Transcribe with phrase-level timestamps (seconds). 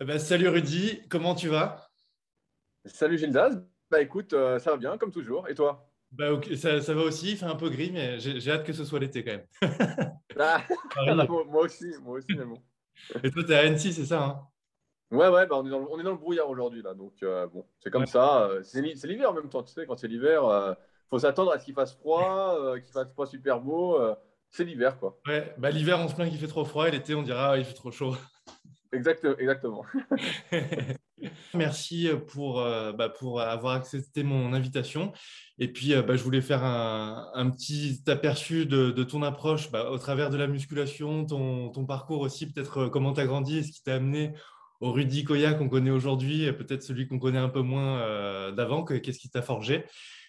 [0.00, 1.86] Eh ben, salut Rudy, comment tu vas?
[2.84, 3.52] Salut Gildas,
[3.90, 5.48] bah écoute, euh, ça va bien comme toujours.
[5.48, 5.90] Et toi?
[6.12, 8.72] Bah, ok, ça, ça va aussi, il fait un peu gris, mais j'ai hâte que
[8.72, 9.46] ce soit l'été quand même.
[10.38, 11.28] Ah, Pareil.
[11.28, 12.62] moi, aussi, moi aussi, mais bon.
[13.24, 14.46] Et toi, tu es à Annecy, c'est ça hein?
[15.10, 17.20] Ouais, ouais, bah on est dans le, on est dans le brouillard aujourd'hui là, donc
[17.24, 18.06] euh, bon, c'est comme Ouais.
[18.06, 18.44] ça.
[18.44, 20.72] euh, C'est l'hi- c'est l'hiver en même temps, tu sais, quand c'est l'hiver, euh,
[21.08, 23.98] faut s'attendre à ce qu'il fasse froid, qu'il fasse pas super beau.
[24.50, 25.20] c'est l'hiver quoi.
[25.26, 27.58] Ouais, bah, l'hiver, on se plaint qu'il fait trop froid et l'été, on dira ah,
[27.58, 28.16] il fait trop chaud.
[28.92, 29.84] Exact, exactement.
[31.54, 35.12] Merci pour, euh, bah, pour avoir accepté mon invitation.
[35.58, 39.70] Et puis, euh, bah, je voulais faire un, un petit aperçu de, de ton approche
[39.70, 43.26] bah, au travers de la musculation, ton, ton parcours aussi, peut-être euh, comment tu as
[43.26, 44.32] grandi et ce qui t'a amené
[44.80, 48.50] au Rudy Koya qu'on connaît aujourd'hui, et peut-être celui qu'on connaît un peu moins euh,
[48.50, 49.84] d'avant, que- qu'est-ce qui t'a forgé.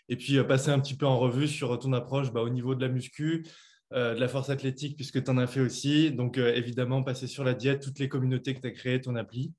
[0.09, 2.81] Et puis, euh, passer un petit peu en revue sur ton approche au niveau de
[2.81, 3.49] la muscu, euh,
[3.91, 6.11] de la force athlétique, puisque tu en as fait aussi.
[6.11, 9.15] Donc, euh, évidemment, passer sur la diète, toutes les communautés que tu as créées, ton
[9.15, 9.53] appli.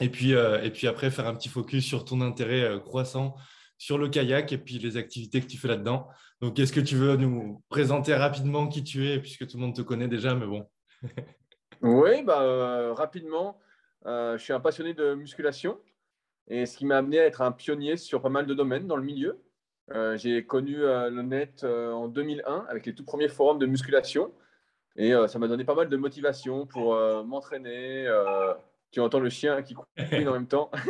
[0.00, 3.36] Et puis, euh, et puis après, faire un petit focus sur ton intérêt euh, croissant
[3.78, 6.08] sur le kayak et puis les activités que tu fais là-dedans.
[6.40, 9.76] Donc, est-ce que tu veux nous présenter rapidement qui tu es, puisque tout le monde
[9.76, 10.66] te connaît déjà, mais bon.
[11.82, 13.60] Oui, bah euh, rapidement,
[14.06, 15.78] euh, je suis un passionné de musculation
[16.48, 18.96] et ce qui m'a amené à être un pionnier sur pas mal de domaines dans
[18.96, 19.38] le milieu.
[19.92, 23.66] Euh, j'ai connu euh, le net euh, en 2001 avec les tout premiers forums de
[23.66, 24.32] musculation
[24.96, 28.10] et euh, ça m'a donné pas mal de motivation pour m'entraîner.
[28.90, 30.70] tu entends le chien qui couine en même temps.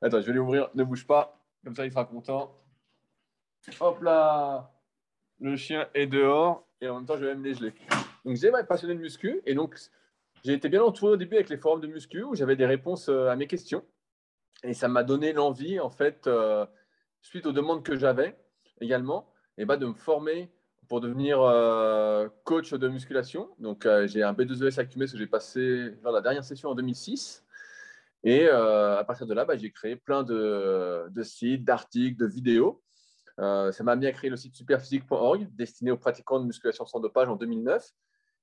[0.00, 2.54] attends, je vais lui ouvrir, ne bouge pas, comme ça il sera content.
[3.80, 4.70] Hop là,
[5.40, 7.72] le chien est dehors et en même temps je vais même les geler.
[8.24, 9.74] Donc j'ai été passionné de muscu et donc
[10.44, 13.08] j'ai été bien entouré au début avec les forums de muscu où j'avais des réponses
[13.08, 13.82] à mes questions
[14.64, 16.66] et ça m'a donné l'envie en fait euh,
[17.22, 18.36] suite aux demandes que j'avais
[18.80, 20.50] également et ben, de me former
[20.88, 23.50] pour devenir euh, coach de musculation.
[23.58, 27.44] Donc euh, j'ai un B2ES accumé que j'ai passé de la dernière session en 2006
[28.24, 32.82] et à partir de là bah, j'ai créé plein de, de sites, d'articles, de vidéos.
[33.36, 37.28] Ça m'a amené à créer le site superphysique.org destiné aux pratiquants de musculation sans dopage
[37.28, 37.88] en 2009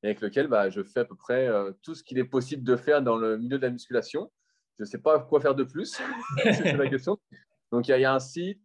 [0.04, 1.50] et avec lequel bah, je fais à peu près
[1.82, 4.32] tout ce qu'il est possible de faire dans le milieu de la musculation.
[4.78, 6.00] Je ne sais pas quoi faire de plus,
[6.44, 7.18] c'est la question.
[7.72, 8.62] Donc, il y, a, il y a un site,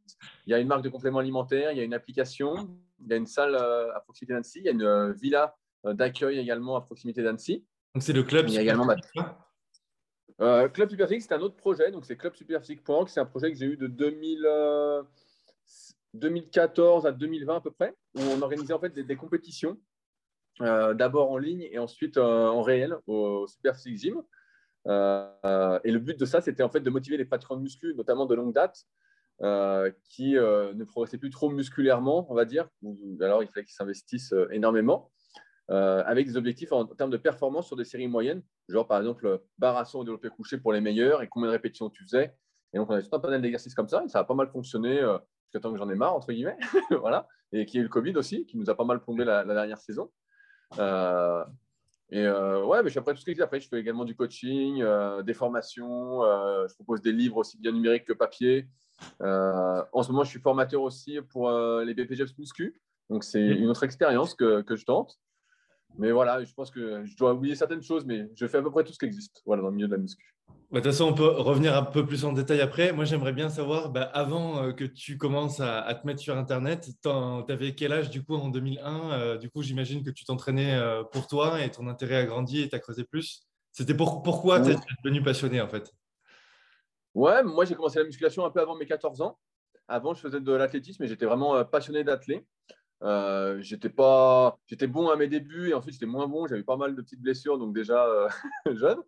[0.47, 2.69] il y a une marque de compléments alimentaires, il y a une application,
[3.01, 5.57] il y a une salle euh, à proximité d'Annecy, il y a une euh, villa
[5.87, 7.65] euh, d'accueil également à proximité d'Annecy.
[7.95, 8.47] Donc, c'est le club.
[8.49, 8.97] Il y a également ma-
[10.41, 11.91] Euh, Club Superphysique, c'est un autre projet.
[11.91, 13.09] Donc, c'est clubsuperphysique.org.
[13.09, 15.03] C'est un projet que j'ai eu de 2000, euh,
[16.15, 19.79] 2014 à 2020 à peu près, où on organisait en fait des, des compétitions,
[20.63, 24.23] euh, d'abord en ligne et ensuite en réel au, au Superphysique Gym.
[24.87, 27.95] Euh, et le but de ça, c'était en fait de motiver les pratiquants de muscu,
[27.95, 28.85] notamment de longue date,
[29.43, 32.69] euh, qui euh, ne progressaient plus trop musculairement, on va dire.
[33.21, 35.11] Alors, il fallait qu'ils s'investissent énormément.
[35.69, 39.77] avec des objectifs en, termes de performance sur des séries moyennes, genre par exemple barre
[39.77, 42.35] à son développé couché pour les meilleurs et combien de répétitions tu faisais.
[42.73, 44.49] Et donc, on avait tout un panel d'exercices comme ça et ça a pas mal
[44.49, 46.57] fonctionné euh, jusqu'à temps que j'en ai marre, entre guillemets.
[47.01, 47.27] voilà.
[47.53, 50.11] Et ait eu le Covid aussi, qui nous a pas mal plombé la, dernière saison.
[52.13, 53.45] Et euh, ouais, mais je après tout ce qui existe.
[53.45, 56.25] Après, je fais également du coaching, euh, des formations.
[56.25, 58.67] euh, je propose des livres aussi bien numériques que papier.
[59.23, 62.81] Euh, en ce moment, je suis formateur aussi pour les BPGEPS Muscu.
[63.09, 65.19] Donc, c'est une autre expérience que, que je tente.
[65.99, 68.71] Mais voilà, je pense que je dois oublier certaines choses, mais je fais à peu
[68.71, 70.35] près tout ce qui existe voilà, dans le milieu de la muscu.
[70.71, 72.93] Bah, De toute façon, on peut revenir un peu plus en détail après.
[72.93, 76.37] Moi, j'aimerais bien savoir, bah, avant euh, que tu commences à, à te mettre sur
[76.37, 80.25] Internet, tu avais quel âge du coup en 2001 Euh, Du coup, j'imagine que tu
[80.25, 83.43] t'entraînais euh, pour toi et ton intérêt a grandi et tu as creusé plus.
[83.73, 85.93] C'était pour, pourquoi tu es devenu passionné en fait?
[87.15, 89.39] Ouais, moi j'ai commencé la musculation un peu avant mes 14 ans.
[89.89, 92.45] Avant, je faisais de l'athlétisme et j'étais vraiment passionné d'athlète.
[93.03, 96.47] Euh, j'étais pas, j'étais bon à mes débuts et ensuite j'étais moins bon.
[96.47, 98.29] J'avais pas mal de petites blessures, donc déjà euh,
[98.75, 99.01] jeune.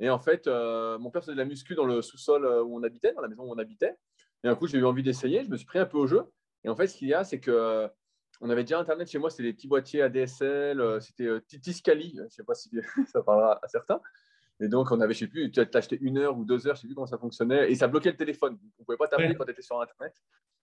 [0.00, 2.82] Et en fait, euh, mon père faisait de la muscu dans le sous-sol où on
[2.82, 3.96] habitait, dans la maison où on habitait.
[4.44, 5.44] Et un coup, j'ai eu envie d'essayer.
[5.44, 6.22] Je me suis pris un peu au jeu.
[6.64, 7.90] Et en fait, ce qu'il y a, c'est que
[8.40, 9.30] on avait déjà Internet chez moi.
[9.30, 11.00] C'était des petits boîtiers ADSL.
[11.00, 12.18] C'était euh, Tiscali.
[12.30, 12.70] Je sais pas si
[13.12, 14.00] ça parlera à certains.
[14.60, 16.80] Et donc, on avait, je sais plus, tu acheté une heure ou deux heures, je
[16.80, 18.58] sais plus comment ça fonctionnait, et ça bloquait le téléphone.
[18.78, 19.34] On pouvait pas t'appeler Ouais.
[19.36, 20.14] quand tu étais sur Internet.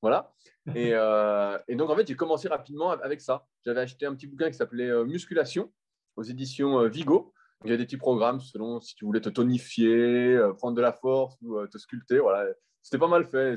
[0.01, 0.33] Voilà.
[0.75, 3.47] Et, euh, et donc, en fait, j'ai commencé rapidement avec ça.
[3.65, 5.71] J'avais acheté un petit bouquin qui s'appelait euh, Musculation
[6.17, 7.33] aux éditions euh, Vigo.
[7.63, 10.81] Il y a des petits programmes selon si tu voulais te tonifier, euh, prendre de
[10.81, 12.19] la force ou te sculpter.
[12.19, 12.51] Voilà.
[12.81, 13.55] C'était pas mal fait.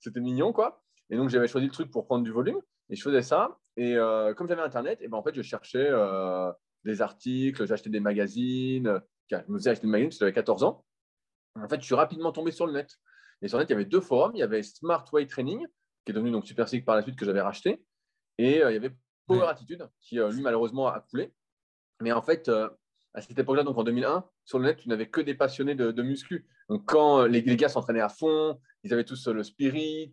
[0.00, 0.82] C'était mignon, quoi.
[1.10, 2.60] Et donc, j'avais choisi le truc pour prendre du volume.
[2.90, 3.58] Et je faisais ça.
[3.76, 3.94] Et
[4.36, 5.88] comme j'avais Internet, et ben, en fait, je cherchais
[6.84, 9.00] des articles, j'achetais des magazines.
[9.30, 10.84] Je me faisais acheter parce que j'avais 14 ans.
[11.54, 12.96] En fait, je suis rapidement tombé sur le net.
[13.42, 14.32] Et sur le net, il y avait deux forums.
[14.34, 15.66] Il y avait Smart Weight Training,
[16.04, 17.82] qui est devenu donc Super Physique par la suite, que j'avais racheté.
[18.38, 18.94] Et euh, il y avait
[19.26, 19.46] Power Ouais.
[19.46, 21.32] Attitude, qui euh, lui, malheureusement, a coulé.
[22.00, 22.68] Mais en fait, euh,
[23.12, 26.02] à cette époque-là, donc en 2001, sur le net, tu n'avais que des passionnés de,
[26.02, 26.48] muscu.
[26.68, 30.12] Donc quand les, les gars s'entraînaient à fond, ils avaient tous le spirit.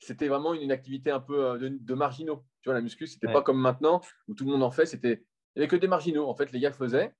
[0.00, 2.44] c'était vraiment une, activité un peu de, marginaux.
[2.60, 4.86] Tu vois, la muscu, c'était pas comme maintenant où tout le monde en fait.
[4.86, 5.24] C'était,
[5.54, 6.28] il n'y avait que des marginaux.
[6.28, 7.14] En fait, les gars faisaient.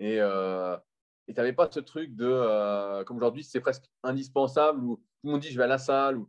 [0.00, 5.30] Et tu n'avais pas ce truc de, comme aujourd'hui, c'est presque indispensable où tout le
[5.30, 6.16] monde dit je vais à la salle.
[6.16, 6.28] Ou...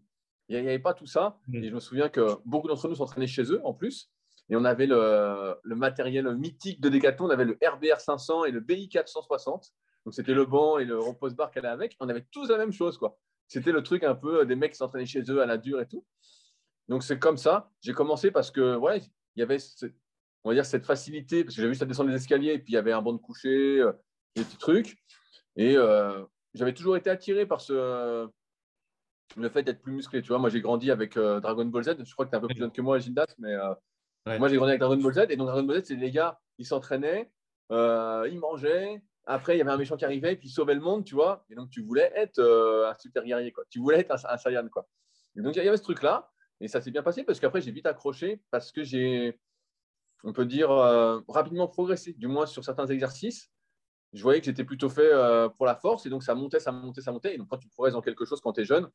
[0.50, 1.40] Il n'y avait pas tout ça.
[1.54, 4.12] Et je me souviens que beaucoup d'entre nous s'entraînaient chez eux en plus.
[4.50, 7.28] Et on avait le, matériel mythique de Decathlon.
[7.28, 9.74] On avait le RBR 500 et le BI 460.
[10.06, 11.96] Donc, c'était le banc et le repose-bar qu'elle avait avec.
[12.02, 12.98] On avait tous la même chose.
[12.98, 13.18] quoi.
[13.48, 15.88] C'était le truc un peu des mecs qui s'entraînaient chez eux à la dure et
[15.88, 16.06] tout.
[16.90, 17.72] Donc, c'est comme ça.
[17.80, 19.02] J'ai commencé parce que, ouais,
[19.36, 19.60] il y avait,
[20.44, 21.44] on va dire, cette facilité.
[21.44, 23.14] Parce que j'avais vu ça descendre les escaliers et puis il y avait un banc
[23.14, 23.92] de coucher, euh,
[24.36, 24.98] des petits trucs.
[25.56, 26.24] Et euh,
[26.54, 28.28] j'avais toujours été attiré par ce,
[29.38, 30.22] le fait d'être plus musclé.
[30.22, 31.96] Tu vois, moi, j'ai grandi avec euh, Dragon Ball Z.
[32.04, 33.56] Je crois que tu es un peu plus jeune que moi, Gildas, mais
[34.38, 35.26] moi, j'ai grandi avec Dragon Ball Z.
[35.30, 37.32] Et donc, Dragon Ball Z, c'est les gars, ils s'entraînaient,
[37.70, 39.02] ils mangeaient.
[39.26, 41.46] Après, il y avait un méchant qui arrivait, puis il sauvait le monde, tu vois.
[41.50, 43.64] Et donc, tu voulais être un super guerrier, quoi.
[43.70, 44.88] Tu voulais être un, Saiyan, quoi.
[45.36, 46.30] Et donc, il y avait ce truc-là.
[46.60, 49.40] Et ça s'est bien passé parce qu'après, j'ai vite accroché parce que j'ai,
[50.24, 53.52] on peut dire, euh, rapidement progressé, du moins sur certains exercices.
[54.14, 55.10] Je voyais que j'étais plutôt fait
[55.56, 57.36] pour la force et donc ça montait, ça montait, ça montait.
[57.36, 58.90] Et donc, quand tu progresses dans quelque chose quand tu es jeune,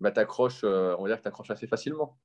[0.00, 2.16] bah, tu accroches, on va dire que tu accroches assez facilement.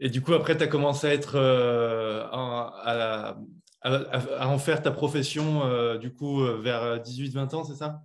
[0.00, 3.38] Et du coup, après, tu as commencé à être euh, à,
[4.48, 8.02] en faire ta profession euh, du coup euh, vers 18-20 ans, c'est ça?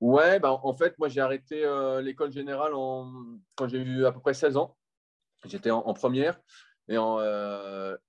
[0.00, 1.64] Ouais, bah, en fait, moi j'ai arrêté
[2.02, 2.72] l'école générale
[3.54, 4.76] quand j'ai eu à peu près 16 ans.
[5.46, 6.40] J'étais en, première.
[6.88, 6.96] Et,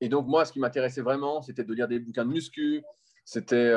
[0.02, 2.84] et, donc, moi, ce qui m'intéressait vraiment, c'était de lire des bouquins de muscu.
[3.24, 3.72] C'était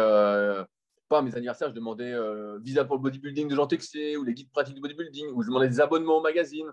[1.09, 2.15] pas mes anniversaires, je demandais
[2.61, 5.49] visa pour le bodybuilding de Jean Texier ou les guides pratiques du bodybuilding, ou je
[5.49, 6.73] demandais des abonnements au magazine.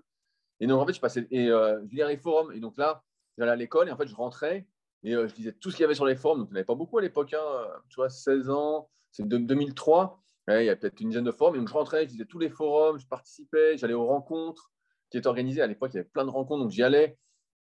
[0.60, 2.52] Et donc, en fait, je passais et euh, je lisais les forums.
[2.54, 3.04] Et donc là,
[3.38, 4.68] j'allais à l'école et en fait, je rentrais
[5.04, 6.40] et euh, je lisais tout ce qu'il y avait sur les forums.
[6.40, 9.38] Donc, il n'y avait pas beaucoup à l'époque, hein, tu vois, 16 ans, c'est de
[9.38, 10.22] 2003.
[10.50, 11.56] il y a peut-être une dizaine de forums.
[11.56, 14.72] Et donc, je rentrais, je lisais tous les forums, je participais, j'allais aux rencontres
[15.10, 15.62] qui étaient organisées.
[15.62, 17.18] À l'époque, il y avait plein de rencontres, donc j'y allais.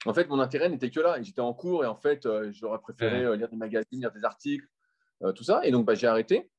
[0.06, 1.20] En fait, mon intérêt n'était que là.
[1.22, 4.66] J'étais en cours et en fait, euh, j'aurais préféré lire des magazines, lire des articles,
[5.34, 5.64] tout ça.
[5.64, 6.50] Et donc, bah, j'ai arrêté.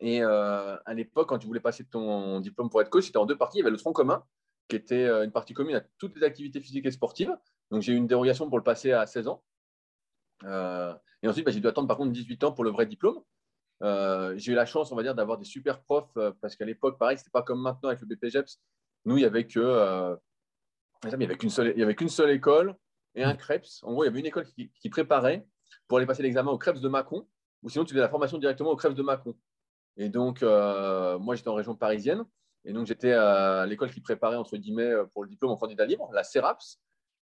[0.00, 3.36] Et à l'époque, quand tu voulais passer ton diplôme pour être coach, c'était en deux
[3.36, 3.58] parties.
[3.58, 4.24] Il y avait le tronc commun
[4.68, 7.34] qui était euh, une partie commune à toutes les activités physiques et sportives.
[7.70, 9.42] Donc, j'ai eu une dérogation pour le passer à 16 ans.
[10.44, 13.20] Euh, et ensuite, bah, j'ai dû attendre par contre 18 ans pour le vrai diplôme.
[13.82, 16.98] Euh, j'ai eu la chance, on va dire, d'avoir des super profs parce qu'à l'époque,
[16.98, 18.60] pareil, c'était pas comme maintenant avec le BPGEPS.
[19.04, 20.16] Nous, il y avait que,
[21.04, 22.76] il y avait qu'une seule, il y avait qu'une seule école
[23.14, 23.82] et un CREPS.
[23.84, 25.46] En gros, il y avait une école qui, qui préparait
[25.86, 27.26] pour aller passer l'examen au CREPS de Macon,
[27.62, 29.36] ou sinon tu faisais la formation directement au CREPS de Macon.
[29.96, 32.24] Et donc, moi, j'étais en région parisienne.
[32.64, 35.86] Et donc, j'étais à l'école qui préparait, entre guillemets, euh, pour le diplôme en candidat
[35.86, 36.80] libre, la CERAPS.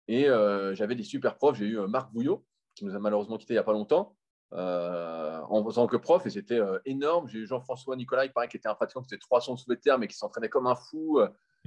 [0.08, 1.58] Et euh, j'avais des super profs.
[1.58, 2.46] J'ai eu euh, Marc Bouillot,
[2.76, 4.16] qui nous a malheureusement quitté il n'y a pas longtemps,
[4.52, 6.26] en tant que prof.
[6.26, 7.28] Et c'était énorme.
[7.28, 9.98] J'ai eu Jean-François Nicolas, pareil, qui était un pratiquant qui faisait 300 sous les terre,
[9.98, 11.20] mais qui s'entraînait comme un fou.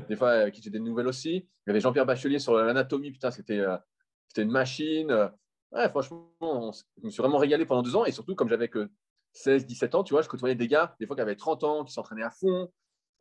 [0.08, 1.36] Des fois, qui faisait des nouvelles aussi.
[1.36, 3.10] Il y avait Jean-Pierre Bachelier sur l'anatomie.
[3.10, 3.62] Putain, c'était
[4.36, 5.30] une machine.
[5.72, 8.04] Ouais, franchement, je me suis vraiment régalé pendant deux ans.
[8.04, 8.88] Et surtout, comme j'avais que
[9.32, 11.84] 16, 17 ans, tu vois, je côtoyais des gars, des fois qui avaient 30 ans,
[11.84, 12.70] qui s'entraînaient à fond,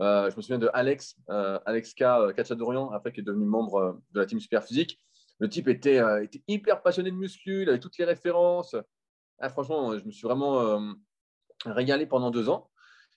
[0.02, 3.46] euh, je me souviens de Alex, euh, Alex K, euh, Kachadorian, après qui est devenu
[3.46, 5.00] membre de la team Super Physique.
[5.40, 8.76] Le type était, était, hyper passionné de muscu, il avait toutes les références.
[9.40, 10.80] Ah, franchement, je me suis vraiment
[11.66, 12.70] régalé pendant deux ans.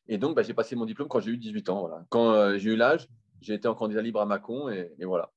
[0.09, 1.81] Et donc, bah, j'ai passé mon diplôme quand j'ai eu 18 ans.
[1.81, 2.05] Voilà.
[2.09, 3.07] Quand j'ai eu l'âge,
[3.41, 5.33] j'ai été en candidat libre à Macon et voilà.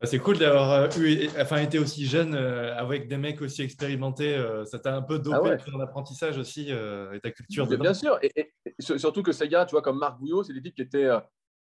[0.00, 3.62] Bah, c'est cool d'avoir euh, eu, enfin, été aussi jeune euh, avec des mecs aussi
[3.62, 4.32] expérimentés.
[4.32, 7.66] Euh, ça t'a un peu dopé ah ton apprentissage aussi et ta culture.
[7.66, 8.18] Bien sûr.
[8.22, 11.08] Et, surtout que ces gars, tu vois, comme Marc Bouillot, c'est des types qui étaient,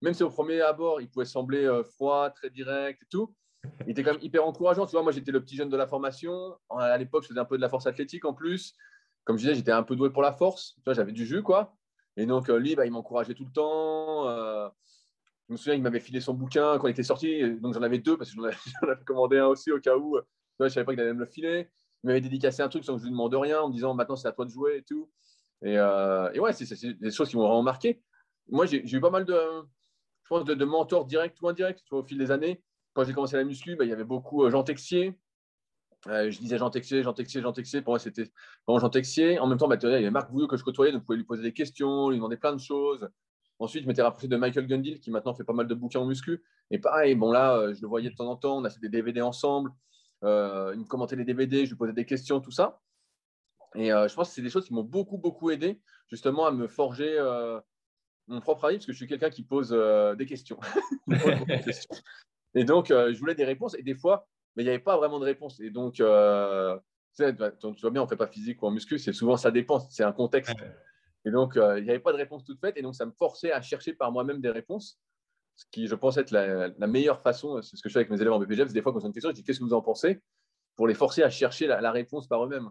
[0.02, 3.34] même si au premier abord, ils pouvaient sembler froids, très directs et tout,
[3.86, 4.86] ils étaient quand même hyper encourageants.
[4.86, 6.58] Tu vois, moi, j'étais le petit jeune de la formation.
[6.70, 8.76] À l'époque, je faisais un peu de la force athlétique en plus.
[9.24, 10.74] Comme je disais, j'étais un peu doué pour la force.
[10.76, 11.74] Tu vois, j'avais du jus, quoi.
[12.18, 14.72] Et donc, lui, bah, il m'encourageait tout le temps.
[15.48, 18.00] Je me souviens, il m'avait filé son bouquin quand il était sorti, donc j'en avais
[18.00, 18.56] deux parce que j'en avais,
[19.06, 20.18] commandé un aussi au cas où.
[20.60, 21.70] je ne savais pas qu'il allait me le filer.
[22.04, 24.16] Il m'avait dédicacé un truc sans que je lui demande rien en me disant maintenant
[24.16, 25.10] c'est à toi de jouer et tout.
[25.62, 28.02] Et, euh, ouais, c'est des choses qui m'ont vraiment marqué.
[28.50, 29.36] Moi, j'ai eu pas mal de,
[30.24, 32.62] je pense, de, mentors directs ou indirects au fil des années.
[32.94, 35.18] Quand j'ai commencé la muscu, bah, il y avait beaucoup euh, Jean Texier.
[36.08, 37.82] Euh, je disais Jean Texier, Jean Texier, Jean Texier.
[37.82, 38.32] Pour moi, c'était
[38.68, 39.40] Jean Texier.
[39.40, 41.18] En même temps, bah, il y avait Marc Bouillot que je côtoyais, donc je pouvais
[41.18, 43.10] lui poser des questions, lui demander plein de choses.
[43.60, 46.06] Ensuite, je m'étais rapproché de Michael Gundil, qui maintenant fait pas mal de bouquins en
[46.06, 46.44] muscu.
[46.72, 48.82] Et pareil, bon là, euh, je le voyais de temps en temps, on a fait
[48.82, 49.72] des DVD ensemble.
[50.24, 52.82] Euh, il me commentait les DVD, je lui posais des questions, tout ça.
[53.76, 56.52] Et euh, je pense que c'est des choses qui m'ont beaucoup, beaucoup aidé justement à
[56.52, 57.18] me forger
[58.28, 59.70] mon propre avis, parce que je suis quelqu'un qui pose
[60.18, 60.60] des questions.
[62.56, 63.76] et donc, je voulais des réponses.
[63.78, 65.60] Et des fois, mais il n'y avait pas vraiment de réponse.
[65.60, 66.82] Et donc, tu, vois
[67.18, 70.12] bien, on ne fait pas physique ou en muscu, c'est souvent ça dépend, c'est un
[70.12, 70.56] contexte.
[71.26, 72.78] Et donc, il n'y avait pas de réponse toute faite.
[72.78, 75.00] Et donc, ça me forçait à chercher par moi-même des réponses.
[75.56, 77.62] Ce qui, je pense, être la, meilleure façon.
[77.62, 78.72] C'est ce que je fais avec mes élèves en BPGF.
[78.74, 80.22] Des fois, quand ils ont une question, je dis Qu'est-ce que vous en pensez
[80.76, 82.70] Pour les forcer à chercher la, réponse par eux-mêmes.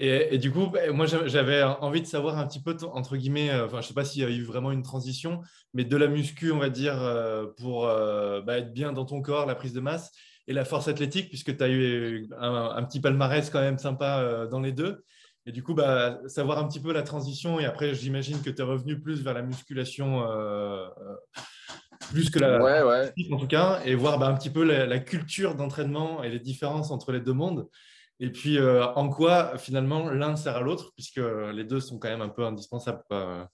[0.00, 3.66] Et, du coup, bah, moi, j'avais envie de savoir un petit peu, entre guillemets, euh,
[3.66, 5.40] enfin, je ne sais pas s'il y a eu vraiment une transition,
[5.74, 9.20] mais de la muscu, on va dire, euh, pour euh, bah, être bien dans ton
[9.22, 10.12] corps, la prise de masse,
[10.46, 14.60] et la force athlétique, puisque tu as eu un, petit palmarès quand même sympa dans
[14.60, 15.04] les deux.
[15.48, 17.58] Et du coup, bah, savoir un petit peu la transition.
[17.58, 21.16] Et après, j'imagine que tu es revenu plus vers la musculation, euh, euh,
[22.10, 22.62] plus que la.
[22.62, 23.14] Ouais, ouais.
[23.32, 26.90] En tout cas, et voir bah, un petit peu la, culture d'entraînement et les différences
[26.90, 27.66] entre les deux mondes.
[28.20, 31.16] Et puis, euh, en quoi, finalement, l'un sert à l'autre, puisque
[31.54, 33.02] les deux sont quand même un peu indispensables.
[33.08, 33.48] Quoi.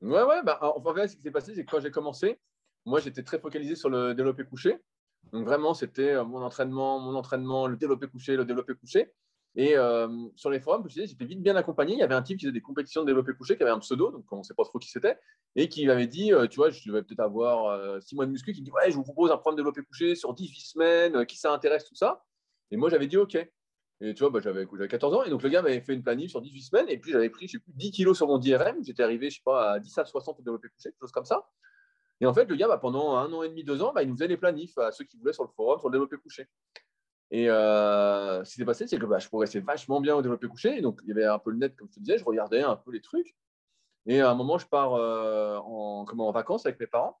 [0.00, 0.44] Ouais, ouais.
[0.44, 2.38] Bah, en fait, ce qui s'est passé, c'est que quand j'ai commencé,
[2.84, 4.78] moi, j'étais très focalisé sur le développé couché.
[5.32, 9.10] Donc, vraiment, c'était mon entraînement, mon entraînement, le développé couché, le développé couché.
[9.56, 11.92] Et euh, sur les forums, j'étais vite bien accompagné.
[11.92, 13.78] Il y avait un type qui faisait des compétitions de développé couché, qui avait un
[13.78, 15.16] pseudo, donc on ne sait pas trop qui c'était,
[15.54, 18.32] et qui m'avait dit, euh, tu vois, je vais peut-être avoir euh, six mois de
[18.32, 21.26] muscu, qui dit, ouais, je vous propose un programme de développé couché sur 18 semaines,
[21.26, 22.24] qui ça intéresse, tout ça.
[22.72, 23.36] Et moi, j'avais dit, OK.
[24.00, 26.30] Et tu vois, bah, j'avais 14 ans, et donc le gars m'avait fait une planif
[26.30, 28.82] sur 18 semaines, et puis j'avais pris, je sais plus, 10 kilos sur mon DRM.
[28.82, 31.24] J'étais arrivé, je sais pas, à 10 à 60 au développé couché, quelque chose comme
[31.24, 31.48] ça.
[32.20, 34.08] Et en fait, le gars, bah, pendant un an et demi, deux ans, bah, il
[34.08, 36.48] nous faisait les planifs à ceux qui voulaient sur le forum, sur le développé couché.
[37.30, 40.46] Et euh, ce qui s'est passé, c'est que bah, je progressais vachement bien au développé
[40.46, 40.80] couché.
[40.80, 42.76] Donc, il y avait un peu le net, comme je te disais, je regardais un
[42.76, 43.34] peu les trucs.
[44.06, 47.18] Et à un moment, je pars euh, en, comment, en vacances avec mes parents.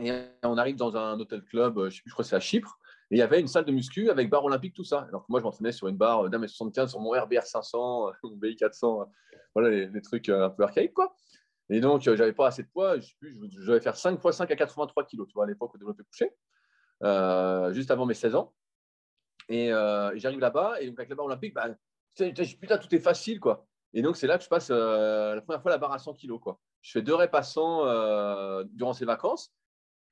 [0.00, 0.12] Et
[0.42, 2.78] on arrive dans un hôtel club, je, sais plus, je crois que c'est à Chypre.
[3.10, 5.06] Et il y avait une salle de muscu avec barre olympique, tout ça.
[5.08, 8.10] Alors que moi, je m'entraînais sur une barre d'un mètre 75 sur mon RBR 500,
[8.24, 9.08] mon BI 400,
[9.54, 11.14] voilà les, trucs euh, un peu archaïques, quoi.
[11.70, 12.98] Et donc, j'avais pas assez de poids.
[12.98, 15.78] Je, je, devais faire 5 x 5 à 83 kg, tu vois, à l'époque au
[15.78, 16.30] développé couché,
[17.74, 18.52] juste avant mes 16 ans.
[19.50, 21.68] Euh, et j'arrive là-bas, et donc avec la barre olympique, bah,
[22.16, 23.66] putain, tout est facile, quoi.
[23.92, 26.14] Et donc, c'est là que je passe euh, la première fois la barre à 100
[26.14, 26.60] kg, quoi.
[26.82, 29.52] Je fais deux répassants euh, durant ces vacances.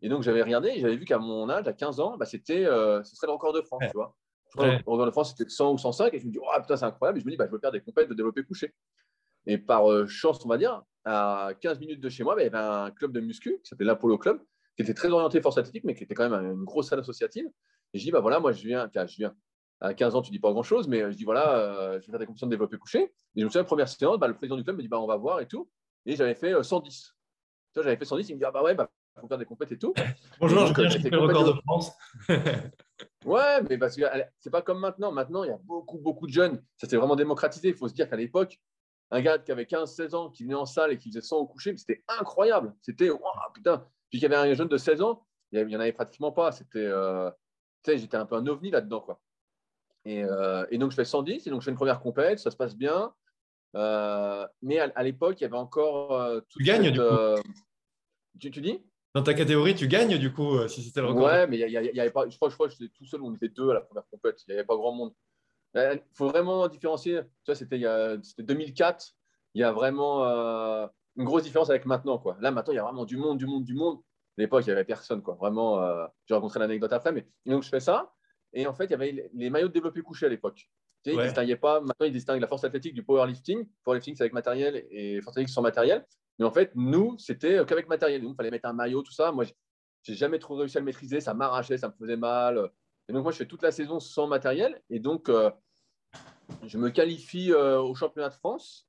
[0.00, 3.14] Et donc, j'avais regardé, j'avais vu qu'à mon âge, à 15 ans, bah, c'était, ce
[3.14, 4.14] serait le record de France, tu vois.
[4.58, 6.12] Le record de France, c'était 100 ou 105.
[6.14, 7.18] Et je me dis, oh putain, c'est incroyable.
[7.18, 8.74] Et je me dis, bah, je veux faire des compètes de développer couché.
[9.46, 12.48] Et par chance, on va dire, à 15 minutes de chez moi, bah, il y
[12.48, 14.40] avait un club de muscu qui s'appelait l'Apollo Club,
[14.76, 17.48] qui était très orienté force athlétique, mais qui était quand même une grosse salle associative.
[17.94, 19.34] Et je dis, bah voilà, moi, je viens, je viens.
[19.80, 22.12] À 15 ans, tu dis pas grand chose, mais je dis, voilà, euh, je vais
[22.12, 23.12] faire des compétitions de développé couché.
[23.34, 25.08] Et je me souviens, première séance, bah, le président du club me dit, bah, on
[25.08, 25.68] va voir et tout.
[26.06, 27.16] Et j'avais fait 110.
[27.76, 28.88] Euh, j'avais fait 110, il me dit, ah bah ouais, bah,
[29.20, 30.04] faut faire des compétitions et tout.
[30.40, 31.92] Bonjour, je j'ai fait le record de France.
[33.25, 34.02] ouais, mais parce que
[34.38, 35.12] c'est pas comme maintenant.
[35.12, 36.62] Maintenant, il y a beaucoup, beaucoup de jeunes.
[36.76, 37.68] Ça s'est vraiment démocratisé.
[37.68, 38.58] Il faut se dire qu'à l'époque,
[39.11, 41.46] un gars qui avait 15-16 ans, qui venait en salle et qui faisait 100 au
[41.46, 42.75] coucher, c'était incroyable.
[42.80, 43.20] C'était, oh,
[43.52, 43.87] putain.
[44.11, 46.52] Puis qu'il y avait un jeune de 16 ans, il n'y en avait pratiquement pas.
[46.52, 47.30] C'était, euh,
[47.86, 49.20] j'étais un peu un ovni là-dedans, quoi.
[50.04, 52.50] Et, euh, et, donc, je fais 110, et donc je fais une première compète, ça
[52.50, 53.12] se passe bien.
[53.76, 56.12] Euh, mais à, l'époque, il y avait encore.
[56.12, 57.04] Euh, tu gagnes, du coup
[58.38, 58.80] tu, tu, dis?
[59.14, 61.24] Dans ta catégorie, tu gagnes, du coup, si c'était le record.
[61.24, 62.28] Ouais, mais il y, avait pas.
[62.28, 64.42] Je crois, je crois que j'étais tout seul, on était deux à la première compète,
[64.46, 65.12] il n'y avait pas grand monde.
[65.74, 67.20] Il faut vraiment différencier.
[67.44, 67.78] Tu vois, c'était
[68.42, 69.14] 2004,
[69.54, 70.24] il y a vraiment
[71.16, 72.36] une grosse différence avec maintenant, quoi.
[72.40, 74.00] Là, maintenant, il y a vraiment du monde, du monde, du monde.
[74.42, 75.22] L'époque, il n'y avait personne.
[75.22, 75.34] Quoi.
[75.34, 77.12] Vraiment, euh, j'ai rencontré l'anecdote après.
[77.12, 78.12] Mais donc, je fais ça.
[78.52, 80.68] Et en fait, il y avait les maillots de développé couché à l'époque.
[81.04, 81.80] Tu sais, Ils ne distinguaient pas.
[81.80, 83.68] Maintenant, ils distinguent la force athlétique du powerlifting.
[83.84, 86.04] Powerlifting, c'est avec matériel et force athlétique sans matériel.
[86.40, 88.25] Mais en fait, nous, c'était qu'avec matériel.
[88.25, 89.30] il fallait mettre un maillot, tout ça.
[89.30, 89.44] Moi,
[90.02, 91.20] j'ai jamais trop réussi à le maîtriser.
[91.20, 92.68] Ça m'arrachait, ça me faisait mal.
[93.08, 94.82] Et donc, moi, je fais toute la saison sans matériel.
[94.90, 95.52] Et donc, euh,
[96.66, 98.88] je me qualifie euh, au championnat de France.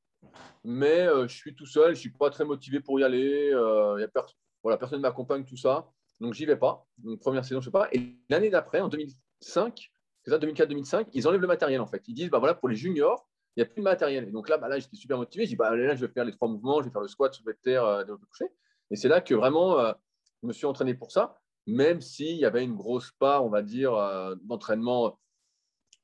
[0.63, 1.93] Mais je suis tout seul.
[1.93, 3.51] Je suis pas très motivé pour y aller.
[3.51, 5.91] Il y a personne voilà, personne ne m'accompagne, tout ça.
[6.20, 6.88] Donc, j'y vais pas.
[6.98, 7.89] Donc, première saison, je ne sais pas.
[7.91, 9.91] Et l'année d'après, en 2005,
[10.24, 12.01] c'est ça, 2004-2005, ils enlèvent le matériel, en fait.
[12.08, 14.27] Ils disent, bah voilà, pour les juniors, il n'y a plus de matériel.
[14.27, 15.46] Et donc là, bah, là j'étais super motivé.
[15.46, 17.34] Je dis, bah là, je vais faire les trois mouvements, je vais faire le squat,
[17.34, 18.46] soulevé de terre, euh, développé couché.
[18.89, 19.93] Et c'est là que vraiment, euh,
[20.41, 23.62] je me suis entraîné pour ça, même s'il y avait une grosse part, on va
[23.62, 25.20] dire, euh, d'entraînement.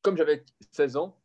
[0.02, 1.20] Comme j'avais 16 ans,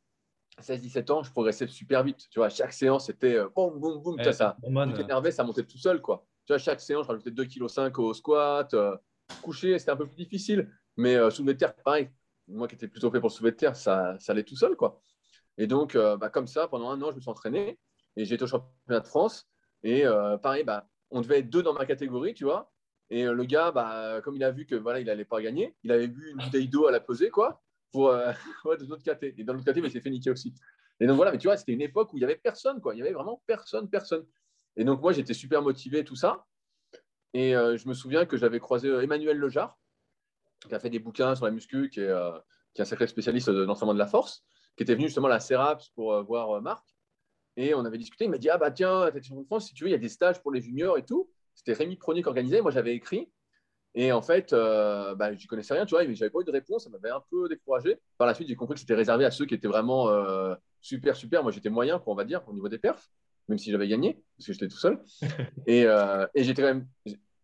[0.61, 2.29] 16-17 ans, je progressais super vite.
[2.31, 4.23] Tu vois, chaque séance, c'était boum, boum, boum.
[4.23, 6.27] ça, ça énervé, ça montait tout seul, quoi.
[6.47, 8.75] Tu chaque séance, je rajoutais 2,5 kg au squat.
[8.75, 8.97] Euh,
[9.43, 10.71] coucher, c'était un peu plus difficile.
[10.97, 12.11] Mais euh, soulever de terre, pareil.
[12.49, 14.77] Moi qui étais plutôt fait pour soulever de terre, ça, ça allait tout seul.
[14.77, 15.01] quoi.
[15.57, 17.79] Et donc, euh, bah, comme ça, pendant un an, je me suis entraîné.
[18.17, 19.49] Et été au championnat de France.
[19.83, 20.05] Et
[20.43, 22.73] pareil, bah, on devait être deux dans ma catégorie, tu vois.
[23.11, 25.91] Et le gars, bah, comme il a vu que voilà, il n'allait pas gagner, il
[25.93, 27.61] avait vu une bouteille d'eau à la peser, quoi,
[27.93, 29.35] pour de l'autre côté.
[29.37, 30.55] Et dans l'autre côté, il s'est fait niquer aussi.
[31.01, 32.95] Et donc voilà, mais tu vois, c'était une époque où il n'y avait personne, quoi.
[32.95, 34.25] Il n'y avait vraiment personne, personne.
[34.77, 36.47] Et donc, moi, j'étais super motivé, tout ça.
[37.33, 39.77] Et euh, je me souviens que j'avais croisé euh, Emmanuel Lejar,
[40.69, 42.31] qui a fait des bouquins sur la muscu, qui est euh,
[42.73, 44.45] qui est un sacré spécialiste de l'entraînement de la force,
[44.77, 46.85] qui était venu justement à la Seraps pour voir Marc.
[47.57, 48.25] Et on avait discuté.
[48.25, 49.99] Il m'a dit Ah, bah tiens, t'es de France, si tu veux, il y a
[49.99, 51.31] des stages pour les juniors et tout.
[51.55, 52.61] C'était Rémi Pronier qui organisait.
[52.63, 53.31] Moi, j'avais écrit.
[53.95, 56.83] Et en fait, euh, bah, connaissais rien, tu vois, mais j'avais pas eu de réponse.
[56.85, 58.01] Ça m'avait un peu découragé.
[58.19, 60.09] Par la suite, j'ai compris que c'était réservé à ceux qui étaient vraiment
[60.81, 61.45] super, super.
[61.45, 63.09] Moi, j'étais moyen, on va dire, au niveau des perfs,
[63.49, 65.03] même si j'avais gagné, parce que j'étais tout seul.
[65.67, 66.87] et, euh, et j'étais quand même.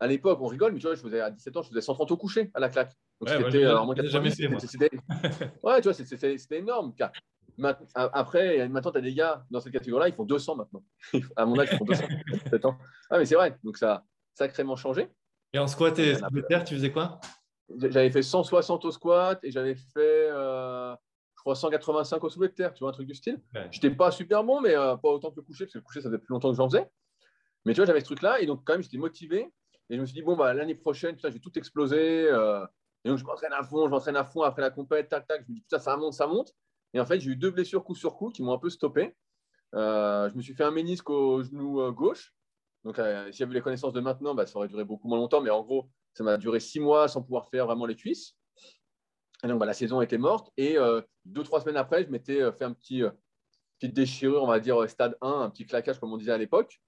[0.02, 2.10] À l'époque, on rigole, mais tu vois, je faisais à 17 ans, je faisais 130
[2.10, 2.92] au coucher à la claque.
[3.20, 4.48] Donc c'était jamais fait,
[5.62, 6.94] Ouais, tu vois, c'était énorme.
[7.94, 10.82] Après, maintenant, tu as des gars dans cette catégorie-là, ils font 200 maintenant.
[11.36, 12.04] à mon âge, ils font 200.
[13.10, 13.58] ah, mais c'est vrai.
[13.62, 14.04] Donc, ça a
[14.34, 15.08] sacrément changé.
[15.52, 16.16] Et en squat et
[16.48, 17.20] terre, tu faisais quoi?
[17.78, 20.94] J'avais fait 160 au squat et j'avais fait, euh,
[21.40, 23.40] je crois, 185 au soulevé de terre, tu vois, un truc du style.
[23.54, 25.84] Je J'étais pas super bon, mais euh, pas autant que le coucher, parce que le
[25.84, 26.86] coucher, ça faisait plus longtemps que j'en faisais.
[27.64, 29.50] Mais tu vois, j'avais ce truc-là et donc, quand même, j'étais motivé.
[29.88, 32.28] Et je me suis dit, bon, bah, l'année prochaine, putain, je vais tout exploser.
[32.28, 32.66] Euh,
[33.04, 35.42] et donc, je m'entraîne à fond, je m'entraîne à fond après la compète, tac, tac.
[35.46, 36.54] Je me dis, putain, ça monte, ça monte.
[36.92, 39.16] Et en fait, j'ai eu deux blessures coup sur coup qui m'ont un peu stoppé.
[39.72, 42.34] je me suis fait un ménisque au genou gauche.
[42.84, 45.40] Donc, euh, si j'avais les connaissances de maintenant, bah, ça aurait duré beaucoup moins longtemps.
[45.40, 48.36] Mais en gros, ça m'a duré six mois sans pouvoir faire vraiment les cuisses.
[49.44, 50.50] Et donc, bah, la saison était morte.
[50.56, 53.02] Et euh, deux, trois semaines après, je m'étais euh, fait un petit
[53.78, 56.80] petite déchirure, on va dire stade 1, un petit claquage, comme on disait à l'époque,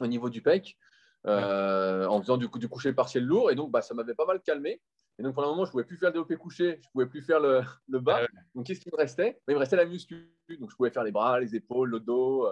[0.00, 0.76] au niveau du pec,
[1.24, 3.50] en faisant du, du coucher partiel lourd.
[3.50, 4.82] Et donc, bah, ça m'avait pas mal calmé.
[5.18, 6.92] Et donc, pendant un moment, je ne pouvais plus faire le développé couché, je ne
[6.92, 8.20] pouvais plus faire le, le bas.
[8.54, 9.40] Donc, qu'est-ce qui me restait?
[9.48, 10.34] Il me restait la muscu.
[10.58, 12.46] Donc, je pouvais faire les bras, les épaules, le dos,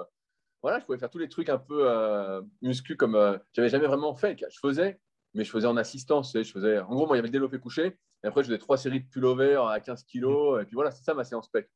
[0.62, 3.68] voilà, je pouvais faire tous les trucs un peu euh, muscu comme je euh, j'avais
[3.68, 4.36] jamais vraiment fait.
[4.50, 5.00] Je faisais,
[5.34, 6.32] mais je faisais en assistance.
[6.34, 7.98] je faisais, en gros, il y avait le développé couché.
[8.24, 10.60] Et après, je faisais trois séries de pullover à 15 kilos.
[10.62, 11.70] Et puis voilà, c'est ça ma séance spec.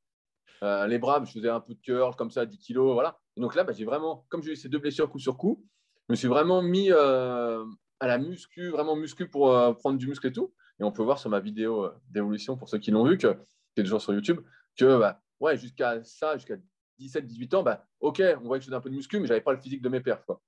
[0.62, 2.92] Euh, les bras, je faisais un peu de curl comme ça, à 10 kilos.
[2.92, 3.18] Voilà.
[3.36, 5.64] Et donc là, bah, j'ai vraiment, comme j'ai eu ces deux blessures coup sur coup,
[6.08, 7.64] je me suis vraiment mis à
[8.00, 10.52] la muscu, vraiment muscu pour prendre du muscle et tout.
[10.80, 13.82] Et on peut voir sur ma vidéo d'évolution, pour ceux qui l'ont vu, qui est
[13.82, 14.40] toujours sur YouTube,
[14.76, 16.56] que bah, ouais, jusqu'à ça, jusqu'à
[17.00, 19.32] 17-18 ans, bah, ok, on voyait que je faisais un peu de muscu, mais je
[19.32, 20.24] n'avais pas le physique de mes perfs.
[20.24, 20.40] Quoi.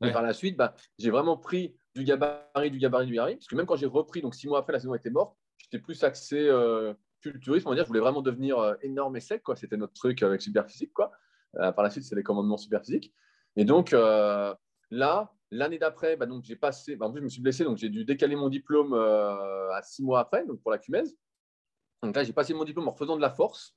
[0.00, 3.36] Par la suite, bah, j'ai vraiment pris du gabarit, du gabarit, du gabarit.
[3.36, 5.78] Parce que même quand j'ai repris, donc six mois après, la saison était morte, j'étais
[5.78, 7.68] plus axé euh, culturisme.
[7.68, 9.42] On va dire, je voulais vraiment devenir euh, énorme et sec.
[9.42, 9.56] Quoi.
[9.56, 10.92] C'était notre truc avec Superphysique.
[10.92, 11.10] Quoi.
[11.56, 13.12] Euh, par la suite, c'est les commandements Superphysique.
[13.56, 16.96] Et donc, là, l'année d'après, bah, donc, j'ai passé.
[16.96, 20.02] Bah, en plus, je me suis blessé, donc j'ai dû décaler mon diplôme à six
[20.02, 21.16] mois après, donc pour la Cumèze.
[22.04, 23.74] Donc là, j'ai passé mon diplôme en refaisant de la force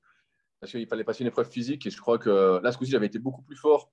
[0.59, 1.87] parce qu'il fallait passer une épreuve physique.
[1.87, 3.91] Et je crois que là, ce coup-ci, j'avais été beaucoup plus fort.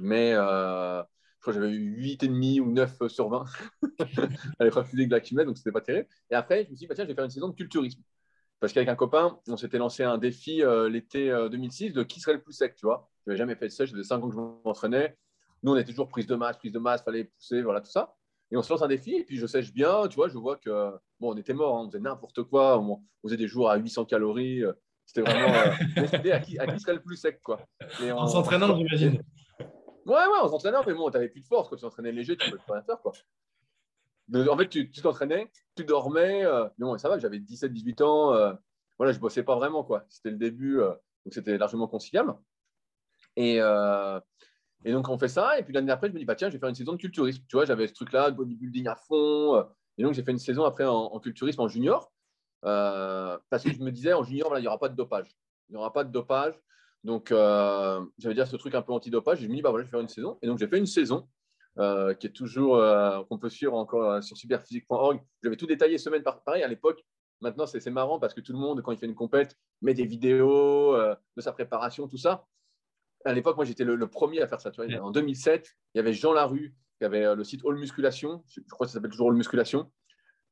[0.00, 1.02] Mais euh,
[1.46, 3.44] crois que j'avais eu 8,5 ou 9 sur 20
[4.58, 6.08] à l'épreuve physique de la Kimet, donc c'était pas terrible.
[6.30, 8.02] Et après, je me suis dit, bah, tiens, je vais faire une saison de culturisme.
[8.58, 12.20] Parce qu'avec un copain, on s'était lancé un défi euh, l'été 2006 euh, de qui
[12.20, 13.10] serait le plus sec, tu vois.
[13.24, 15.16] Je n'avais jamais fait ça, j'avais 5 ans que je m'entraînais.
[15.62, 18.14] Nous, on était toujours prise de masse, prise de masse, fallait pousser, voilà, tout ça.
[18.50, 20.56] Et on se lance un défi, et puis je sèche bien, tu vois, je vois
[20.56, 23.76] que, bon, on était mort, hein, on faisait n'importe quoi, on, faisait des jours à
[23.76, 24.62] 800 calories,
[25.04, 25.54] c'était vraiment.
[25.54, 27.60] Euh, à, qui, à qui serait le plus sec, quoi.
[28.00, 29.22] en s'entraînant, j'imagine.
[30.06, 31.68] Ouais, ouais, en s'entraînant, mais bon, tu n'avais plus de force.
[31.68, 33.12] Quand tu t'entraînais léger, tu pouvais pas faire, quoi.
[34.34, 36.44] En fait, tu t'entraînais, tu, dormais.
[36.44, 38.34] Euh, mais bon, ça va, j'avais 17-18 ans.
[38.34, 38.52] Euh,
[38.98, 40.04] voilà, je bossais pas vraiment, quoi.
[40.08, 42.34] C'était le début, donc c'était largement conciliable.
[43.36, 45.58] Et, et donc, on fait ça.
[45.58, 46.98] Et puis l'année d'après, je me dis, bah tiens, je vais faire une saison de
[46.98, 47.42] culturisme.
[47.48, 49.64] Tu vois, j'avais ce truc-là, de bodybuilding à fond.
[49.98, 52.10] et donc, j'ai fait une saison après en culturisme en junior.
[52.64, 55.28] Euh, parce que je me disais, en junior, il n'y aura pas de dopage.
[55.68, 56.54] Il n'y aura pas de dopage.
[57.06, 59.40] Donc, euh, j'avais dit ce truc un peu anti-dopage.
[59.40, 60.38] Je me dis, bah voilà, je vais faire une saison.
[60.42, 61.28] Et donc, j'ai fait une saison
[61.78, 62.82] euh, qui est toujours,
[63.28, 65.20] qu'on peut suivre encore sur superphysique.org.
[65.42, 67.04] J'avais tout détaillé semaine par pareil à l'époque.
[67.40, 70.04] Maintenant, c'est marrant parce que tout le monde, quand il fait une compète, met des
[70.04, 72.44] vidéos de sa préparation, tout ça.
[73.24, 74.70] À l'époque, moi, j'étais le, premier à faire ça.
[74.70, 75.00] Tu vois.
[75.00, 78.42] En 2007, il y avait Jean Larue qui avait le site All Musculation.
[78.48, 79.90] Je crois que ça s'appelle toujours All Musculation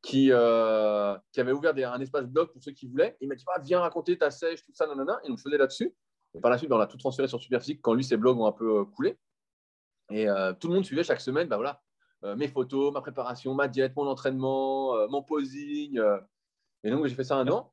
[0.04, 3.16] qui, euh, qui avait ouvert un espace blog pour ceux qui voulaient.
[3.20, 5.18] Il m'a dit ah, Viens raconter ta sèche, tout ça, nanana.
[5.24, 5.92] Et on faisait là-dessus.
[6.34, 8.38] Et par la suite, ben, on a tout transféré sur Superphysique quand lui, ses blogs
[8.38, 9.18] ont un peu euh, coulé.
[10.10, 11.80] Et euh, tout le monde suivait chaque semaine bah, voilà,
[12.36, 16.00] mes photos, ma préparation, ma diète, mon entraînement, mon posing.
[16.82, 17.70] Et donc, j'ai fait ça un an.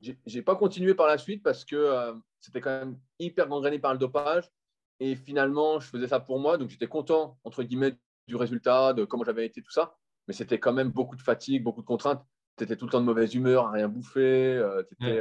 [0.00, 3.92] Je n'ai pas continué par la suite parce que c'était quand même hyper gangréné par
[3.92, 4.52] le dopage.
[5.00, 6.58] Et finalement, je faisais ça pour moi.
[6.58, 7.96] Donc, j'étais content, entre guillemets,
[8.28, 11.64] du résultat, de comment j'avais été, tout ça mais c'était quand même beaucoup de fatigue,
[11.64, 12.22] beaucoup de contraintes.
[12.58, 14.56] Tu étais tout le temps de mauvaise humeur, à rien bouffer.
[14.56, 15.20] Euh, tu étais,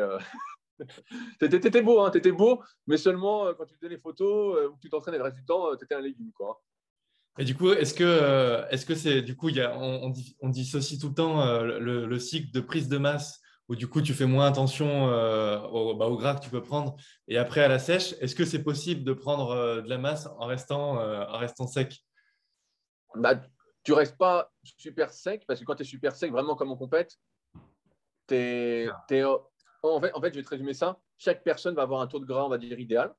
[1.43, 4.81] euh, beau, hein, étais beau, mais seulement euh, quand tu faisais les photos ou que
[4.81, 6.31] tu t'entraînais le reste du temps, tu étais un légume.
[6.33, 6.61] Quoi.
[7.39, 10.99] Et du coup, est-ce que est-ce que c'est du coup, y a, on, on dissocie
[10.99, 14.47] tout le temps le, cycle de prise de masse où du coup tu fais moins
[14.47, 16.95] attention au, bah, au, gras que tu peux prendre
[17.27, 18.15] et après à la sèche.
[18.21, 22.03] Est-ce que c'est possible de prendre de la masse en restant, en restant sec?
[23.15, 23.39] Bah,
[23.83, 26.75] tu restes pas super sec parce que quand tu es super sec, vraiment comme on
[26.75, 27.17] compète,
[28.31, 28.89] es,
[29.83, 30.99] en fait, je vais te résumer ça.
[31.17, 33.13] Chaque personne va avoir un taux de gras, on va dire, idéal,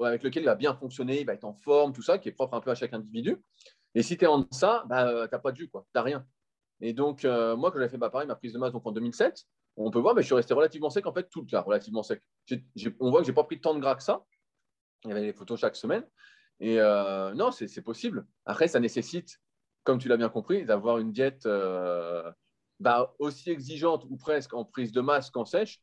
[0.00, 2.32] avec lequel il va bien fonctionner, il va être en forme, tout ça, qui est
[2.32, 3.36] propre un peu à chaque individu.
[3.94, 6.26] Et si tu es en deçà, bah, tu n'as pas de jus, tu n'as rien.
[6.80, 9.44] Et donc, euh, moi, quand j'avais fait bah, ma prise de masse donc en 2007,
[9.76, 12.22] on peut voir, mais je suis resté relativement sec, en fait, tout le relativement sec.
[13.00, 14.24] on voit que je n'ai pas pris tant de gras que ça.
[15.04, 16.04] Il y avait des photos chaque semaine.
[16.60, 18.26] Et euh, non, c'est possible.
[18.44, 19.40] Après, ça nécessite,
[19.84, 22.30] comme tu l'as bien compris, d'avoir une diète euh,
[22.80, 25.80] bah, aussi exigeante ou presque en prise de masse qu'en sèche.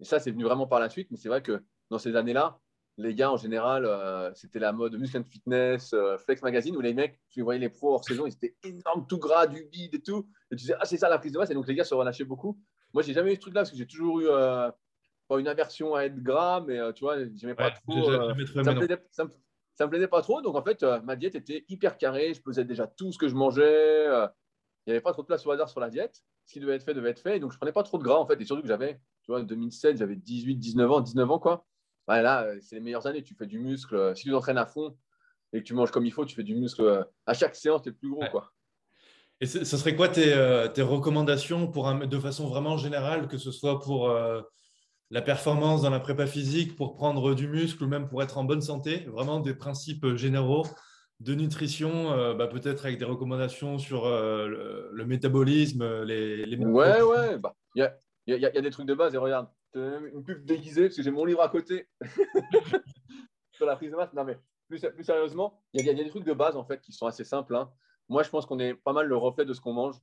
[0.00, 1.08] Et ça, c'est venu vraiment par la suite.
[1.10, 2.58] Mais c'est vrai que dans ces années-là,
[2.96, 6.94] les gars, en général, euh, c'était la mode Muscle and Fitness, Flex Magazine, où les
[6.94, 10.02] mecs, tu voyais les pros hors saison, ils étaient énormes, tout gras, du bide et
[10.02, 10.28] tout.
[10.50, 11.50] Et tu disais, ah, c'est ça la prise de masse.
[11.50, 12.58] Et donc, les gars se relâchaient beaucoup.
[12.92, 14.26] Moi, j'ai jamais eu ce truc-là parce que j'ai toujours eu
[15.28, 18.10] pas une aversion à être gras, mais tu vois, j'aimais pas trop.
[19.12, 19.30] ça, me
[19.80, 20.42] ça me plaisait pas trop.
[20.42, 22.34] Donc, en fait, euh, ma diète était hyper carrée.
[22.34, 24.06] Je pesais déjà tout ce que je mangeais.
[24.06, 24.28] Euh,
[24.84, 26.22] il n'y avait pas trop de place au hasard sur la diète.
[26.44, 27.38] Ce qui devait être fait devait être fait.
[27.38, 28.38] Et donc, je prenais pas trop de gras, en fait.
[28.38, 31.64] Et surtout que j'avais, tu vois, en 2007, j'avais 18, 19 ans, 19 ans, quoi.
[32.08, 33.22] là, euh, c'est les meilleures années.
[33.22, 34.16] Tu fais du muscle.
[34.16, 34.96] Si tu t'entraînes à fond
[35.52, 37.06] et que tu manges comme il faut, tu fais du muscle.
[37.26, 38.52] À chaque séance, tu es le plus gros, quoi.
[39.40, 40.34] Et ce serait quoi tes,
[40.74, 44.12] tes recommandations pour un, de façon vraiment générale, que ce soit pour
[45.10, 48.44] la performance dans la prépa physique pour prendre du muscle ou même pour être en
[48.44, 50.66] bonne santé, vraiment des principes généraux
[51.20, 57.02] de nutrition, euh, bah, peut-être avec des recommandations sur euh, le, métabolisme, les, les Ouais,
[57.02, 57.54] ouais, bah,
[58.26, 61.10] il y, a, des trucs de base et regarde, une pub déguisée parce que j'ai
[61.10, 61.88] mon livre à côté
[63.52, 64.12] sur la prise de masse.
[64.12, 67.06] Non, mais plus, sérieusement, il y, a des trucs de base en fait qui sont
[67.06, 67.56] assez simples.
[67.56, 67.70] Hein.
[68.08, 69.96] Moi, je pense qu'on est pas mal le reflet de ce qu'on mange.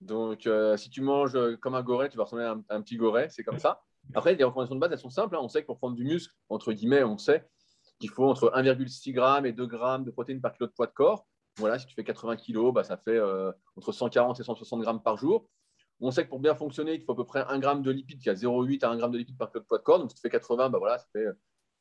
[0.00, 2.96] Donc, euh, si tu manges comme un goret, tu vas ressembler à un, un petit
[2.96, 3.82] goret, c'est comme ça.
[4.14, 5.36] Après, les recommandations de base, elles sont simples.
[5.36, 5.40] Hein.
[5.42, 7.48] On sait que pour prendre du muscle, entre guillemets, on sait
[7.98, 10.92] qu'il faut entre 1,6 g et 2 g de protéines par kilo de poids de
[10.92, 11.26] corps.
[11.58, 15.02] Voilà, si tu fais 80 kg, bah, ça fait euh, entre 140 et 160 grammes
[15.02, 15.46] par jour.
[16.04, 18.20] On sait que pour bien fonctionner, il faut à peu près 1 g de lipides,
[18.20, 19.98] qui a 0,8 à 1 g de lipides par kilo de poids de corps.
[20.00, 21.26] Donc, si tu fais 80, bah, voilà, ça fait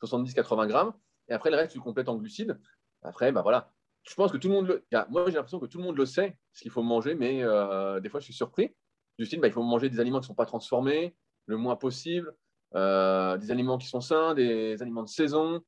[0.03, 0.93] 70-80 grammes.
[1.27, 2.60] Et après, le reste, tu complètes en glucides.
[3.01, 3.71] Après, bah, voilà.
[4.03, 4.86] Je pense que tout le monde le.
[5.10, 7.99] Moi, j'ai l'impression que tout le monde le sait, ce qu'il faut manger, mais euh,
[7.99, 8.75] des fois, je suis surpris.
[9.17, 11.75] Du style, bah, il faut manger des aliments qui ne sont pas transformés, le moins
[11.75, 12.34] possible,
[12.75, 15.62] euh, des aliments qui sont sains, des aliments de saison.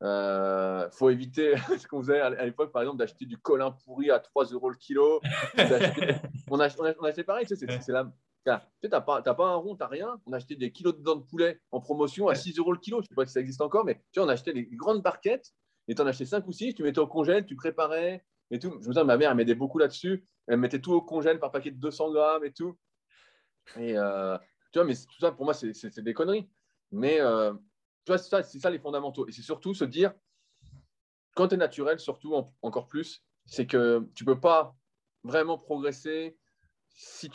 [0.00, 4.10] Il euh, faut éviter ce qu'on faisait à l'époque, par exemple, d'acheter du colin pourri
[4.10, 5.20] à 3 euros le kilo.
[6.50, 8.12] on, a, on, acheté pareil, tu sais, c'est la.
[8.80, 10.20] Tu n'as pas, pas, un rond, tu n'as rien.
[10.24, 12.78] On a acheté des kilos de dents de poulet en promotion à 6 euros le
[12.78, 12.98] kilo.
[12.98, 14.66] Je ne sais pas si ça existe encore, mais tu vois, on a acheté des
[14.66, 15.52] grandes barquettes
[15.88, 16.74] et tu en achetais 5 ou 6.
[16.74, 18.70] Tu mettais au congèle, tu préparais et tout.
[18.70, 20.28] Je me souviens, ma mère, elle m'aidait beaucoup là-dessus.
[20.46, 22.78] Elle mettait tout au congèle par paquet de 200 grammes et tout.
[23.76, 24.38] Et, euh,
[24.72, 26.48] tu vois, mais tout ça, pour moi, c'est des conneries.
[26.92, 27.52] Mais euh,
[28.04, 29.26] tu vois, c'est ça, les fondamentaux.
[29.26, 30.14] Et c'est surtout se dire,
[31.34, 34.76] quand tu es naturel, surtout encore plus, c'est que tu ne peux pas
[35.26, 36.36] vraiment progresser
[36.88, 37.30] si,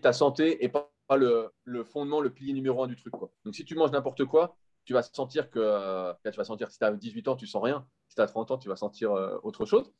[0.00, 3.14] ta santé n'est pas, le, fondement, le pilier numéro un du truc.
[3.44, 6.78] Donc, si tu manges n'importe quoi, tu vas sentir que euh, tu vas sentir si
[6.78, 7.86] tu as 18 ans, tu sens rien.
[8.08, 9.92] Si tu as 30 ans, tu vas sentir euh, autre chose.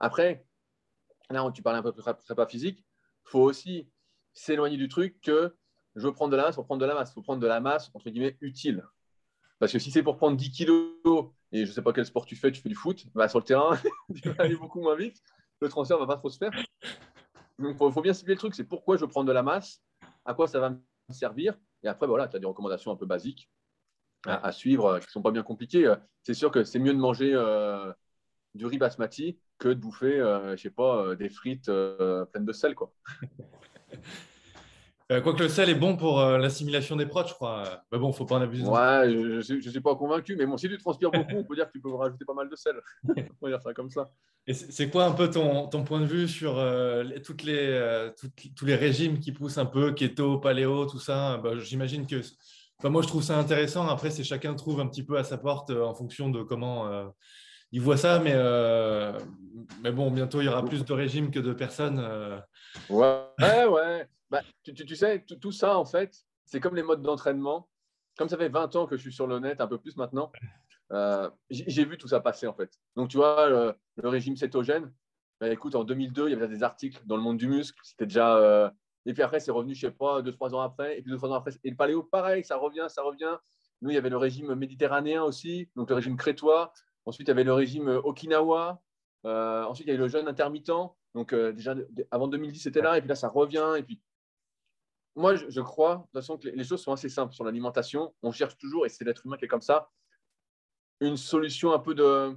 [0.00, 0.44] Après,
[1.30, 2.84] là, tu parlais un peu de prépa physique,
[3.26, 3.88] il faut aussi
[4.32, 5.54] s'éloigner du truc que
[5.96, 7.10] je veux prendre de la masse pour prendre de la masse.
[7.10, 8.84] Il faut prendre de la masse, entre guillemets, utile.
[9.58, 12.24] Parce que si c'est pour prendre 10 kilos et je ne sais pas quel sport
[12.24, 13.76] tu fais, tu fais du foot, bah, sur le terrain,
[14.22, 15.20] tu vas aller beaucoup moins vite.
[15.60, 16.52] Le transfert ne va pas trop se faire.
[17.58, 18.54] Il faut, bien cibler le truc.
[18.54, 19.82] C'est pourquoi je prendre de la masse,
[20.24, 20.78] à quoi ça va me
[21.10, 21.54] servir.
[21.82, 23.50] Et après, voilà, tu as des recommandations un peu basiques
[24.26, 25.86] à, suivre euh, qui ne sont pas bien compliquées.
[25.86, 27.92] Euh, c'est sûr que c'est mieux de manger euh,
[28.54, 30.18] du riz basmati que de bouffer,
[30.52, 32.76] je sais pas, des frites pleines de sel.
[32.76, 32.92] Quoi.
[35.10, 37.82] Euh, quoique le sel est bon pour euh, l'assimilation des protes, je crois.
[37.90, 38.64] Mais bon, il ne faut pas en abuser.
[38.64, 40.36] Ouais, je ne suis pas convaincu.
[40.36, 42.50] Mais bon, si tu transpires beaucoup, on peut dire que tu peux rajouter pas mal
[42.50, 42.74] de sel.
[43.08, 44.10] on va dire ça comme ça.
[44.46, 48.10] Et c'est quoi un peu ton, ton, point de vue sur euh, toutes les,
[48.54, 51.38] tous les régimes qui poussent un peu, keto, paléo, tout ça?
[51.38, 52.20] Bah, J'imagine que.
[52.78, 53.88] Enfin, moi, je trouve ça intéressant.
[53.88, 56.86] Après, c'est chacun trouve un petit peu à sa porte en fonction de comment
[57.72, 58.18] il voit ça.
[58.18, 58.34] Mais,
[59.82, 61.98] mais bon, bientôt, il y aura plus de régimes que de personnes.
[62.90, 63.64] Ouais, ouais.
[63.64, 64.06] ouais.
[64.30, 67.68] Bah, tu, sais, tout, ça, en fait, c'est comme les modes d'entraînement.
[68.18, 70.32] Comme ça fait 20 ans que je suis sur le net, un peu plus maintenant,
[70.92, 72.70] euh, j'ai vu tout ça passer, en fait.
[72.96, 73.74] Donc, tu vois, le,
[74.08, 74.92] régime cétogène,
[75.40, 77.78] bah, écoute, en 2002, il y avait des articles dans le monde du muscle.
[77.82, 78.36] C'était déjà.
[78.36, 78.70] Euh,
[79.06, 80.98] et puis après, c'est revenu, je sais pas, deux, trois ans après.
[80.98, 81.52] Et puis deux, trois ans après.
[81.64, 83.36] Et le paléo, pareil, ça revient, ça revient.
[83.80, 86.72] Nous, il y avait le régime méditerranéen aussi, donc le régime crétois.
[87.06, 88.82] Ensuite, il y avait le régime Okinawa.
[89.24, 90.72] Euh, ensuite, il y avait le jeûne intermittent.
[91.14, 91.74] Donc, déjà,
[92.10, 92.98] avant 2010, c'était là.
[92.98, 93.74] Et puis là, ça revient.
[93.78, 94.00] Et puis,
[95.18, 98.14] moi, je, crois, de toute façon, que les, choses sont assez simples sur l'alimentation.
[98.22, 99.90] On cherche toujours, et c'est l'être humain qui est comme ça,
[101.00, 102.36] une solution un peu de,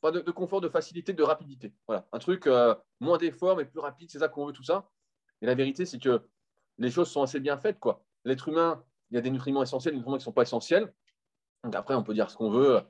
[0.00, 1.72] pas de, confort, de facilité, de rapidité.
[1.86, 4.90] Voilà, un truc euh, moins d'effort, mais plus rapide, c'est ça qu'on veut, tout ça.
[5.42, 6.22] Et la vérité, c'est que
[6.78, 7.78] les choses sont assez bien faites.
[7.78, 8.04] quoi.
[8.24, 10.92] L'être humain, il y a des nutriments essentiels, des nutriments qui ne sont pas essentiels.
[11.62, 12.80] Donc après, on peut dire ce qu'on veut.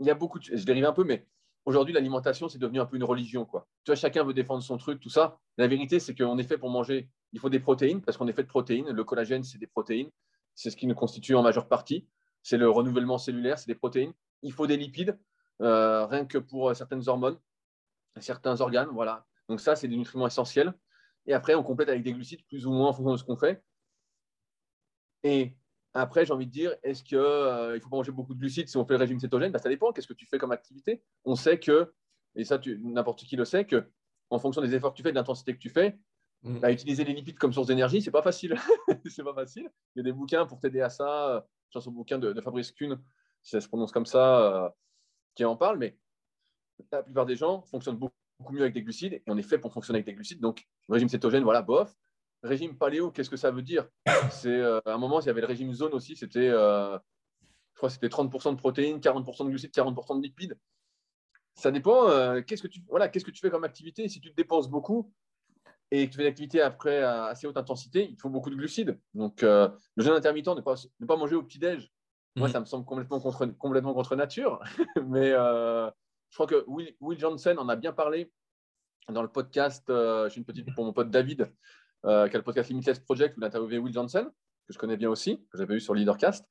[0.00, 0.38] Il y a beaucoup.
[0.40, 1.26] Je dérive un peu, mais
[1.64, 3.46] aujourd'hui, l'alimentation, c'est devenu un peu une religion.
[3.46, 3.66] Quoi.
[3.84, 5.38] Tu vois, chacun veut défendre son truc, tout ça.
[5.56, 7.10] La vérité, c'est qu'on est fait pour manger.
[7.32, 8.90] Il faut des protéines, parce qu'on est fait de protéines.
[8.90, 10.10] Le collagène, c'est des protéines.
[10.54, 12.08] C'est ce qui nous constitue en majeure partie.
[12.42, 14.12] C'est le renouvellement cellulaire, c'est des protéines.
[14.42, 15.18] Il faut des lipides,
[15.62, 17.38] euh, rien que pour certaines hormones,
[18.18, 18.88] certains organes.
[18.92, 19.26] Voilà.
[19.48, 20.74] Donc ça, c'est des nutriments essentiels.
[21.26, 23.36] Et après, on complète avec des glucides, plus ou moins en fonction de ce qu'on
[23.36, 23.62] fait.
[25.24, 25.56] Et
[25.92, 28.68] après, j'ai envie de dire, est-ce qu'il euh, il faut pas manger beaucoup de glucides
[28.68, 29.50] si on fait le régime cétogène?
[29.50, 29.92] Bah, Ça dépend.
[29.92, 31.02] Qu'est-ce que tu fais comme activité?
[31.24, 31.92] On sait que,
[32.34, 33.90] et ça, n'importe qui le sait, que
[34.30, 35.98] en fonction des efforts que tu fais, de l'intensité que tu fais,
[36.46, 36.60] mm.
[36.60, 38.56] bah, utiliser les lipides comme source d'énergie, c'est pas facile.
[39.10, 39.70] c'est pas facile.
[39.94, 41.46] Il y a des bouquins pour t'aider à ça.
[41.70, 42.98] Je pense au bouquin de, Fabrice Kuhn,
[43.42, 44.68] si ça se prononce comme ça, euh,
[45.34, 45.78] qui en parle.
[45.78, 45.98] Mais
[46.92, 48.14] la plupart des gens fonctionnent beaucoup
[48.50, 50.40] mieux avec des glucides et on est fait pour fonctionner avec des glucides.
[50.40, 51.94] Donc, régime cétogène, voilà, bof.
[52.42, 53.88] Régime paléo, qu'est-ce que ça veut dire?
[54.30, 56.96] C'est euh, à un moment, il y avait le régime zone aussi, c'était, euh,
[57.72, 60.58] je crois, c'était 30% de protéines, 40% de glucides, 40% de lipides.
[61.54, 62.42] Ça dépend.
[62.42, 64.06] Qu'est-ce que tu, voilà, qu'est-ce que tu fais comme activité?
[64.08, 65.10] Si tu dépenses beaucoup
[65.90, 68.56] et que tu fais une activité après à assez haute intensité, il faut beaucoup de
[68.56, 68.98] glucides.
[69.14, 71.92] Donc, le jeûne intermittent, ne pas, ne pas manger au petit déj.
[72.34, 72.52] Moi, mmh.
[72.52, 74.60] ça me semble complètement contre, complètement contre nature,
[75.06, 75.30] mais
[76.30, 78.30] je crois que Will, Will, Johnson en a bien parlé
[79.12, 81.52] dans le podcast, euh, j'ai une petite pour mon pote David,
[82.04, 84.30] euh, qui a le podcast Limitless Project, où il a interviewé Will Johnson,
[84.66, 86.44] que je connais bien aussi, que j'avais eu sur Leadercast.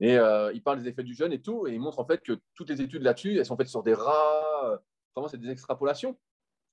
[0.00, 2.20] Et euh, il parle des effets du jeûne et tout, et il montre en fait
[2.22, 4.80] que toutes les études là-dessus, elles sont faites sur des rats.
[5.14, 6.18] Vraiment, c'est des extrapolations.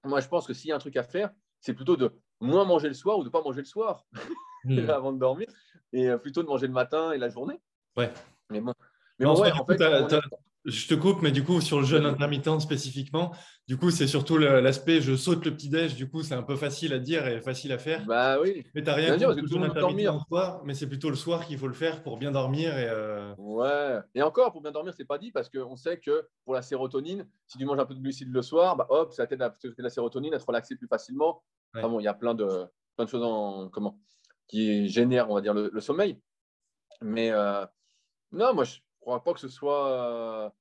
[0.04, 2.66] Moi, je pense que s'il y a un truc à faire, c'est plutôt de moins
[2.66, 4.06] manger le soir ou de ne pas manger le soir
[4.66, 4.90] hmm.
[4.90, 5.48] avant de dormir,
[5.94, 7.60] et plutôt de manger le matin et la journée.
[7.96, 8.12] Ouais.
[8.50, 8.74] Mais bon,
[9.20, 9.82] mais ouais, en fait,
[10.68, 13.34] je te coupe, mais du coup, sur le jeûne intermittent spécifiquement,
[13.68, 15.96] du coup, c'est surtout l'aspect je saute le petit-déj.
[15.96, 18.06] Du coup, c'est un peu facile à dire et facile à faire.
[18.06, 18.66] Bah oui.
[18.76, 21.58] Mais tu n'as rien dire, le jeûne intermittent soir, mais c'est plutôt le soir qu'il
[21.58, 22.78] faut le faire pour bien dormir.
[22.78, 24.00] Et euh, Ouais.
[24.14, 27.26] Et encore, pour bien dormir, c'est pas dit parce qu'on sait que pour la sérotonine,
[27.48, 29.90] si tu manges un peu de glucides le soir, bah, hop, ça t'aide à la
[29.90, 31.44] sérotonine, à te relaxer plus facilement.
[31.74, 32.66] bon, il y a plein de,
[32.98, 34.00] plein de choses en, comment,
[34.48, 36.20] qui génèrent, on va dire, le, sommeil.
[37.02, 37.66] Mais euh,
[38.32, 40.54] non, moi, je crois pas que ce soit.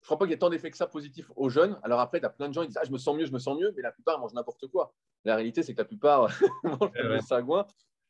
[0.00, 1.78] Je crois pas qu'il y ait tant d'effets que ça positifs aux jeunes.
[1.82, 3.32] Alors après, tu as plein de gens qui disent Ah, je me sens mieux, je
[3.32, 4.94] me sens mieux, mais la plupart mangent n'importe quoi.
[5.24, 6.28] La réalité, c'est que la plupart
[6.64, 7.66] mangent des sagouins.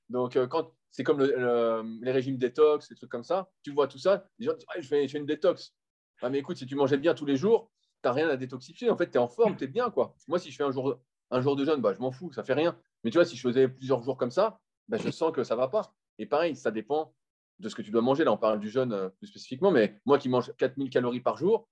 [0.09, 3.99] Donc, euh, quand c'est comme les régimes détox, des trucs comme ça, tu vois tout
[3.99, 5.75] ça, les gens disent ah, je, fais, une détox.
[6.23, 7.71] Ah, mais écoute, si tu mangeais bien tous les jours,
[8.03, 8.91] tu n'as rien à détoxifier.
[8.91, 9.91] En fait, tu es en forme, tu es bien.
[9.91, 10.15] quoi.
[10.29, 10.99] Moi, si je fais un jour,
[11.31, 12.79] un jour de jeûne, bah, je m'en fous, ça fait rien.
[13.05, 15.57] Mais tu vois, si je faisais plusieurs jours comme ça, bah, je sens que ça
[15.57, 15.95] va pas.
[16.19, 17.15] Et pareil, ça dépend
[17.62, 18.25] de ce que tu dois manger.
[18.25, 21.37] Là, on parle du jeûne euh, plus spécifiquement, mais moi qui mange 4000 calories par
[21.37, 21.68] jour,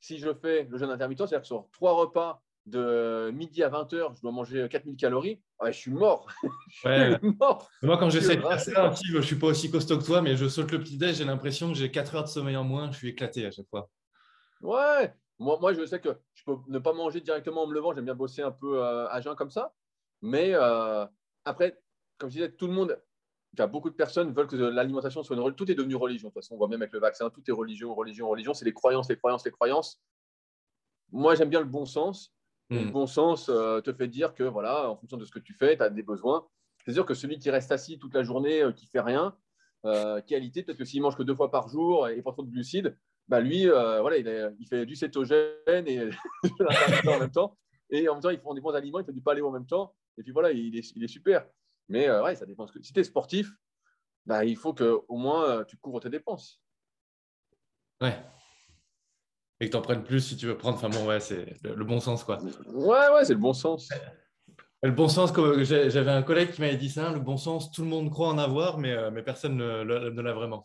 [0.00, 4.16] si je fais le jeûne intermittent, c'est-à-dire que sur trois repas de midi à 20h,
[4.16, 6.28] je dois manger 4000 calories, je suis mort.
[7.82, 10.36] Moi, quand j'essaie de faire ça, je ne suis pas aussi costaud que toi, mais
[10.36, 12.98] je saute le petit-déj, j'ai l'impression que j'ai 4 heures de sommeil en moins, je
[12.98, 13.90] suis éclaté à chaque fois.
[14.60, 17.92] Ouais, moi, moi je sais que je peux ne pas manger directement en me levant,
[17.94, 19.74] j'aime bien bosser un peu euh, à jeun comme ça.
[20.20, 21.04] Mais euh,
[21.44, 21.80] après,
[22.18, 22.96] comme je disais, tout le monde,
[23.70, 25.56] beaucoup de personnes veulent que l'alimentation soit une religion.
[25.56, 26.28] Tout est devenu religion.
[26.28, 28.54] De toute façon, on voit même avec le vaccin, tout est religion, religion, religion.
[28.54, 30.00] C'est les croyances, les croyances, les croyances.
[31.10, 32.32] Moi, j'aime bien le bon sens.
[32.70, 32.90] Le hmm.
[32.90, 35.76] bon sens euh, te fait dire que, voilà, en fonction de ce que tu fais,
[35.76, 36.46] tu as des besoins.
[36.86, 39.36] C'est sûr que celui qui reste assis toute la journée, euh, qui fait rien,
[39.84, 42.50] euh, qualité, peut-être que s'il mange que deux fois par jour et pas trop de
[42.50, 42.96] glucides,
[43.28, 46.10] bah lui, voilà, il, fait du cétogène et
[47.06, 47.56] en même temps.
[47.90, 49.66] Et en même temps, il fait des bons aliments, il fait du paléo en même
[49.66, 49.94] temps.
[50.18, 51.46] Et puis voilà, il est, il est super.
[51.88, 52.66] Mais euh, ouais, ça dépend.
[52.66, 53.50] Si tu es sportif,
[54.26, 56.62] bah, il faut que au moins euh, tu couvres tes dépenses.
[58.00, 58.16] Ouais.
[59.60, 60.76] Et que tu en prennes plus si tu veux prendre.
[60.76, 62.42] Enfin bon, ouais, c'est le, bon sens, quoi.
[62.66, 63.88] Ouais, ouais, c'est le bon sens.
[64.84, 67.88] Le bon sens, j'avais un collègue qui m'avait dit ça, le bon sens, tout le
[67.88, 70.64] monde croit en avoir, mais, euh, mais personne ne, l'a vraiment.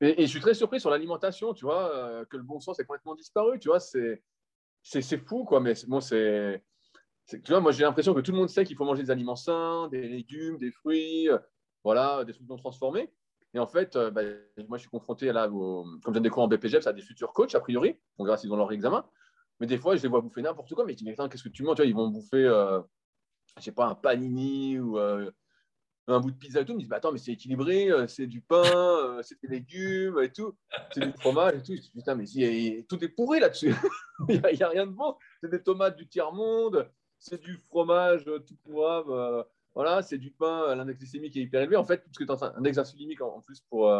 [0.00, 3.14] Et, je suis très surpris sur l'alimentation, tu vois, que le bon sens est complètement
[3.14, 4.22] disparu, tu vois, c'est
[5.26, 6.64] fou, quoi, mais bon, c'est
[7.28, 9.36] tu vois, moi j'ai l'impression que tout le monde sait qu'il faut manger des aliments
[9.36, 11.38] sains, des légumes, des fruits, euh,
[11.84, 13.12] voilà, des trucs non transformés.
[13.54, 14.22] Et en fait, euh, bah,
[14.68, 17.32] moi je suis confronté là, comme je viens des cours en BPGEPS, à des futurs
[17.32, 19.04] coachs a priori, on verra s'ils ont leur examen.
[19.60, 21.48] Mais des fois, je les vois bouffer n'importe quoi, mais je dis, mais qu'est-ce que
[21.48, 21.76] tu manges?
[21.76, 22.80] Tu vois, Ils vont bouffer, euh,
[23.56, 26.72] je sais pas, un panini ou un bout de pizza et tout.
[26.72, 30.54] Ils me disent, attends, mais c'est équilibré, c'est du pain, c'est des légumes et tout,
[30.92, 31.74] c'est du fromage et tout.
[31.74, 33.74] Je dis, putain, mais tout est pourri là-dessus.
[34.28, 35.16] Il n'y a, a, rien de bon.
[35.42, 39.42] C'est des tomates du tiers-monde, c'est du fromage euh, tout pourrave, euh,
[39.74, 41.76] voilà, c'est du pain, euh, l'index glycémique est hyper élevé.
[41.76, 43.90] En fait, parce que tu as un index insulinique en, plus pour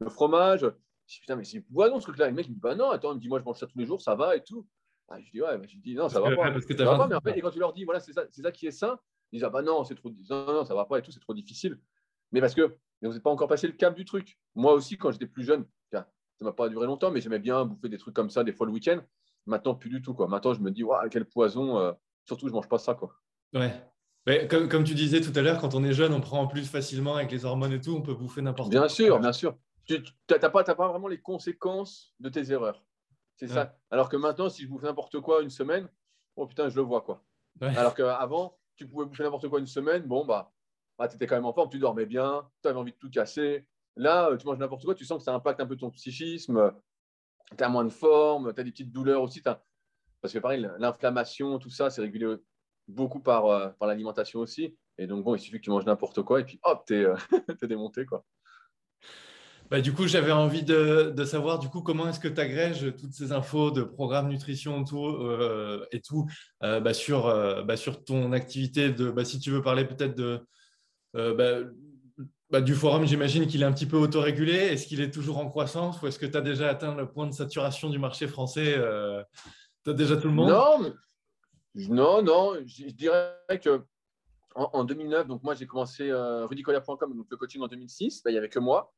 [0.00, 0.60] le fromage.
[1.06, 2.28] Je dis, putain, mais c'est poison ce truc-là.
[2.28, 3.66] Le mec, il me dit, bah non, attends, il me dit, moi, je mange ça
[3.66, 4.66] tous les jours, ça va et tout.
[5.08, 6.50] Ah, je dis, ouais, je dis, non, ça va pas.
[6.50, 8.12] Parce que ça va pas, mais en fait, et quand tu leur dis, voilà, c'est
[8.12, 8.98] ça, ça qui est sain,
[9.30, 11.20] ils disent, ah bah non, c'est trop, non, non, ça va pas et tout, c'est
[11.20, 11.78] trop difficile.
[12.32, 14.38] Mais parce que mais vous n'êtes pas encore passé le cap du truc.
[14.54, 16.08] Moi aussi, quand j'étais plus jeune, ça
[16.40, 18.66] ne m'a pas duré longtemps, mais j'aimais bien bouffer des trucs comme ça, des fois
[18.66, 19.00] le week-end.
[19.46, 20.14] Maintenant, plus du tout.
[20.14, 20.26] Quoi.
[20.26, 21.78] Maintenant, je me dis, quel poison.
[21.78, 21.92] Euh,
[22.24, 22.94] surtout, je ne mange pas ça.
[22.94, 23.14] Quoi.
[23.54, 24.48] Ouais.
[24.48, 26.68] comme, comme, tu disais tout à l'heure, quand on est jeune, on prend en plus
[26.68, 28.80] facilement avec les hormones et tout, on peut bouffer n'importe quoi.
[28.80, 29.56] Bien sûr, bien sûr.
[29.86, 32.82] Tu n'as pas, pas vraiment les conséquences de tes erreurs.
[33.36, 33.76] C'est ça.
[33.90, 35.88] Alors que maintenant, si je bouffe n'importe quoi une semaine,
[36.36, 37.02] oh putain, je le vois.
[37.02, 37.24] quoi.
[37.60, 40.52] Alors qu'avant, tu pouvais bouffer n'importe quoi une semaine, bon, bah,
[40.98, 43.10] bah tu étais quand même en forme, tu dormais bien, tu avais envie de tout
[43.10, 43.66] casser.
[43.96, 46.72] Là, euh, tu manges n'importe quoi, tu sens que ça impacte un peu ton psychisme,
[47.56, 49.42] tu as moins de forme, tu as des petites douleurs aussi.
[50.24, 52.36] Parce que pareil, l'inflammation, tout ça, c'est régulé
[52.88, 54.74] beaucoup par, euh, par l'alimentation aussi.
[54.96, 57.04] Et donc, bon, il suffit que tu manges n'importe quoi et puis hop, tu es,
[57.04, 57.14] euh,
[57.68, 58.06] démonté.
[58.06, 58.24] Quoi.
[59.70, 62.94] Bah, du coup, j'avais envie de, de, savoir du coup comment est-ce que tu agrèges
[62.98, 66.24] toutes ces infos de programme nutrition tout, euh, et tout
[66.62, 67.24] bah, sur,
[67.66, 68.88] bah, sur ton activité.
[68.88, 70.40] De, bah, si tu veux parler peut-être de,
[71.12, 71.68] bah,
[72.48, 74.54] bah, du forum, j'imagine qu'il est un petit peu autorégulé.
[74.54, 77.26] Est-ce qu'il est toujours en croissance ou est-ce que tu as déjà atteint le point
[77.26, 78.74] de saturation du marché français
[79.84, 80.48] Tu as déjà tout le monde?
[81.74, 82.54] Non, non.
[82.64, 83.84] Je, dirais que
[84.54, 88.34] en, 2009, donc moi j'ai commencé euh, rudicola.com, donc le coaching en 2006, bah, il
[88.34, 88.92] n'y avait que moi.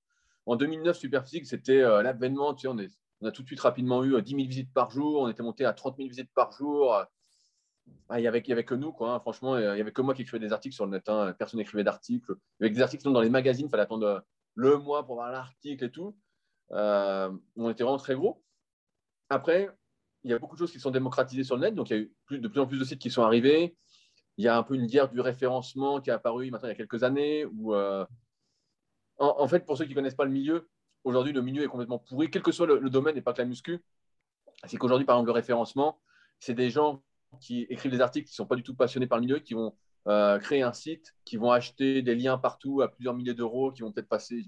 [0.45, 2.55] En 2009, Superphysique, c'était euh, l'avènement.
[2.55, 5.23] Tu sais, on, a tout de suite rapidement eu 10 euh, 000 visites par jour.
[5.23, 6.95] On était monté à 30 000 visites par jour.
[8.09, 9.21] Ah, il n'y avait, avait, que nous, quoi, hein.
[9.21, 9.59] franchement.
[9.59, 11.09] Il n'y avait que moi qui écrivais des articles sur le net.
[11.09, 11.35] Hein.
[11.37, 12.33] Personne n'écrivait d'articles.
[12.61, 15.91] Avec des articles dans les magazines, il fallait attendre le mois pour voir l'article et
[15.91, 16.17] tout.
[16.71, 18.45] on était vraiment très gros.
[19.31, 19.69] Après,
[20.27, 21.75] il y a beaucoup de choses qui sont démocratisées sur le net.
[21.75, 23.77] Donc, il y a eu de plus en plus de sites qui sont arrivés
[24.37, 26.75] il y a un peu une guerre du référencement qui est apparue maintenant il y
[26.75, 27.47] a quelques années.
[27.69, 28.05] Euh,
[29.19, 30.69] en, fait, pour ceux qui ne connaissent pas le milieu,
[31.05, 33.47] aujourd'hui, le milieu est complètement pourri, quel que soit le, domaine et pas que la
[33.47, 33.83] muscu.
[34.65, 36.01] C'est qu'aujourd'hui, par exemple, le référencement,
[36.39, 37.03] c'est des gens
[37.41, 39.55] qui écrivent des articles qui ne sont pas du tout passionnés par le milieu, qui
[39.55, 39.75] vont
[40.07, 43.83] euh, créer un site, qui vont acheter des liens partout à plusieurs milliers d'euros, qui
[43.83, 44.45] vont peut-être passer,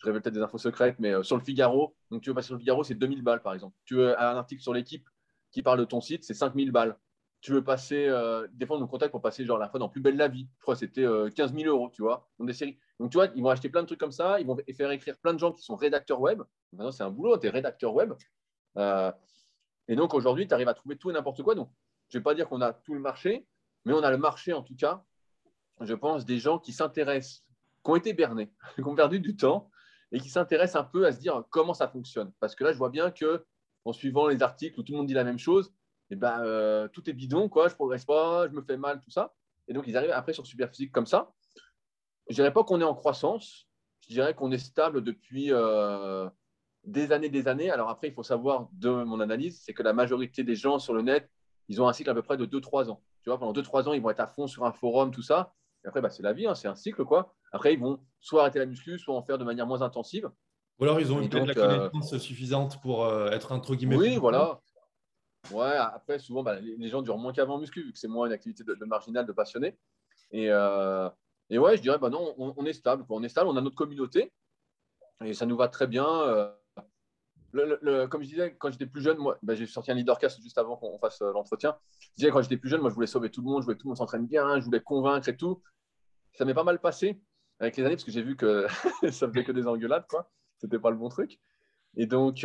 [0.00, 1.94] je révèle peut-être des infos secrètes, mais euh, sur le Figaro.
[2.10, 3.76] Donc, tu veux passer sur le Figaro, c'est 2000 balles, par exemple.
[3.84, 5.06] Tu veux un article sur l'équipe
[5.52, 6.96] qui parle de ton site, c'est 5000 balles
[7.40, 8.78] tu veux passer, euh, des fois,
[9.10, 10.48] pour passer genre la fois dans Plus belle la vie.
[10.58, 12.78] Je crois que c'était 15 euh, 000 euros, tu vois, dans des séries.
[12.98, 15.16] Donc, tu vois, ils vont acheter plein de trucs comme ça, ils vont faire écrire
[15.18, 16.42] plein de gens qui sont rédacteurs web.
[16.72, 18.12] Maintenant, c'est un boulot, tu es rédacteur web.
[18.76, 19.10] Euh,
[19.88, 21.54] et donc, aujourd'hui, tu arrives à trouver tout et n'importe quoi.
[21.54, 21.70] Donc,
[22.08, 23.46] je ne vais pas dire qu'on a tout le marché,
[23.86, 25.02] mais on a le marché, en tout cas,
[25.80, 27.46] je pense, des gens qui s'intéressent,
[27.82, 29.70] qui ont été bernés, qui ont perdu du temps
[30.12, 32.32] et qui s'intéressent un peu à se dire comment ça fonctionne.
[32.40, 33.44] Parce que là, je vois bien que,
[33.84, 35.72] en suivant les articles où tout le monde dit la même chose,
[36.10, 39.10] et ben, euh, tout est bidon, quoi, je progresse pas, je me fais mal, tout
[39.10, 39.34] ça.
[39.68, 41.32] Et donc, ils arrivent après sur Superphysique comme ça.
[42.28, 43.68] Je dirais pas qu'on est en croissance,
[44.08, 46.28] je dirais qu'on est stable depuis euh,
[46.84, 47.70] des années, des années.
[47.70, 50.94] Alors après, il faut savoir de mon analyse, c'est que la majorité des gens sur
[50.94, 51.30] le net,
[51.68, 53.02] ils ont un cycle à peu près de 2-3 ans.
[53.24, 55.54] Pendant 2-3 ans, ils vont être à fond sur un forum, tout ça.
[55.84, 57.34] Et après, bah, c'est la vie, hein, c'est un cycle, quoi.
[57.52, 60.30] Après, ils vont soit arrêter la muscu, soit en faire de manière moins intensive.
[60.78, 63.96] Ou alors, ils ont peut-être la euh, connaissance suffisante pour être entre guillemets.
[63.96, 64.60] Oui, voilà.
[65.50, 68.26] Ouais, après, souvent, bah, les, gens durent moins qu'avant en muscu, vu que c'est moins
[68.26, 69.78] une activité de, marginal, de passionné.
[70.30, 71.08] Et, euh,
[71.48, 73.04] et, ouais, je dirais, bah non, on, est stable.
[73.08, 74.32] On est stable, on a notre communauté
[75.24, 76.52] et ça nous va très bien.
[77.54, 80.58] Euh, comme je disais, quand j'étais plus jeune, moi, bah, j'ai sorti un leadercast juste
[80.58, 81.76] avant qu'on fasse euh, l'entretien.
[82.00, 83.76] Je disais, quand j'étais plus jeune, moi, je voulais sauver tout le monde, je voulais
[83.76, 85.62] que tout le monde s'entraîne bien, je voulais convaincre et tout.
[86.34, 87.20] Ça m'est pas mal passé
[87.58, 88.66] avec les années parce que j'ai vu que
[89.10, 90.30] ça faisait que des engueulades, quoi.
[90.58, 91.38] C'était pas le bon truc.
[91.96, 92.44] Et donc,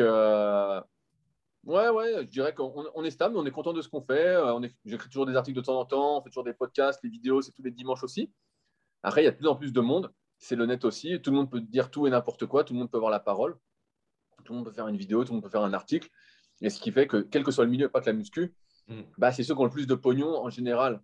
[1.66, 4.28] Ouais, ouais, je dirais qu'on est stable, on est content de ce qu'on fait.
[4.28, 7.10] Euh, j'écris toujours des articles de temps en temps, on fait toujours des podcasts, les
[7.10, 8.32] vidéos, c'est tous les dimanches aussi.
[9.02, 10.14] Après, il y a de plus en plus de monde.
[10.38, 11.20] C'est le net aussi.
[11.22, 12.64] Tout le monde peut dire tout et n'importe quoi.
[12.64, 13.58] Tout le monde peut avoir la parole.
[14.46, 16.10] Tout le monde peut faire une vidéo, tout le monde peut faire un article.
[16.62, 18.56] Et ce qui fait que, quel que soit le milieu, pas que la muscu,
[18.88, 19.02] mm.
[19.18, 21.02] bah, c'est ceux qui ont le plus de pognon en général,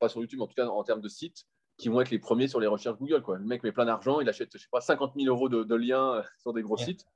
[0.00, 1.44] pas sur YouTube, en tout cas en termes de sites,
[1.76, 3.20] qui vont être les premiers sur les recherches Google.
[3.22, 3.38] Quoi.
[3.38, 6.22] Le mec met plein d'argent, il achète, je sais pas, 50 000 euros de, liens
[6.38, 7.06] sur des gros sites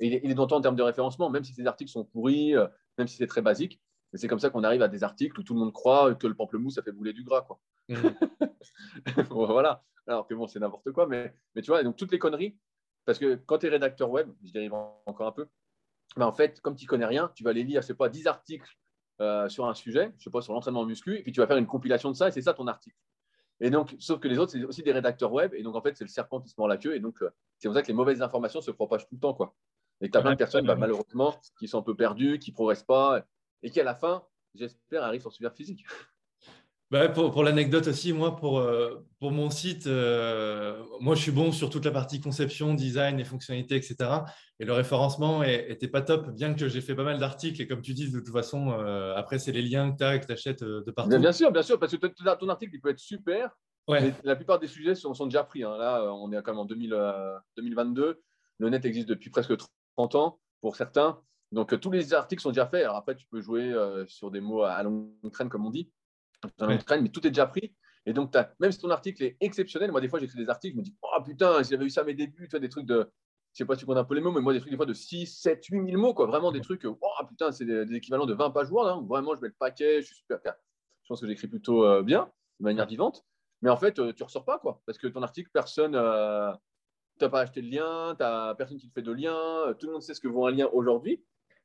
[0.00, 3.08] il est, il en termes de référencement, même si ces articles sont pourris, euh, même
[3.08, 3.80] si c'est très basique.
[4.12, 6.26] Mais c'est comme ça qu'on arrive à des articles où tout le monde croit que
[6.26, 7.42] le pamplemousse, ça fait bouler du gras.
[7.42, 7.60] Quoi.
[7.88, 7.94] Mmh.
[9.30, 9.84] voilà.
[10.06, 11.06] Alors que bon, c'est n'importe quoi.
[11.06, 12.56] Mais, mais tu vois, donc toutes les conneries,
[13.08, 15.48] parce que quand tu es rédacteur web, je dérive encore un peu,
[16.18, 18.26] en fait, comme tu ne connais rien, tu vas aller lire, je sais pas, 10
[18.26, 18.70] articles
[19.22, 21.56] euh, sur un sujet, je sais pas, sur l'entraînement muscu, et puis tu vas faire
[21.56, 22.98] une compilation de ça, et c'est ça ton article.
[23.60, 25.96] Et donc, sauf que les autres, c'est aussi des rédacteurs web, et donc en fait,
[25.96, 27.88] c'est le serpent qui se mord la queue, et donc euh, c'est pour ça que
[27.88, 29.32] les mauvaises informations se propagent tout le temps.
[29.32, 29.54] Quoi.
[30.02, 32.56] Et tu as plein de personnes, bah, malheureusement, qui sont un peu perdues, qui ne
[32.56, 33.24] progressent pas,
[33.62, 34.22] et qui, à la fin,
[34.54, 35.86] j'espère, arrivent sur super physique.
[36.90, 41.32] Bah, pour, pour l'anecdote aussi, moi, pour, euh, pour mon site, euh, moi, je suis
[41.32, 43.96] bon sur toute la partie conception, design et fonctionnalité, etc.
[44.58, 47.60] Et le référencement n'était pas top, bien que j'ai fait pas mal d'articles.
[47.60, 50.14] Et comme tu dis, de toute façon, euh, après, c'est les liens que tu as
[50.14, 51.18] et que tu achètes de partout.
[51.18, 53.50] Bien, sûr, bien sûr, parce que ton article, il peut être super.
[54.24, 55.64] La plupart des sujets sont, sont déjà pris.
[55.64, 55.76] Hein.
[55.76, 58.22] Là, on est quand même en 2022.
[58.60, 59.52] Le net existe depuis presque
[59.96, 61.20] 30 ans pour certains.
[61.52, 62.84] Donc, tous les articles sont déjà faits.
[62.84, 63.74] Alors après, tu peux jouer
[64.06, 65.90] sur des mots à longue traîne, comme on dit.
[66.60, 67.74] Mais tout est déjà pris.
[68.06, 70.78] Et donc, même si ton article est exceptionnel, moi, des fois, j'écris des articles, je
[70.78, 72.86] me dis, oh putain, si j'avais eu ça à mes débuts, tu vois, des trucs
[72.86, 73.10] de,
[73.52, 74.76] je sais pas si tu connais un peu les mots, mais moi, des trucs des
[74.76, 76.26] fois de 6, 7, 8 000 mots, quoi.
[76.26, 78.88] Vraiment des trucs, oh putain, c'est des, équivalents de 20 pages Word.
[78.88, 79.04] Hein.
[79.08, 80.40] Vraiment, je mets le paquet, je suis super.
[81.02, 82.30] Je pense que j'écris plutôt euh, bien,
[82.60, 83.24] de manière vivante.
[83.62, 84.80] Mais en fait, euh, tu ressors pas, quoi.
[84.86, 85.94] Parce que ton article, personne.
[85.94, 86.52] Euh,
[87.18, 89.86] tu n'as pas acheté le lien, tu n'as personne qui te fait de lien, tout
[89.86, 91.20] le monde sait ce que vaut un lien aujourd'hui.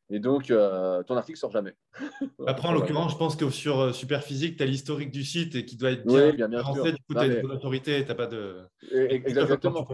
[0.10, 1.74] Et donc, ton article sort jamais.
[2.47, 5.78] Après, en l'occurrence, je pense que sur Superphysique, tu as l'historique du site et qui
[5.78, 8.28] doit être bien, bien, bien Du coup, tu as une autorité et tu n'as pas
[8.28, 8.58] de.
[8.91, 9.88] Exactement.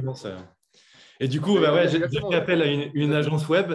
[1.20, 3.74] Et du coup, bah ouais, j'ai fait appel à une, agence web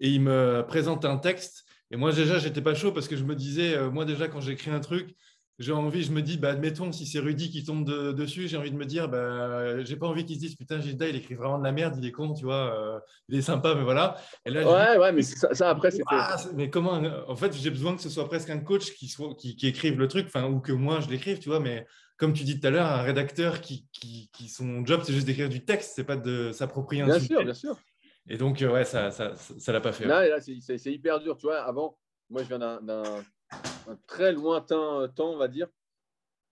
[0.00, 1.64] et ils me présentent un texte.
[1.90, 4.40] Et moi, déjà, j'étais pas chaud parce que je me disais, euh, moi, déjà, quand
[4.40, 5.14] j'écris un truc,
[5.62, 7.84] j'ai envie, je me dis, bah, admettons, si c'est Rudy qui tombe
[8.14, 11.08] dessus, j'ai envie de me dire, bah, j'ai pas envie qu'ils se disent, putain, Gilda,
[11.08, 13.74] il écrit vraiment de la merde, il est con, tu vois, euh, il est sympa,
[13.74, 14.16] mais voilà.
[14.44, 16.02] Et là, ouais, ouais, mais ça, après, c'est.
[16.08, 19.34] Ah, mais comment En fait, j'ai besoin que ce soit presque un coach qui, soit,
[19.36, 21.86] qui, qui écrive le truc, ou que moi, je l'écrive, tu vois, mais
[22.16, 25.48] comme tu dis tout à l'heure, un rédacteur qui, qui, son job, c'est juste d'écrire
[25.48, 27.76] du texte, c'est pas de s'approprier un bien Sûr, bien sûr.
[28.28, 30.06] Et donc, euh, ouais, ça ça, ça, l'a pas fait.
[30.06, 31.62] Là, là c'est hyper dur, tu vois.
[31.62, 31.98] Avant,
[32.30, 33.24] moi, je viens d'un
[34.06, 35.68] très lointain temps, on va dire.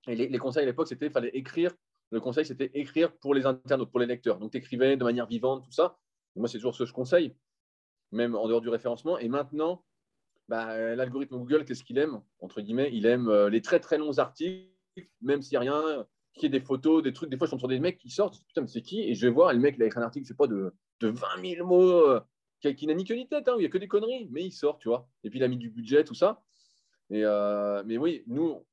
[0.06, 1.72] Et les, conseils à l'époque, c'était fallait écrire.
[2.10, 4.38] Le conseil, c'était écrire pour les internautes, pour les lecteurs.
[4.38, 5.98] Donc, tu écrivais de manière vivante, tout ça.
[6.36, 7.36] moi, c'est toujours ce que je conseille,
[8.10, 9.18] même en dehors du référencement.
[9.18, 9.84] Et maintenant,
[10.48, 12.22] bah, l'algorithme Google, qu'est-ce qu'il aime?
[12.40, 14.70] Entre guillemets, il aime euh, les très, très longs articles
[15.20, 17.30] même s'il n'y a rien, qu'il y ait des photos, des trucs.
[17.30, 19.02] Des fois, je tombe sur des mecs qui sortent, putain, mais c'est qui?
[19.02, 20.74] Et je vais voir, le mec, il a écrit un article, je sais pas, de,
[21.00, 21.26] de 20
[21.56, 22.20] 000 mots, euh,
[22.60, 24.52] qui, n'a ni queue ni tête, hein, il n'y a que des conneries, mais il
[24.52, 25.08] sort, tu vois.
[25.24, 26.42] Et puis, il a mis du budget, tout ça.
[27.10, 28.64] Et, euh, mais oui, nous,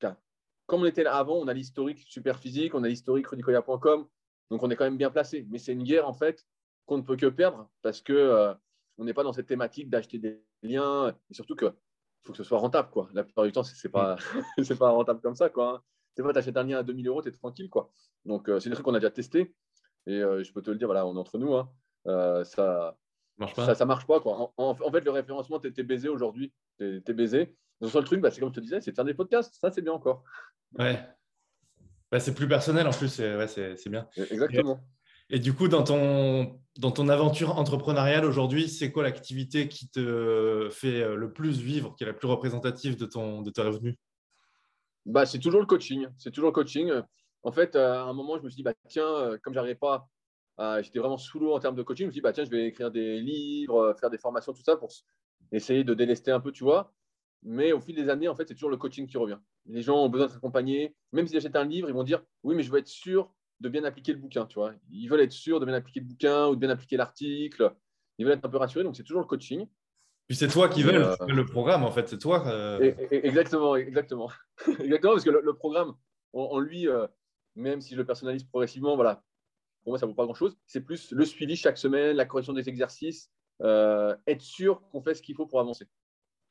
[0.66, 4.08] comme on était là avant, on a l'historique super physique, on a l'historique rudicoya.com,
[4.52, 5.46] donc on est quand même bien placé.
[5.50, 6.46] Mais c'est une guerre, en fait,
[6.86, 8.54] qu'on ne peut que perdre parce que euh,
[8.98, 11.74] on n'est pas dans cette thématique d'acheter des liens et surtout que
[12.24, 13.10] faut que ce soit rentable, quoi.
[13.14, 14.18] La plupart du temps, c'est pas,
[14.64, 15.76] c'est pas rentable comme ça, quoi.
[15.76, 15.84] Hein
[16.18, 17.70] c'est vrai, tu achètes un lien à 2000 euros, tu es tranquille.
[17.70, 17.92] Quoi.
[18.26, 19.54] Donc, euh, c'est des trucs qu'on a déjà testé.
[20.08, 21.54] Et euh, je peux te le dire, voilà, on est entre nous.
[21.54, 21.70] Hein,
[22.44, 22.98] ça,
[23.38, 23.76] marche pas.
[23.76, 24.20] Ça, marche pas.
[24.20, 24.52] Quoi.
[24.58, 26.52] En, fait, le référencement, tu es, baisé aujourd'hui.
[26.80, 27.56] Tu es, baisé.
[27.82, 29.56] Le seul truc, bah, c'est comme je te disais, c'est de faire des podcasts.
[29.56, 30.24] Ça, c'est bien encore.
[30.78, 31.00] Ouais.
[32.12, 33.10] Bah, c'est plus personnel en plus.
[33.10, 34.08] C'est ouais, bien.
[34.16, 34.80] Exactement.
[35.30, 40.70] Et, du coup, dans ton, dans ton aventure entrepreneuriale aujourd'hui, c'est quoi l'activité qui te
[40.72, 43.96] fait le plus vivre, qui est la plus représentative de, ton, de tes revenus?
[45.06, 46.08] Bah, C'est toujours le coaching.
[46.18, 46.92] C'est toujours le coaching.
[47.44, 50.10] En fait, à un moment, je me suis dit, bah, tiens, euh, comme j'arrivais pas,
[50.82, 52.50] j'étais vraiment sous l'eau en termes de coaching, je me suis dit, bah, tiens, je
[52.50, 54.90] vais écrire des livres, euh, faire des formations, tout ça, pour
[55.52, 56.94] essayer de délester un peu, tu vois.
[57.50, 59.38] Mais au fil des années, en fait, c'est toujours le coaching qui revient.
[59.68, 60.94] Les gens ont besoin d'être accompagnés.
[61.14, 63.70] Même s'ils achètent un livre, ils vont dire, oui, mais je veux être sûr de
[63.70, 64.74] bien appliquer le bouquin, tu vois.
[64.92, 67.74] Ils veulent être sûrs de bien appliquer le bouquin ou de bien appliquer l'article.
[68.18, 68.84] Ils veulent être un peu rassurés.
[68.84, 69.66] Donc, c'est toujours le coaching.
[70.28, 72.46] Puis c'est toi qui veux euh, le programme, en fait, c'est toi.
[72.48, 74.30] Euh, exactement, exactement.
[74.80, 75.94] exactement, parce que le, programme,
[76.34, 77.08] en, lui, euh,
[77.56, 79.24] même si je le personnalise progressivement, voilà,
[79.84, 80.58] pour moi, ça ne vaut pas grand-chose.
[80.66, 83.32] C'est plus le suivi chaque semaine, la correction des exercices,
[83.62, 85.88] être sûr qu'on fait ce qu'il faut pour avancer.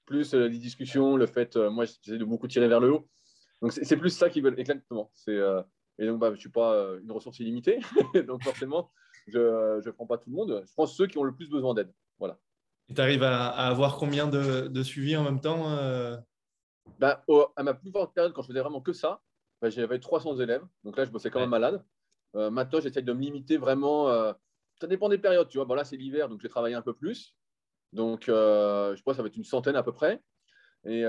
[0.06, 3.08] Plus les discussions, le fait, moi, j'essaie de beaucoup tirer vers le haut.
[3.60, 5.10] Donc, c'est plus ça qu'ils veulent, exactement.
[5.28, 7.80] et donc, bah, je ne suis pas une ressource illimitée,
[8.26, 8.90] donc forcément,
[9.26, 10.62] je ne prends pas tout le monde.
[10.66, 11.92] Je prends ceux qui ont le plus besoin d'aide.
[12.18, 12.38] Voilà.
[12.88, 16.16] Et tu arrives à, avoir combien de, de suivis en même temps euh?
[16.98, 17.24] bah,
[17.56, 19.20] À ma plus forte période, quand je faisais vraiment que ça,
[19.60, 20.62] bah, j'avais 300 élèves.
[20.84, 21.84] Donc là, je bossais quand même malade.
[22.36, 24.08] Euh, maintenant, j'essaie de me limiter vraiment.
[24.08, 24.32] Euh,
[24.80, 25.64] ça dépend des périodes, tu vois.
[25.64, 27.34] Bon, là, c'est l'hiver, donc j'ai travaillé un peu plus.
[27.92, 30.20] Donc, je crois que ça va être une centaine à peu près.
[30.84, 31.02] Et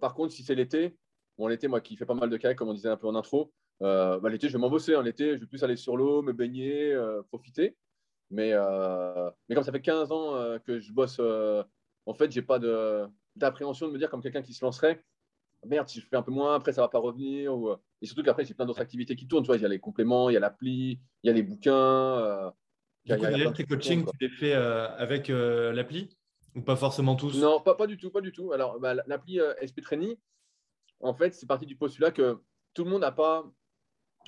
[0.00, 0.96] par contre, si c'est l'été,
[1.38, 3.14] bon, l'été, moi qui fais pas mal de kayak, comme on disait un peu en
[3.14, 4.94] intro, bah, l'été, je vais m'en bosser.
[4.94, 5.02] Hein.
[5.02, 6.96] L'été, je vais plus aller sur l'eau, me baigner,
[7.28, 7.76] profiter.
[8.30, 11.62] Mais, euh, mais comme ça fait 15 ans euh, que je bosse, euh,
[12.06, 12.58] en fait, j'ai pas
[13.36, 15.02] d'appréhension de, me dire comme quelqu'un qui se lancerait.
[15.66, 17.54] Merde, si je fais un peu moins, après ça va pas revenir.
[17.54, 17.74] Ou...
[18.00, 19.42] Et surtout qu'après, j'ai plein d'autres activités qui tournent.
[19.42, 21.42] Tu vois, il y a les compléments, il y a l'appli, il y a les
[21.42, 22.52] bouquins.
[23.04, 26.08] du coup, a, tes coachings, tu les fais avec l'appli?
[26.54, 27.38] Ou pas forcément tous?
[27.38, 28.52] Non, pas, pas du tout, pas du tout.
[28.52, 30.16] Alors, bah, l'appli SP Training,
[31.00, 32.40] en fait, c'est parti du postulat que
[32.74, 33.44] tout le monde n'a pas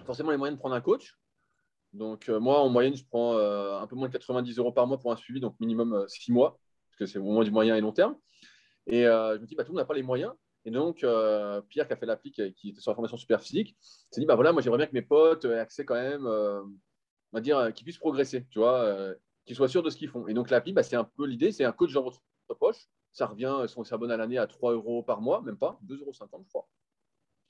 [0.04, 1.18] forcément les moyens de prendre un coach.
[1.92, 4.86] Donc, euh, moi, en moyenne, je prends euh, un peu moins de 90 euros par
[4.86, 6.58] mois pour un suivi, donc minimum 6 euh, mois,
[6.88, 8.16] parce que c'est au moins du moyen et long terme.
[8.86, 10.32] Et je me dis, bah, tout le monde n'a pas les moyens.
[10.64, 10.98] Et donc,
[11.68, 14.34] Pierre, qui a fait l'appli, qui, était sur la formation super physique, s'est dit, bah
[14.34, 16.66] voilà, moi, j'aimerais bien que mes potes aient accès quand même, on
[17.32, 19.14] va dire, qu'ils puissent progresser, tu vois,
[19.44, 20.26] qu'ils soient sûrs de ce qu'ils font.
[20.28, 22.22] Et donc, l'appli, bah, c'est un peu l'idée, c'est un coach dans votre
[22.58, 22.88] poche.
[23.12, 26.00] Ça revient, si on s'abonne à l'année, à 3 euros par mois, même pas, 2,50
[26.00, 26.68] euros, je crois.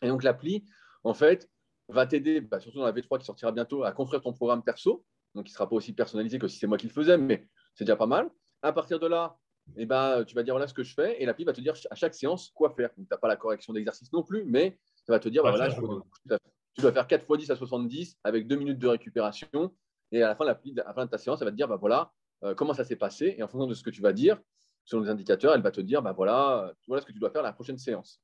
[0.02, 0.64] Et donc, l'appli,
[1.04, 1.48] en fait,
[1.88, 5.04] va t'aider, bah, surtout dans la V3 qui sortira bientôt, à construire ton programme perso.
[5.34, 7.48] Donc, il ne sera pas aussi personnalisé que si c'est moi qui le faisais, mais
[7.74, 8.30] c'est déjà pas mal.
[8.62, 9.38] À partir de là,
[9.76, 11.74] eh ben, tu vas dire voilà ce que je fais et l'appli va te dire
[11.90, 12.92] à chaque séance quoi faire.
[12.94, 16.80] Tu n'as pas la correction d'exercice non plus, mais ça va te dire voilà, tu
[16.80, 19.74] dois faire 4 x 10 à 70 avec 2 minutes de récupération.
[20.12, 22.12] Et à la fin, de ta séance, elle va te dire bah, voilà
[22.44, 23.34] euh, comment ça s'est passé.
[23.38, 24.38] Et en fonction de ce que tu vas dire,
[24.84, 27.42] selon les indicateurs, elle va te dire bah, voilà, voilà ce que tu dois faire
[27.42, 28.20] la prochaine séance.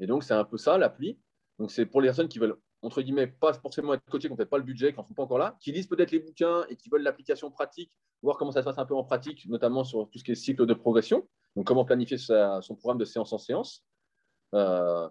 [0.00, 1.18] Et donc, c'est un peu ça l'appli.
[1.58, 4.36] Donc, c'est pour les personnes qui veulent, entre guillemets, pas forcément être coachées, qui n'ont
[4.36, 6.64] peut-être pas le budget, qui n'en sont pas encore là, qui lisent peut-être les bouquins
[6.68, 7.90] et qui veulent l'application pratique,
[8.22, 10.34] voir comment ça se passe un peu en pratique, notamment sur tout ce qui est
[10.34, 11.26] cycle de progression.
[11.54, 13.84] Donc, comment planifier son programme de séance en séance.
[14.54, 15.08] Euh,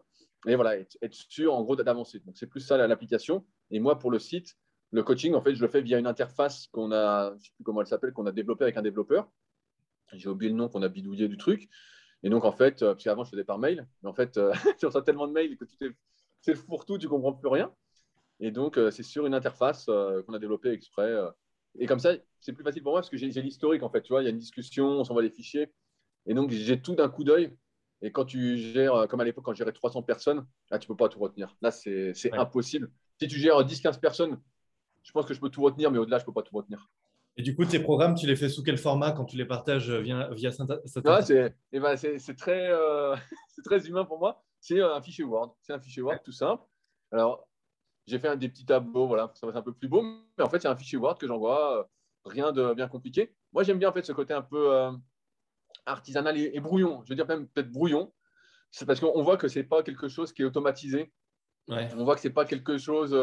[0.48, 2.20] et voilà, être, sûr, en gros, d'avancer.
[2.20, 3.46] Donc, c'est plus ça l'application.
[3.72, 4.56] Et moi, pour le site,
[4.92, 7.52] le coaching, en fait, je le fais via une interface qu'on a, je ne sais
[7.56, 9.30] plus comment elle s'appelle, qu'on a développée avec un développeur.
[10.14, 11.70] J'ai oublié le nom qu'on a bidouillé du truc.
[12.24, 14.52] Et donc, en fait, euh, parce qu'avant, je faisais par mail, mais en fait, euh,
[14.80, 17.74] tu reçois tellement de mails que c'est le fourre-tout, tu ne comprends plus rien.
[18.40, 21.14] Et donc, euh, c'est sur une interface qu'on a développée exprès.
[21.80, 24.02] et comme ça, c'est plus facile pour moi parce que j'ai l'historique, en fait.
[24.02, 25.72] Tu vois, il y a une discussion, on s'envoie des fichiers.
[26.26, 27.56] Et donc, j'ai tout d'un coup d'œil.
[28.02, 30.94] Et quand tu gères, comme à l'époque, quand je gérais 300 personnes, là, tu ne
[30.94, 31.56] peux pas tout retenir.
[31.62, 32.92] Là, c'est impossible.
[33.20, 34.42] Si tu gères 10-15 personnes,
[35.06, 36.90] je pense que je peux tout retenir, mais au-delà, je ne peux pas tout retenir.
[37.38, 39.92] Et du coup, tes programmes, tu les fais sous quel format quand tu les partages
[39.92, 40.50] via, via
[41.72, 43.16] eh ben, C'est très, euh,
[43.66, 44.44] très humain pour moi.
[44.60, 45.56] C'est un fichier Word.
[45.62, 46.64] C'est un fichier Word tout simple.
[47.12, 47.48] Alors,
[48.08, 50.02] j'ai fait un des petits tableaux, voilà, ça va être un peu plus beau.
[50.02, 51.80] Mais en fait, c'est un fichier Word que j'envoie.
[51.80, 51.84] Euh,
[52.26, 53.36] rien de bien compliqué.
[53.54, 54.92] Moi, j'aime bien en fait ce côté un peu euh,
[55.86, 57.04] artisanal et, brouillon.
[57.04, 58.12] Je veux dire même peut-être brouillon.
[58.72, 61.14] C'est parce qu'on voit que ce n'est pas quelque chose qui est automatisé.
[61.68, 63.14] On voit que ce n'est pas quelque chose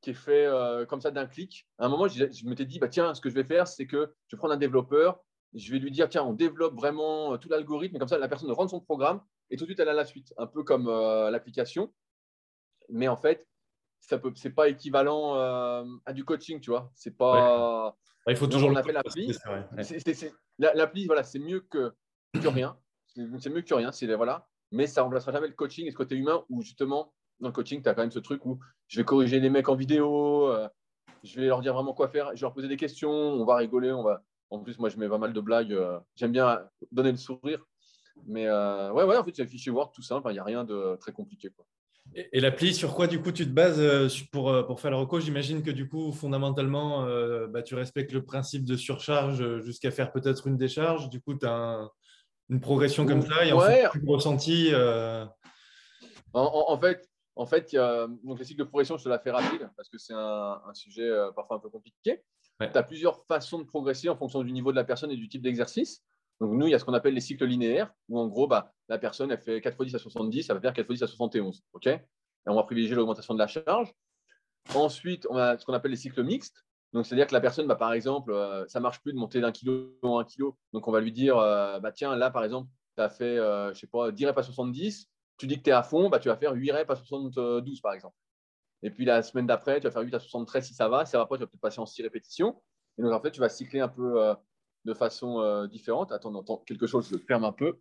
[0.00, 1.66] qui est fait euh, comme ça d'un clic.
[1.78, 3.86] À un moment, je, je m'étais dit, bah, tiens, ce que je vais faire, c'est
[3.86, 5.20] que je vais prendre un développeur,
[5.54, 8.50] je vais lui dire, tiens, on développe vraiment euh, tout l'algorithme, comme ça, la personne
[8.52, 9.20] rentre son programme
[9.50, 11.92] et tout de suite, elle a la suite, un peu comme euh, l'application.
[12.88, 13.46] Mais en fait,
[14.00, 16.90] ce n'est pas équivalent à du coaching, tu vois.
[16.94, 17.96] C'est pas.
[18.26, 18.70] il faut toujours.
[18.70, 19.32] On fait l'appli.
[20.58, 21.92] L'appli, voilà, c'est mieux que,
[22.34, 22.76] que rien.
[23.06, 23.90] C'est mieux que rien.
[24.16, 24.48] Voilà.
[24.72, 27.52] Mais ça ne remplacera jamais le coaching et ce côté humain où justement, dans le
[27.52, 30.48] coaching, tu as quand même ce truc où je vais corriger les mecs en vidéo,
[30.48, 30.68] euh,
[31.22, 33.56] je vais leur dire vraiment quoi faire, je vais leur poser des questions, on va
[33.56, 34.22] rigoler, on va.
[34.50, 35.72] En plus, moi, je mets pas mal de blagues.
[35.72, 36.60] Euh, j'aime bien
[36.90, 37.64] donner le sourire.
[38.26, 40.28] Mais euh, ouais, ouais, en fait, c'est fichier Word tout simple.
[40.30, 41.50] Il n'y a rien de très compliqué.
[41.50, 41.64] Quoi.
[42.16, 43.80] Et, l'appli, sur quoi du coup tu te bases
[44.32, 45.20] pour, pour faire le reco?
[45.20, 47.06] J'imagine que du coup, fondamentalement,
[47.46, 51.08] bah, tu respectes le principe de surcharge jusqu'à faire peut-être une décharge.
[51.10, 51.88] Du coup, tu as
[52.48, 54.72] une progression comme ça et en fait, ressenti.
[56.34, 57.09] en, fait,
[57.40, 57.74] en fait,
[58.22, 61.08] donc les cycles de progression, je te la fais rapide parce que c'est un, sujet
[61.08, 62.22] euh, parfois un peu compliqué.
[62.60, 65.26] Tu as plusieurs façons de progresser en fonction du niveau de la personne et du
[65.26, 66.04] type d'exercice.
[66.38, 68.74] Donc, nous, il y a ce qu'on appelle les cycles linéaires, où en gros, bah,
[68.88, 71.02] la personne, elle fait 4 x 10 à 70, ça va faire 4 x 10
[71.02, 71.62] à 71.
[71.72, 71.86] OK?
[71.86, 72.00] Et
[72.46, 73.90] on va privilégier l'augmentation de la charge.
[74.74, 76.62] Ensuite, on a ce qu'on appelle les cycles mixtes.
[76.92, 79.40] Donc, c'est-à-dire que la personne, bah, par exemple, euh, ça ne marche plus de monter
[79.40, 80.58] d'un kilo en un kilo.
[80.74, 82.68] Donc, on va lui dire, euh, bah, tiens, là, par exemple,
[82.98, 85.08] tu as fait, je sais pas, 10 reps à 70
[85.40, 87.80] tu dis que tu es à fond, bah, tu vas faire 8 reps à 72
[87.80, 88.14] par exemple.
[88.82, 91.06] Et puis la semaine d'après, tu vas faire 8 à 73 si ça va.
[91.06, 92.60] Si ça va pas, tu vas peut-être passer en 6 répétitions.
[92.98, 94.34] Et donc en fait, tu vas cycler un peu euh,
[94.84, 96.12] de façon euh, différente.
[96.12, 97.78] Attends, on entend quelque chose, je le ferme un peu.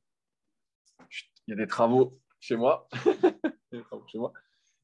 [1.47, 2.87] Il y a des travaux chez moi.
[4.07, 4.31] chez moi.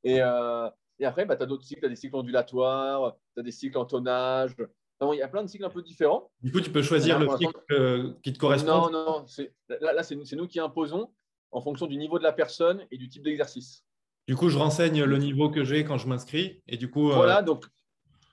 [0.04, 0.70] Et, euh,
[1.00, 3.52] et après, bah, tu as d'autres cycles, tu as des cycles ondulatoires, tu as des
[3.52, 4.54] cycles en tonnage.
[5.02, 6.30] il y a plein de cycles un peu différents.
[6.42, 8.90] Du coup, tu peux choisir le cycle qui te correspond.
[8.90, 9.26] Non, non,
[9.70, 11.14] là, là c'est nous qui imposons
[11.52, 13.86] en fonction du niveau de la personne et du type d'exercice.
[14.28, 16.62] Du coup, je renseigne le niveau que j'ai quand je m'inscris.
[16.68, 17.66] Et du coup, euh, voilà, donc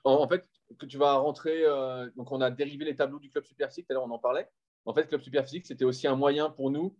[0.03, 0.45] en, fait,
[0.79, 1.63] que tu vas rentrer.
[1.65, 3.85] Euh, donc, on a dérivé les tableaux du club super physique.
[3.87, 4.49] Tout à l'heure, on en parlait.
[4.85, 6.97] En fait, club super physique, c'était aussi un moyen pour nous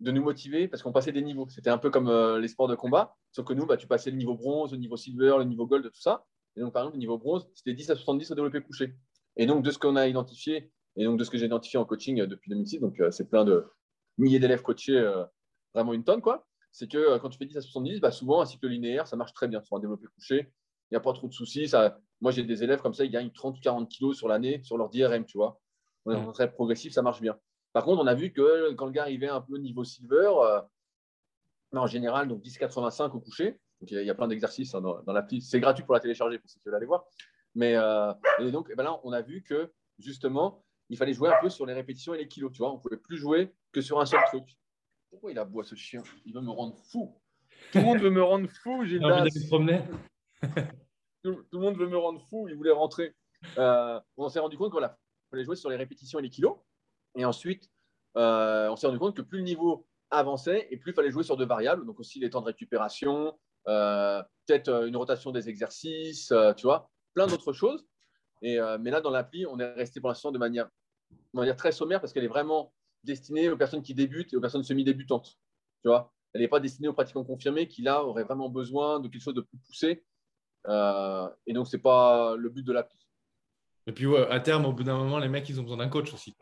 [0.00, 1.46] de nous motiver parce qu'on passait des niveaux.
[1.50, 4.10] C'était un peu comme euh, les sports de combat, sauf que nous, bah, tu passais
[4.10, 6.24] le niveau bronze, le niveau silver, le niveau gold, tout ça.
[6.56, 8.94] Et donc, par exemple, le niveau bronze, c'était 10 à 70 au développé couché.
[9.36, 11.84] Et donc, de ce qu'on a identifié, et donc de ce que j'ai identifié en
[11.84, 13.64] coaching depuis 2006, donc c'est plein de
[14.18, 14.98] milliers d'élèves coachés
[15.74, 16.46] vraiment une tonne, quoi.
[16.72, 19.16] C'est que euh, quand tu fais 10 à 70, bah, souvent un cycle linéaire, ça
[19.16, 20.52] marche très bien sur un développé couché.
[20.90, 21.68] Il n'y a pas trop de soucis.
[21.68, 21.98] Ça...
[22.20, 24.76] Moi, j'ai des élèves comme ça, ils gagnent 30 ou 40 kilos sur l'année sur
[24.76, 25.60] leur DRM, tu vois.
[26.04, 27.36] On est très progressif, ça marche bien.
[27.72, 30.60] Par contre, on a vu que quand le gars arrivait un peu niveau silver, euh,
[31.72, 33.60] en général, donc 10,85 au coucher.
[33.80, 35.40] Donc, il y a plein d'exercices hein, dans, l'appli.
[35.40, 37.04] C'est gratuit pour la télécharger pour ceux qui veulent aller voir.
[37.54, 41.30] Mais euh, et donc, et ben là, on a vu que justement, il fallait jouer
[41.30, 42.52] un peu sur les répétitions et les kilos.
[42.52, 44.56] Tu vois, on ne pouvait plus jouer que sur un seul truc.
[45.10, 46.02] Pourquoi il aboie ce chien?
[46.24, 47.20] Il veut me rendre fou.
[47.72, 49.00] Tout le monde veut me rendre fou, Gilles.
[51.22, 52.48] tout, tout, le monde veut me rendre fou.
[52.48, 53.14] Il voulait rentrer.
[53.58, 54.88] Euh, on s'est rendu compte qu'il
[55.30, 56.58] fallait jouer sur les répétitions et les kilos.
[57.16, 57.68] Et ensuite,
[58.16, 61.24] euh, on s'est rendu compte que plus le niveau avançait et plus il fallait jouer
[61.24, 63.36] sur deux variables, donc aussi les temps de récupération.
[63.66, 67.84] Euh, peut-être une rotation des exercices, tu vois, plein d'autres choses.
[68.42, 70.68] Et, mais là, dans l'appli, on est resté pour l'instant de manière,
[71.10, 72.72] de manière très sommaire parce qu'elle est vraiment
[73.04, 75.38] destinée aux personnes qui débutent et aux personnes semi-débutantes.
[75.82, 79.08] Tu vois, elle n'est pas destinée aux pratiquants confirmés qui là auraient vraiment besoin de
[79.08, 80.04] quelque chose de plus poussé.
[80.66, 82.98] Euh, et donc, c'est pas le but de l'appli.
[83.86, 86.12] Et puis, à terme, au bout d'un moment, les mecs, ils ont besoin d'un coach
[86.12, 86.36] aussi.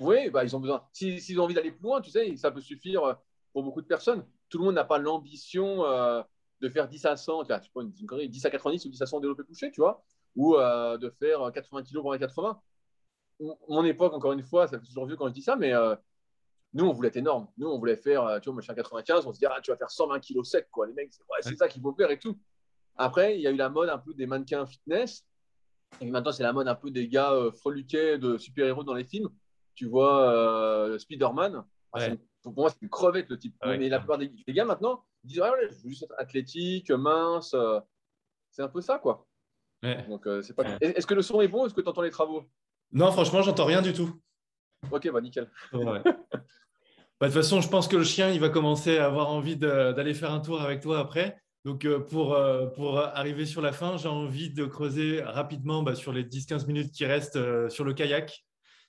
[0.00, 0.86] Oui, bah, ils ont besoin.
[0.92, 3.14] S'ils ont envie d'aller plus loin, tu sais, ça peut suffire euh,
[3.52, 4.26] pour beaucoup de personnes.
[4.48, 6.22] Tout le monde n'a pas l'ambition euh,
[6.60, 9.20] de faire 10 à 100, tu vois, une, 10 à 90 ou 10 à 100
[9.20, 10.04] développé couché, tu vois,
[10.36, 12.60] ou de faire 80 kg pour les 80.
[13.40, 15.72] Mon époque, encore une fois, ça fait toujours vieux quand je dis ça, mais
[16.74, 17.48] nous, on voulait être énorme.
[17.56, 19.70] Nous, on voulait faire, tu vois, moi, je suis 95, on se dit, ah, tu
[19.70, 20.86] vas faire 120 kg sec, quoi.
[20.86, 22.38] Les mecs, c'est ça qu'il faut faire et tout.
[22.98, 25.24] Après, il y a eu la mode un peu des mannequins fitness.
[26.00, 27.50] Et maintenant, c'est la mode un peu des gars euh,
[28.18, 29.28] de super-héros dans les films.
[29.74, 31.64] Tu vois, euh, Spider-Man.
[32.42, 33.56] Pour moi, c'est une crevette le type.
[33.64, 37.54] mais la plupart des, gars maintenant disent ouais, je veux juste être athlétique, mince.
[37.54, 37.80] Euh,
[38.50, 39.26] c'est un peu ça, quoi.
[39.82, 40.64] Donc, c'est pas...
[40.80, 42.44] Est-ce que le son est bon Est-ce que tu entends les travaux?
[42.92, 44.20] Non, franchement, j'entends rien du tout.
[44.90, 45.50] Ok, bah nickel.
[47.20, 49.56] Bah, de toute façon, je pense que le chien, il va commencer à avoir envie
[49.56, 51.36] d'aller faire un tour avec toi après.
[51.64, 55.94] Donc, euh, pour, euh, pour arriver sur la fin, j'ai envie de creuser rapidement bah,
[55.94, 58.44] sur les 10-15 minutes qui restent euh, sur le kayak.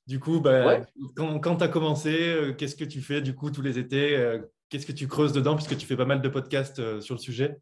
[0.07, 0.81] Du coup, bah,
[1.15, 4.39] quand, quand tu as commencé, qu'est-ce que tu fais du coup tous les étés
[4.69, 7.59] Qu'est-ce que tu creuses dedans puisque tu fais pas mal de podcasts sur le sujet?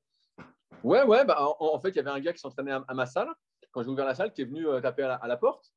[0.82, 1.26] Ouais, ouais.
[1.26, 3.28] Bah, en, fait, il y avait un gars qui s'entraînait à, ma salle
[3.72, 5.74] quand j'ai ouvert la salle qui est venu taper à la, porte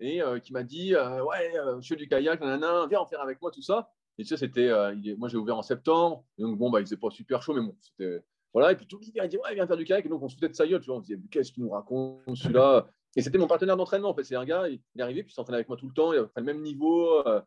[0.00, 3.50] et qui m'a dit Ouais, je fais du kayak, nanana, viens en faire avec moi,
[3.50, 3.90] tout ça.
[4.18, 4.70] Et tu sais, c'était,
[5.16, 7.76] moi j'ai ouvert en septembre, donc bon, bah, il faisait pas super chaud, mais bon,
[7.80, 8.22] c'était
[8.56, 10.06] voilà, et puis tout l'hiver, il dit Ouais, viens faire du kayak.
[10.06, 10.80] Et donc, on se foutait de sa gueule.
[10.80, 12.86] Tu vois, on se disait Qu'est-ce qu'il nous raconte, celui-là?
[13.14, 14.08] Et c'était mon partenaire d'entraînement.
[14.08, 15.92] En fait, c'est un gars, il est arrivé, puis il s'entraînait avec moi tout le
[15.92, 16.14] temps.
[16.14, 17.26] Il avait le même niveau.
[17.26, 17.42] Euh,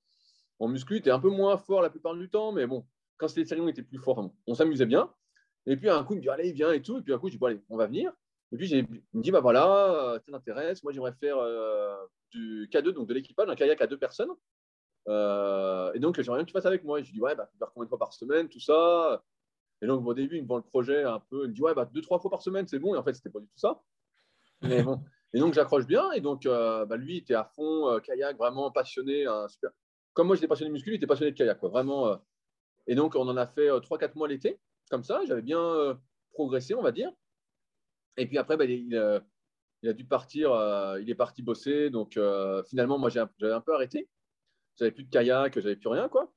[0.59, 2.85] en muscu, il était un peu moins fort la plupart du temps, mais bon,
[3.17, 4.29] quand c'était sérieux, il était plus fort.
[4.45, 5.11] on s'amusait bien.
[5.65, 6.99] Et puis, un coup, il me dit Allez, viens et tout.
[6.99, 8.13] Et puis, un coup, je dis Bon, allez, on va venir.
[8.51, 10.83] Et puis, il me dit Bah voilà, ça t'intéresse.
[10.83, 11.95] Moi, j'aimerais faire euh,
[12.31, 14.31] du K2, donc de l'équipage, un kayak à deux personnes.
[15.07, 16.99] Euh, et donc, j'aimerais bien que tu fasses avec moi.
[16.99, 19.23] Et je dis Ouais, bah, tu vas combien de fois par semaine, tout ça?
[19.81, 21.43] Et donc, au début, il me vend le projet un peu.
[21.45, 22.95] Il me dit, ouais, bah, deux, trois fois par semaine, c'est bon.
[22.95, 23.81] Et en fait, c'était pas du tout ça.
[24.61, 25.01] Mais bon.
[25.33, 26.11] Et donc, j'accroche bien.
[26.11, 29.25] Et donc, euh, bah, lui, il était à fond euh, kayak, vraiment passionné.
[29.47, 29.71] super...
[30.13, 31.59] Comme moi, j'étais passionné de muscu, il était passionné de kayak.
[31.59, 32.07] Quoi, vraiment.
[32.07, 32.15] Euh.
[32.87, 34.59] Et donc, on en a fait trois, quatre mois l'été.
[34.89, 35.97] Comme ça, j'avais bien
[36.31, 37.11] progressé, on va dire.
[38.17, 40.51] Et puis après, bah, il, a dû partir.
[40.99, 41.89] il est parti bosser.
[41.89, 42.19] Donc,
[42.67, 44.07] finalement, moi, j'avais un peu arrêté.
[44.77, 46.09] J'avais plus de kayak, j'avais plus rien.
[46.09, 46.31] quoi.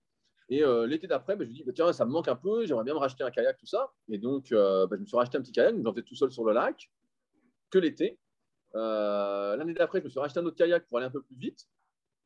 [0.52, 2.66] Et euh, l'été d'après, bah, je me dis, bah, tiens, ça me manque un peu,
[2.66, 3.90] j'aimerais bien me racheter un kayak, tout ça.
[4.10, 6.30] Et donc, euh, bah, je me suis racheté un petit kayak, j'en faisais tout seul
[6.30, 6.90] sur le lac,
[7.70, 8.18] que l'été.
[8.74, 11.36] Euh, l'année d'après, je me suis racheté un autre kayak pour aller un peu plus
[11.36, 11.66] vite.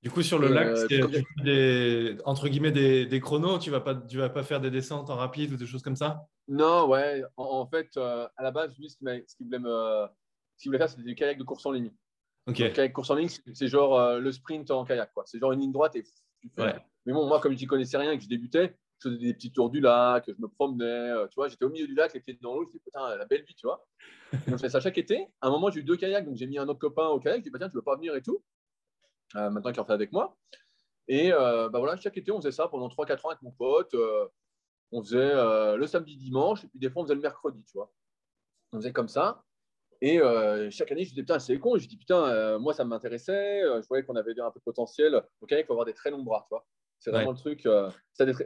[0.07, 1.01] Du coup, sur le lac, c'est
[1.43, 5.11] des, entre guillemets des, chronos, tu ne vas, pas, tu vas pas faire des descentes
[5.11, 6.29] en rapide ou des choses comme ça?
[6.47, 7.25] Non, ouais.
[7.37, 10.07] En, fait, à la base, lui, ce qu'il voulait, me,
[10.65, 11.91] voulait faire, c'était des kayaks de course en ligne.
[12.47, 12.61] Ok.
[12.61, 15.11] Le kayak course en ligne, c'est genre le sprint en kayak.
[15.25, 17.97] C'est genre une ligne droite et tu fais, mais bon, moi, comme je n'y connaissais
[17.97, 20.85] rien et que je débutais, je faisais des petits tours du lac, je me promenais,
[20.85, 23.17] euh, tu vois, j'étais au milieu du lac, les pieds dans l'eau, je disais, putain,
[23.17, 23.87] la belle vie, tu vois.
[24.33, 25.29] donc, je fais ça chaque été.
[25.41, 27.39] À un moment, j'ai eu deux kayaks, donc j'ai mis un autre copain au kayak,
[27.39, 28.56] je dit, bah, tiens, tu veux pas venir et tout, euh,
[29.35, 30.37] maintenant qu'il en fait avec moi.
[31.09, 33.95] Et euh, bah, voilà, chaque été, on faisait ça pendant 3-4 ans avec mon pote.
[34.93, 35.35] on faisait
[35.77, 37.93] le samedi, dimanche, et puis des fois, on faisait le mercredi, tu vois.
[38.73, 39.43] On faisait comme ça.
[40.01, 40.19] Et
[40.71, 41.77] chaque année, je disais, putain, c'est con.
[41.77, 43.63] Et je dis, putain, moi, ça m'intéressait.
[43.63, 45.23] je voyais qu'on avait un peu de potentiel.
[45.49, 46.67] Kayak, il faut avoir des très longs bras, tu vois.
[46.99, 47.65] C'est vraiment le truc.
[47.67, 47.91] Euh,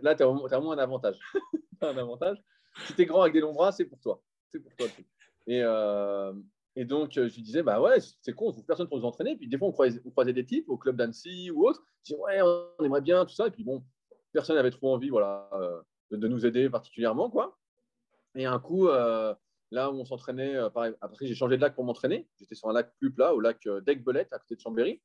[0.02, 1.18] là, tu as, vraiment un avantage.
[1.80, 2.38] un avantage.
[2.86, 4.22] Si tu es grand avec des longs bras, c'est pour toi.
[4.48, 4.86] C'est pour toi.
[5.46, 6.32] Et, euh,
[6.76, 9.36] et donc, euh, je disais, bah ouais, c'est con, on trouve personne pour nous entraîner.
[9.36, 11.82] Puis des fois, on croisait, on croisait des types au club d'Annecy ou autre.
[12.04, 13.48] Je dis, ouais, on aimerait bien, tout ça.
[13.48, 13.82] Et puis bon,
[14.32, 15.50] personne n'avait trop envie voilà,
[16.10, 17.28] de, nous aider particulièrement.
[17.28, 17.58] quoi.
[18.36, 22.28] Et un coup, là où on s'entraînait, après, j'ai changé de lac pour m'entraîner.
[22.38, 25.02] J'étais sur un lac plus plat, au lac d'Aigbelette, à côté de Chambéry.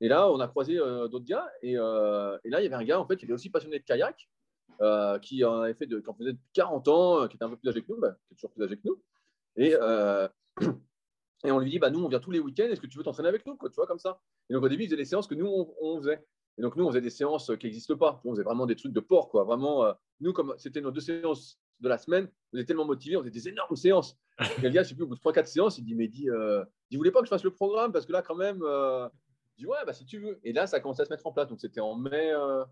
[0.00, 1.46] Et là, on a croisé euh, d'autres gars.
[1.64, 3.84] Euh, et, là, il y avait un gars en fait, qui était aussi passionné de
[3.84, 4.28] kayak,
[4.80, 7.68] euh, qui en avait fait de, qui faisait 40 ans, qui était un peu plus
[7.68, 9.02] âgé que nous, bah, qui est toujours plus âgé que nous.
[9.56, 9.74] Et,
[11.44, 13.04] et on lui dit bah, Nous, on vient tous les week-ends, est-ce que tu veux
[13.04, 14.20] t'entraîner avec nous quoi, Tu vois, comme ça.
[14.48, 15.46] Et donc, au début, il faisait des séances que nous,
[15.80, 16.24] on, faisait.
[16.58, 18.20] Et donc, nous, on faisait des séances qui n'existent pas.
[18.24, 19.30] On faisait vraiment des trucs de porc.
[19.30, 19.44] Quoi.
[19.44, 23.20] Vraiment, nous, comme c'était nos deux séances de la semaine, on était tellement motivés, on
[23.20, 24.18] faisait des énormes séances.
[24.58, 26.28] Et le gars, je sais plus, au bout de 3-4 séances, il dit Mais dit,
[26.28, 27.92] euh, il voulait pas que je fasse le programme?
[27.92, 28.62] Parce que là, quand même,
[29.60, 30.40] dis ouais, bah, si tu veux.
[30.42, 31.48] Et là, ça a commencé à se mettre en place.
[31.48, 32.32] Donc, c'était en mai.
[32.32, 32.64] Euh,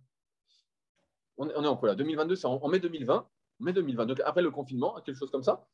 [1.37, 1.95] on, est, en quoi là?
[1.95, 3.29] 2022, c'est en, mai 2020.
[3.61, 5.66] Mai 2020, donc après le confinement, quelque chose comme ça.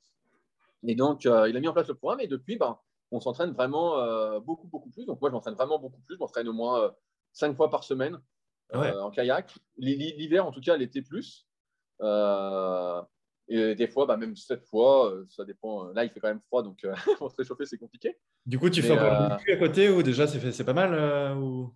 [0.86, 2.20] Et donc, euh, il a mis en place le programme.
[2.20, 2.78] Et depuis, ben,
[3.10, 5.06] on s'entraîne vraiment euh, beaucoup, beaucoup plus.
[5.06, 6.16] Donc, moi, je m'entraîne vraiment beaucoup plus.
[6.16, 6.92] Je m'entraîne au moins
[7.32, 8.18] cinq fois par semaine
[8.72, 9.54] en kayak.
[9.76, 11.46] L'hiver, en tout cas, l'été plus.
[13.46, 15.84] Et des fois, bah, même sept fois, ça dépend.
[15.92, 16.86] Là, il fait quand même froid, donc
[17.18, 18.18] pour se réchauffer, c'est compliqué.
[18.46, 21.74] Du coup, tu fais encore la muscu à côté ou déjà c'est pas mal ou...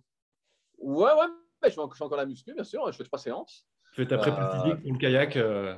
[0.79, 2.91] Ouais, ouais, je fais, encore la muscu, bien sûr.
[2.91, 3.65] Je fais trois séances.
[3.93, 5.37] Tu fais ta prépa physique pour le kayak,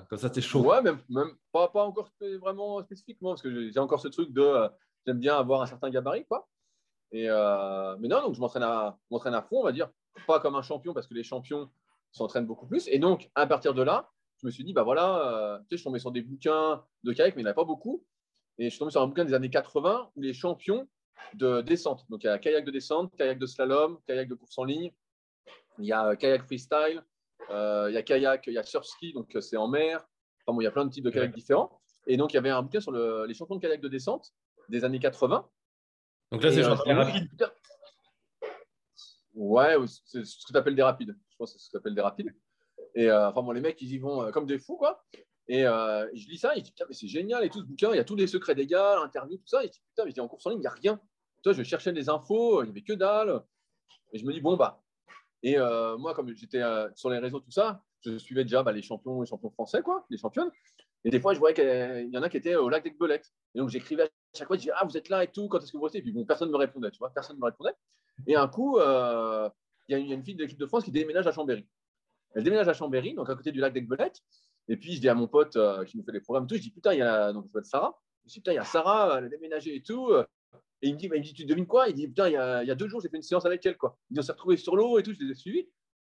[0.09, 0.62] comme ça, t'es chaud.
[0.62, 4.70] Ouais, même, même pas, pas, encore vraiment spécifiquement, parce que j'ai encore ce truc de
[5.05, 6.47] j'aime bien avoir un certain gabarit, quoi.
[7.12, 9.89] Et, mais non, donc je m'entraîne à, à fond, on va dire.
[10.28, 11.70] Pas comme un champion, parce que les champions
[12.12, 12.88] s'entraînent beaucoup plus.
[12.88, 14.09] Et donc, à partir de là,
[14.41, 17.14] je me suis dit, bah voilà, euh, tu sais, je tombais sur des bouquins de
[17.14, 18.03] kayak, mais il n'y en a pas beaucoup.
[18.57, 20.88] Et je suis tombé sur un bouquin des années 80 où les champions
[21.36, 22.05] de descente.
[22.09, 24.91] Donc, il y a kayak de descente, kayak de slalom, kayak de course en ligne.
[25.78, 27.01] Il y a euh, kayak freestyle, euh,
[27.50, 30.06] il y a kayak, il y a surf ski, donc c'est en mer.
[30.46, 31.82] Enfin, bon, il y a plein de types de kayak différents.
[32.08, 34.34] Et donc, il y avait un bouquin sur les champions de kayak de descente
[34.70, 35.48] des années 80.
[36.32, 37.52] Donc là, c'est genre rapide.
[39.34, 39.76] Ouais,
[40.06, 41.16] c'est ce que tu appelles des rapides.
[41.30, 42.34] Je pense que c'est ce que tu appelles des rapides.
[42.96, 45.04] Et euh, enfin, bon, les mecs, ils y vont euh, comme des fous, quoi.
[45.48, 47.66] Et euh, je lis ça, et je dis, putain, mais c'est génial et tout ce
[47.66, 49.64] bouquin, il y a tous les secrets des gars, l'interview, tout ça.
[49.64, 51.00] Et je dis, putain, mais en course en ligne, il n'y a rien.
[51.44, 53.44] Toi, je cherchais des infos, il n'y avait que dalle.
[54.14, 54.84] Et je me dis, bon, bah.
[55.44, 56.62] Et moi, comme j'étais
[56.96, 60.06] sur les réseaux, tout ça, je suivais déjà bah, les champions, les champions français, quoi,
[60.10, 60.52] les championnes.
[61.04, 63.24] Et des fois, je voyais qu'il y en a qui étaient au lac d'Aigbelec.
[63.56, 65.60] Et donc, j'écrivais à chaque fois, je disais, ah, vous êtes là et tout, quand
[65.60, 66.00] est-ce que vous restez?
[66.00, 67.74] Et puis, bon, personne ne me répondait, tu vois, personne ne me répondait.
[68.28, 68.84] Et un coup, il
[69.89, 71.68] y, a une fille de l'équipe de France qui déménage à Chambéry.
[72.34, 74.14] Elle déménage à Chambéry, donc à côté du lac d'Aigbelec.
[74.68, 76.62] Et puis, je dis à mon pote euh, qui nous fait les programmes, tout, je
[76.62, 78.00] dis, putain, il y a, donc je Sarah.
[78.26, 80.14] Je dis, putain, il y a Sarah, elle a déménagé et tout.
[80.82, 81.88] Et il me dit, bah, il me dit tu devines quoi?
[81.89, 83.45] Il dit, putain, il y, a, il y, a, deux jours, j'ai fait une séance
[83.45, 83.77] avec elle.
[83.77, 83.97] Quoi.
[84.09, 85.67] Il dit, on s'est retrouvés sur l'eau et tout, je les ai suivis.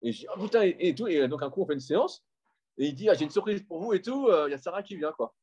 [0.03, 1.07] Et je dis, oh putain, et, tout.
[1.07, 2.25] Et donc, un coup, on fait une séance.
[2.79, 4.27] Et il dit, ah, j'ai une surprise pour vous et tout.
[4.27, 5.13] Euh, il y a Sarah qui vient.
[5.13, 5.35] quoi.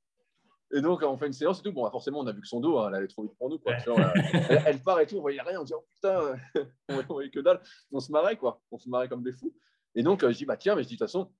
[0.73, 1.71] Et donc, on fait une séance et tout.
[1.71, 3.59] Bon, forcément, on a vu que son dos, hein, elle allait trop vite pour nous.
[3.59, 3.73] Quoi.
[4.65, 5.61] elle, part et tout, on voyait rien.
[5.61, 6.35] On dit, oh putain,
[6.89, 7.61] on voyait que dalle.
[7.91, 8.61] On se marrait, quoi.
[8.71, 9.53] On se marrait comme des fous.
[9.95, 11.31] Et donc, euh, je dis, bah tiens, mais je dis, de toute façon,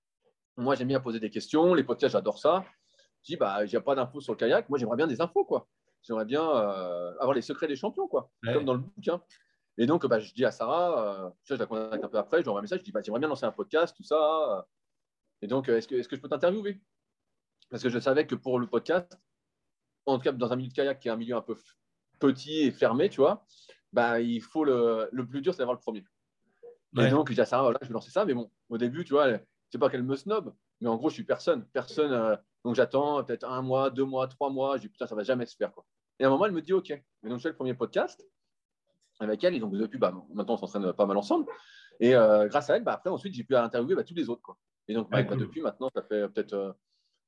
[0.56, 1.74] moi, j'aime bien poser des questions.
[1.74, 2.64] Les podcasts, j'adore ça.
[3.22, 4.68] Je dis, bah, j'ai pas d'infos sur le kayak.
[4.68, 5.66] Moi, j'aimerais bien des infos, quoi.
[6.04, 8.30] J'aimerais bien euh, avoir les secrets des champions, quoi.
[8.52, 9.22] Comme dans le bouquin.
[9.76, 12.42] Et donc, bah, je dis à Sarah, euh, je la contacte un peu après, je
[12.42, 14.68] lui envoie un message, je dis, bah, j'aimerais bien lancer un podcast, tout ça.
[15.42, 16.80] Et donc, est-ce que, est que je peux t'interviewer?
[17.70, 19.18] Parce que je savais que pour le podcast,
[20.06, 21.56] en tout cas dans un milieu de kayak qui est un milieu un peu
[22.20, 23.44] petit et fermé, tu vois,
[23.92, 26.04] bah, il faut le, le plus dur, c'est d'avoir le premier.
[26.96, 28.24] Et donc, je dis à Sarah, voilà, je vais lancer ça.
[28.24, 29.38] Mais bon, au début, tu vois, je
[29.72, 31.66] sais pas qu'elle me snob, mais en gros, je suis personne.
[31.72, 32.12] Personne.
[32.12, 34.76] Euh, donc, j'attends peut-être un mois, deux mois, trois mois.
[34.76, 35.72] Je dis, putain, ça va jamais se faire.
[35.72, 35.84] Quoi.
[36.18, 36.90] Et à un moment, elle me dit, OK.
[36.90, 38.24] Et donc, je fais le premier podcast
[39.20, 39.54] avec elle.
[39.54, 41.46] Et donc, depuis, bah, maintenant, on s'entraîne pas mal ensemble.
[42.00, 44.42] Et euh, grâce à elle, bah, après, ensuite, j'ai pu interviewer bah, tous les autres.
[44.42, 44.56] Quoi.
[44.88, 46.76] Et donc, bah, depuis, maintenant, ça fait peut-être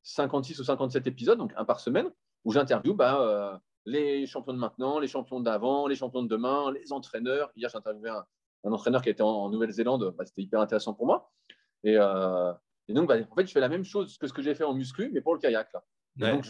[0.02, 2.10] 56 euh, ou 57 épisodes, donc un par semaine,
[2.44, 6.92] où j'interviewe bah, les champions de maintenant, les champions d'avant, les champions de demain, les
[6.92, 7.50] entraîneurs.
[7.56, 8.24] Hier, j'ai interviewé un,
[8.66, 11.30] un entraîneur qui était en, Nouvelle-Zélande, bah, c'était hyper intéressant pour moi.
[11.84, 12.52] Et, euh,
[12.88, 14.74] donc, bah, en fait, je fais la même chose que ce que j'ai fait en
[14.74, 15.72] muscu, mais pour le kayak.
[15.72, 15.84] Là.
[16.16, 16.44] Donc,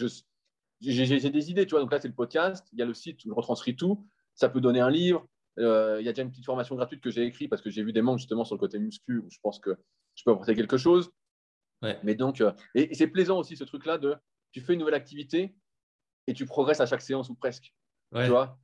[0.80, 1.80] j'ai des idées, tu vois.
[1.80, 4.06] Donc là, c'est le podcast, il y a le site où je retranscris tout.
[4.34, 5.26] Ça peut donner un livre.
[5.58, 7.82] Euh, il y a déjà une petite formation gratuite que j'ai écrite parce que j'ai
[7.82, 9.70] vu des manques justement sur le côté muscu où je pense que
[10.14, 11.10] je peux apporter quelque chose.
[12.02, 14.16] Mais donc, euh, et, c'est plaisant aussi ce truc-là de
[14.52, 15.54] tu fais une nouvelle activité
[16.26, 17.72] et tu progresses à chaque séance ou presque.
[18.14, 18.58] Tu vois?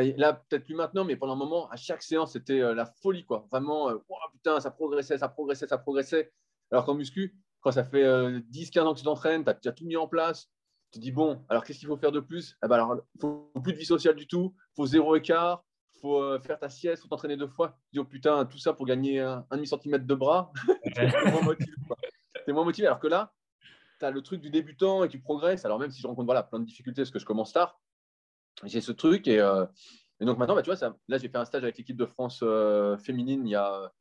[0.00, 3.24] Là, peut-être plus maintenant, mais pendant un moment, à chaque séance, c'était euh, la folie,
[3.24, 3.46] quoi.
[3.50, 3.96] Vraiment, euh,
[4.32, 6.32] putain, ça progressait, ça progressait, ça progressait.
[6.70, 9.72] Alors qu'en muscu, quand ça fait 10-15 euh, ans que tu t'entraînes, tu as, as,
[9.72, 10.48] tout mis en place,
[10.92, 12.56] tu te dis, bon, alors qu'est-ce qu'il faut faire de plus?
[12.64, 15.64] Eh ben, alors, Il faut plus de vie sociale du tout, il faut zéro écart,
[15.94, 17.78] il faut faire ta sieste, il faut t'entraîner deux fois.
[17.86, 20.52] Tu dis, oh putain, tout ça pour gagner un, demi-centimètre de bras.
[20.94, 21.72] tu es moins motivé.
[22.46, 22.86] Es moins motivé.
[22.86, 23.32] Alors que là,
[23.98, 25.64] tu as le truc du débutant et tu progresses.
[25.64, 27.80] Alors même si je rencontre voilà, plein de difficultés parce que je commence tard,
[28.64, 29.28] j'ai ce truc.
[29.28, 29.64] Et, euh,
[30.20, 32.40] donc maintenant, bah, tu vois, ça, là, j'ai fait un stage avec l'équipe de France
[32.42, 33.92] euh, féminine il y a,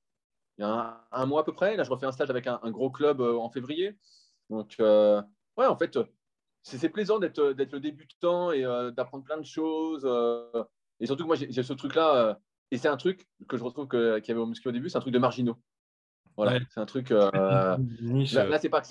[0.57, 1.75] il y a un, mois à peu près.
[1.75, 3.97] Là, je refais un stage avec un, gros club euh, en février.
[4.49, 5.97] Donc, ouais, en fait,
[6.63, 8.61] c'est plaisant d'être le débutant et
[8.95, 10.05] d'apprendre plein de choses.
[10.99, 12.39] et surtout que moi, j'ai ce truc-là.
[12.71, 14.97] et c'est un truc que je retrouve qu'il y avait au muscu au début, c'est
[14.97, 15.57] un truc de marginaux.
[16.37, 17.09] Voilà, c'est un truc.
[17.11, 18.83] là, là c'est pas.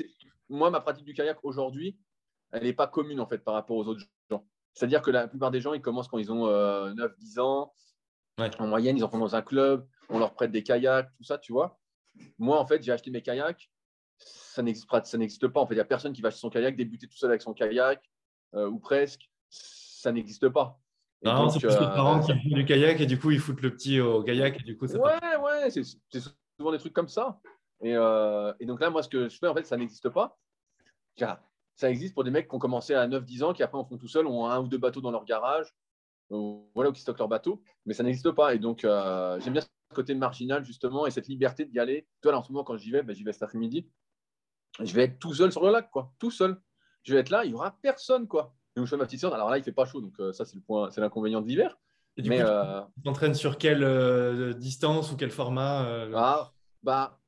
[0.48, 1.96] Moi, ma pratique du kayak aujourd'hui,
[2.52, 4.00] elle n'est pas commune en fait par rapport aux autres
[4.30, 4.44] gens.
[4.74, 7.74] C'est-à-dire que la plupart des gens, ils commencent quand ils ont 9-10 euh, ans.
[8.58, 11.36] En moyenne, ils en font dans un club, on leur prête des kayaks, tout ça,
[11.36, 11.78] tu vois.
[12.38, 13.70] Moi, en fait, j'ai acheté mes kayaks.
[14.20, 15.60] Ça n'existe pas, ça n'existe pas.
[15.60, 17.42] En fait, il n'y a personne qui va acheter son kayak, débuter tout seul avec
[17.42, 18.02] son kayak,
[18.54, 19.28] euh, ou presque.
[19.48, 20.78] Ça n'existe pas.
[21.22, 23.72] non, c'est plus les parents qui font du kayak et du coup, ils foutent le
[23.74, 25.82] petit au kayak et du coup, ça Ouais, ouais, c'est
[26.58, 27.40] souvent des trucs comme ça.
[27.82, 30.38] Et, euh, et, donc là, moi, ce que je fais, en fait, ça n'existe pas
[31.74, 33.96] ça existe pour des mecs qui ont commencé à 9-10 ans, qui après en font
[33.96, 35.74] tout seuls, ont un ou deux bateaux dans leur garage,
[36.30, 38.54] ou, voilà, ou qui stockent leur bateau, mais ça n'existe pas.
[38.54, 42.06] Et donc, euh, j'aime bien ce côté marginal, justement, et cette liberté d'y aller.
[42.20, 43.88] Toi, là, en ce moment, quand j'y vais, ben, j'y vais cet après-midi,
[44.78, 46.60] je vais être tout seul sur le lac, quoi, tout seul.
[47.02, 48.54] je vais être là, il n'y aura personne, quoi.
[48.76, 49.34] Donc, je fais ma petite séance.
[49.34, 51.76] Alors là, il fait pas chaud, donc ça, c'est le point, c'est l'inconvénient de l'hiver.
[52.18, 56.52] Mais tu t'entraînes sur quelle distance ou quel format ah,
[56.82, 57.18] bah,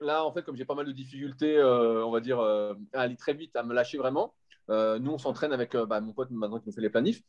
[0.00, 3.34] là, en fait, comme j'ai pas mal de difficultés, on va dire, à aller très
[3.34, 4.34] vite, à me lâcher vraiment,
[4.68, 7.22] nous, on s'entraîne avec bah, mon pote maintenant qui nous fait les planifs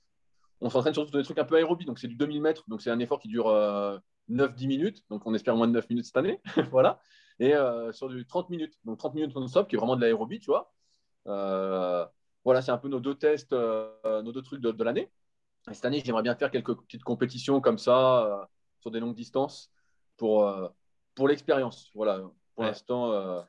[0.61, 1.86] on s'entraîne surtout sur des trucs un peu aérobie.
[1.86, 2.63] Donc, c'est du 2000 mètres.
[2.67, 5.03] Donc, c'est un effort qui dure 9-10 euh, minutes.
[5.09, 6.39] Donc, on espère moins de 9 minutes cette année.
[6.71, 6.99] voilà.
[7.40, 8.74] Et euh, sur du 30 minutes.
[8.86, 10.74] Donc, 30 minutes non-stop, qui est vraiment de l'aérobie, tu vois.
[11.28, 12.06] Euh,
[12.44, 15.12] voilà, c'est un peu nos deux tests, nos deux trucs de, l'année.
[15.70, 18.48] Et cette année, j'aimerais bien faire quelques petites compétitions comme ça,
[18.82, 19.72] sur des longues distances,
[20.18, 20.48] pour,
[21.16, 21.92] pour l'expérience.
[21.96, 22.22] Voilà.
[22.54, 23.44] Pour l'instant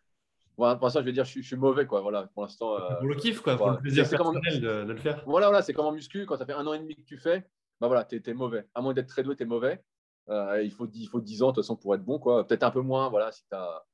[0.57, 2.01] pour l'instant, je vais dire, je, suis mauvais, quoi.
[2.01, 2.77] Voilà, pour l'instant.
[2.77, 5.23] Euh, pour le kiff, quoi, pour le plaisir personnel de, le faire.
[5.27, 7.19] Voilà, voilà, c'est comme en muscu, quand ça fait un an et demi que tu
[7.19, 7.47] fais,
[7.81, 8.67] bah voilà, tu es, mauvais.
[8.75, 9.83] À moins d'être très doué, tu es mauvais.
[10.29, 12.47] Euh, il, faut, il faut 10 ans, de toute façon, pour être bon, quoi.
[12.47, 13.87] Peut-être un peu moins, voilà, si tu as,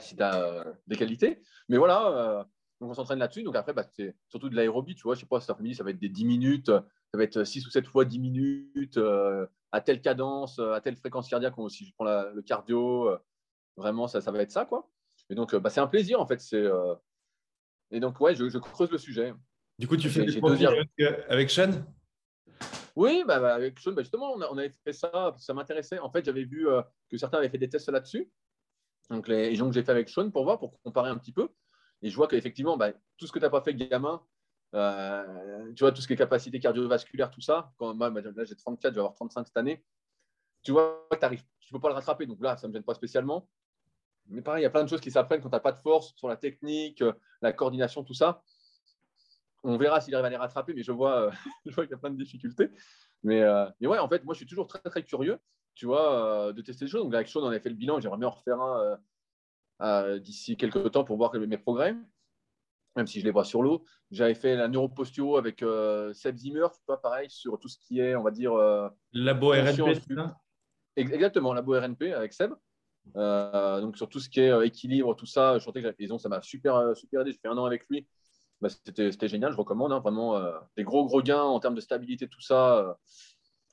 [0.00, 1.42] si as euh, des qualités.
[1.68, 2.46] Mais voilà,
[2.80, 3.42] donc on s'entraîne là-dessus.
[3.42, 5.14] Donc après, bah, c'est surtout de l'aérobie, tu vois.
[5.14, 7.66] Je sais pas, cet après-midi, ça va être des 10 minutes, ça va être 6
[7.66, 8.98] ou 7 fois 10 minutes,
[9.72, 13.10] à telle cadence, à telle fréquence cardiaque, si je prends le cardio.
[13.76, 14.90] vraiment, ça, ça va être ça, quoi.
[15.30, 16.40] Et donc, euh, bah, c'est un plaisir, en fait.
[16.40, 16.94] C'est, euh,
[17.90, 19.34] Et donc, ouais, je, creuse le sujet.
[19.78, 21.84] Du coup, tu fais des euh, avec Sean?
[22.96, 25.98] Oui, bah, bah, avec Sean, bah, justement, on, avait fait ça, ça m'intéressait.
[25.98, 26.66] En fait, j'avais vu
[27.10, 28.30] que certains avaient fait des tests là-dessus.
[29.10, 31.48] Donc, les gens que j'ai fait avec Sean pour voir, pour comparer un petit peu.
[32.02, 32.78] Et je vois qu'effectivement,
[33.16, 34.22] tout ce que tu n'as pas fait gamin,
[34.72, 38.92] tu vois, tout ce qui est capacité cardiovasculaire, tout ça, quand moi, là j'ai 34,
[38.92, 39.84] je vais avoir 35 cette année,
[40.62, 41.06] tu vois
[41.64, 42.26] tu ne peux pas le rattraper.
[42.26, 43.48] Donc là, ça ne me gêne pas spécialement.
[44.26, 45.78] Mais pareil, il y a plein de choses qui s'apprennent quand tu n'as pas de
[45.78, 48.42] force sur la technique, euh, la coordination, tout ça.
[49.64, 51.30] On verra s'il arrive à les rattraper, mais je vois, euh,
[51.66, 52.70] je vois qu'il y a plein de difficultés.
[53.22, 55.38] Mais, euh, mais, ouais, en fait, moi, je suis toujours très, très curieux,
[55.74, 57.02] tu vois, de tester des choses.
[57.02, 57.98] Donc, avec Sean, on avait fait le bilan.
[58.00, 58.60] J'aimerais bien en refaire
[59.80, 61.96] un d'ici quelques temps pour voir mes progrès,
[62.96, 63.84] même si je les vois sur l'eau.
[64.10, 65.64] J'avais fait la neuroposturo avec
[66.12, 68.54] Seb Zimmer, tu vois, pareil, sur tout ce qui est, on va dire.
[69.12, 69.98] Labo RNP,
[70.96, 72.52] Exactement, Labo RNP avec Seb.
[73.16, 76.18] Euh, donc sur tout ce qui est euh, équilibre, tout ça, je sentais que la
[76.18, 77.32] ça m'a super, euh, super aidé.
[77.32, 78.06] J'ai fait un an avec lui.
[78.60, 80.40] Bah, c'était génial, je recommande hein, vraiment
[80.76, 82.96] des gros gros gains en termes de stabilité, tout ça.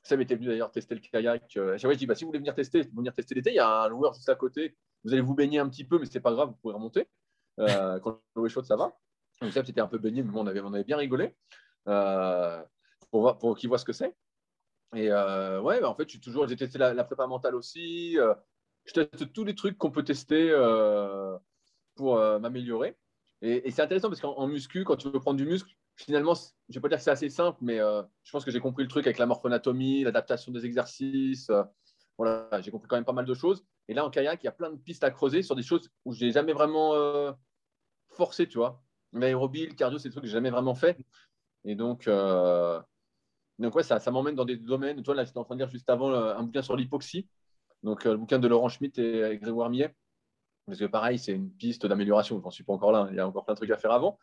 [0.02, 1.56] Sam était venu d'ailleurs tester le kayak.
[1.56, 3.84] Euh, je dis bah, si vous voulez venir tester, venir tester l'été, il y a
[3.84, 4.76] un loueur juste à côté.
[5.04, 7.08] Vous allez vous baigner un petit peu, mais c'est pas grave, vous pouvez remonter.
[8.02, 8.92] quand l'eau est chaude, ça va.
[9.40, 11.34] Donc Sam c'était un peu baigné, mais bon, on avait, on avait bien rigolé
[11.84, 14.14] pour, pour qu'il voit ce que c'est.
[14.94, 18.18] Et ouais, bah, en fait, j'ai toujours j'ai testé la, la, prépa mentale aussi
[18.84, 21.36] je teste tous les trucs qu'on peut tester euh,
[21.94, 22.96] pour euh, m'améliorer.
[23.42, 26.74] Et, c'est intéressant parce qu'en muscu, quand tu veux prendre du muscle, finalement, je ne
[26.74, 28.88] vais pas dire que c'est assez simple, mais euh, je pense que j'ai compris le
[28.88, 31.50] truc avec la morphonatomie, l'adaptation des exercices.
[32.18, 33.64] voilà, j'ai compris quand même pas mal de choses.
[33.88, 35.90] Et là, en kayak, il y a plein de pistes à creuser sur des choses
[36.04, 36.94] où je n'ai jamais vraiment
[38.10, 38.82] forcé, tu vois.
[39.12, 40.96] L'aérobie, le cardio, c'est des trucs que je n'ai jamais vraiment fait.
[41.64, 42.08] Et donc,
[43.58, 45.02] donc ouais, ça, m'emmène dans des domaines.
[45.02, 47.28] Toi, là, j'étais en train de lire juste avant un bouquin sur l'hypoxie.
[47.82, 49.94] Donc, euh, le bouquin de Laurent Schmitt et Grégoire Millet.
[50.66, 52.38] Parce que pareil, c'est une piste d'amélioration.
[52.38, 53.08] Je n'en suis pas encore là.
[53.10, 54.18] Il y a encore plein de trucs à faire avant.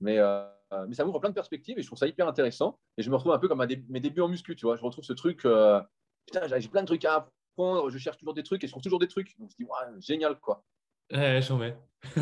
[0.00, 0.46] Mais, euh,
[0.88, 2.78] mais ça m'ouvre plein de perspectives et je trouve ça hyper intéressant.
[2.96, 4.76] Et je me retrouve un peu comme mes débuts en muscu, tu vois.
[4.76, 5.80] Je retrouve ce truc, euh,
[6.26, 8.82] putain, j'ai plein de trucs à apprendre, je cherche toujours des trucs et je trouve
[8.82, 9.38] toujours des trucs.
[9.38, 10.64] Donc je dis, ouais, génial, quoi.
[11.12, 11.76] Ouais, j'en mets.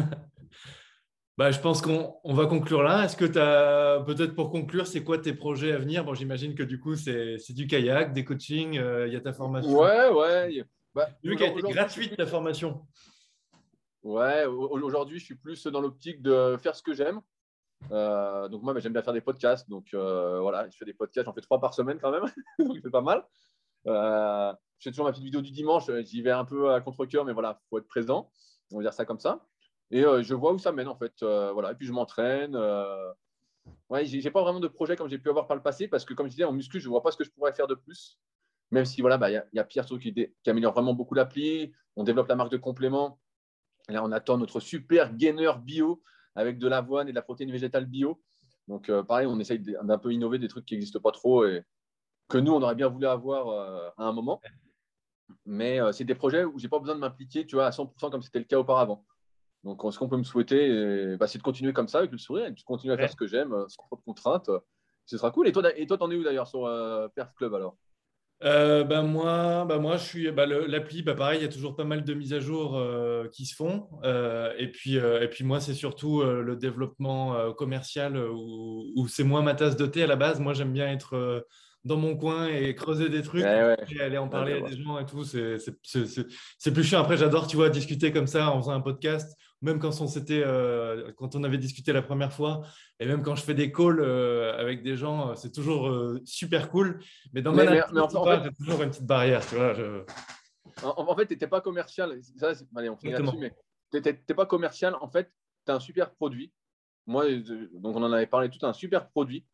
[1.37, 3.05] Bah, je pense qu'on va conclure là.
[3.05, 6.05] Est-ce que tu as, peut-être pour conclure, c'est quoi tes projets à venir?
[6.05, 9.71] Bon, j'imagine que du coup, c'est du kayak, des coachings, il y a ta formation.
[9.71, 10.65] Ouais, ouais.
[10.97, 12.85] Bah, Vu qu'elle était gratuite ta formation.
[14.03, 17.21] Ouais, aujourd'hui, je suis plus dans l'optique de faire ce que j'aime.
[17.93, 19.69] Euh, donc moi, bah, j'aime bien faire des podcasts.
[19.69, 22.25] Donc euh, voilà, je fais des podcasts, j'en fais trois par semaine quand même,
[22.59, 23.25] donc c'est pas mal.
[23.87, 27.25] Euh, je fais toujours ma petite vidéo du dimanche, j'y vais un peu à contre-coeur,
[27.25, 28.31] mais voilà, il faut être présent.
[28.73, 29.47] On va dire ça comme ça.
[29.91, 31.23] Et je vois où ça mène en fait.
[31.23, 32.57] voilà, et puis je m'entraîne.
[33.91, 36.15] Ouais, j'ai pas vraiment de projet comme j'ai pu avoir par le passé parce que
[36.15, 38.19] comme je disais en muscu, je vois pas ce que je pourrais faire de plus.
[38.71, 41.73] Même si voilà, bah, il y, a Pierre qui, qui, améliore vraiment beaucoup l'appli.
[41.97, 43.19] On développe la marque de complément.
[43.89, 46.03] Là, on attend notre super gainer bio
[46.35, 48.21] avec de l'avoine et de la protéine végétale bio.
[48.69, 51.65] Donc, euh, pareil, on essaye d'un peu innover des trucs qui n'existent pas trop et
[52.29, 54.41] que nous, on aurait bien voulu avoir euh, à un moment.
[55.47, 57.71] Mais euh, c'est des projets où je n'ai pas besoin de m'impliquer tu vois, à
[57.71, 59.05] 100% comme c'était le cas auparavant.
[59.65, 62.47] Donc, ce qu'on peut me souhaiter, bah, c'est de continuer comme ça avec le sourire
[62.47, 64.51] et de continuer à faire ce que j'aime sans trop de contraintes.
[65.05, 65.49] Ce sera cool.
[65.49, 66.61] Et toi, et toi, t'en es où d'ailleurs sur
[67.15, 67.77] Perf Club alors?
[68.45, 71.03] Euh, ben moi, ben moi, je suis bah, l'appli.
[71.03, 73.55] Bah, pareil, il y a toujours pas mal de mises à jour euh, qui se
[73.55, 73.89] font.
[74.05, 79.55] Euh, et puis, et puis moi, c'est surtout le développement commercial où, c'est moins ma
[79.55, 80.41] tasse de thé à la base.
[80.41, 81.45] Moi, j'aime bien être
[81.85, 85.07] dans mon coin et creuser des trucs et aller en parler à des gens et
[85.07, 85.25] tout.
[85.25, 87.01] C'est plus chiant.
[87.01, 90.43] Après, j'adore, tu vois, discuter comme ça en faisant un podcast même quand on, s'était,
[90.45, 92.63] euh, quand on avait discuté la première fois,
[93.01, 95.93] et même quand je fais des calls euh, avec des gens, c'est toujours
[96.25, 97.03] super cool.
[97.33, 99.45] Mais dans ma mais, mais en fait, toujours une petite barrière.
[99.47, 99.75] Tu vois,
[100.83, 102.19] en, fait, tu n'étais pas commercial.
[102.37, 103.53] Ça, allez, on finit là-dessus, mais
[103.91, 104.95] tu n'étais pas commercial.
[105.01, 105.33] En fait,
[105.67, 106.53] tu as un super produit.
[107.07, 107.25] Moi,
[107.75, 109.45] donc on en avait parlé tout, un super produit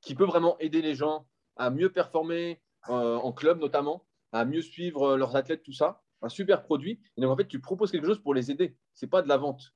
[0.00, 5.16] qui peut vraiment aider les gens à mieux performer en club notamment, à mieux suivre
[5.16, 7.00] leurs athlètes, tout ça un super produit.
[7.16, 8.76] Et donc, en fait, tu proposes quelque chose pour les aider.
[8.94, 9.74] Ce n'est pas de la vente.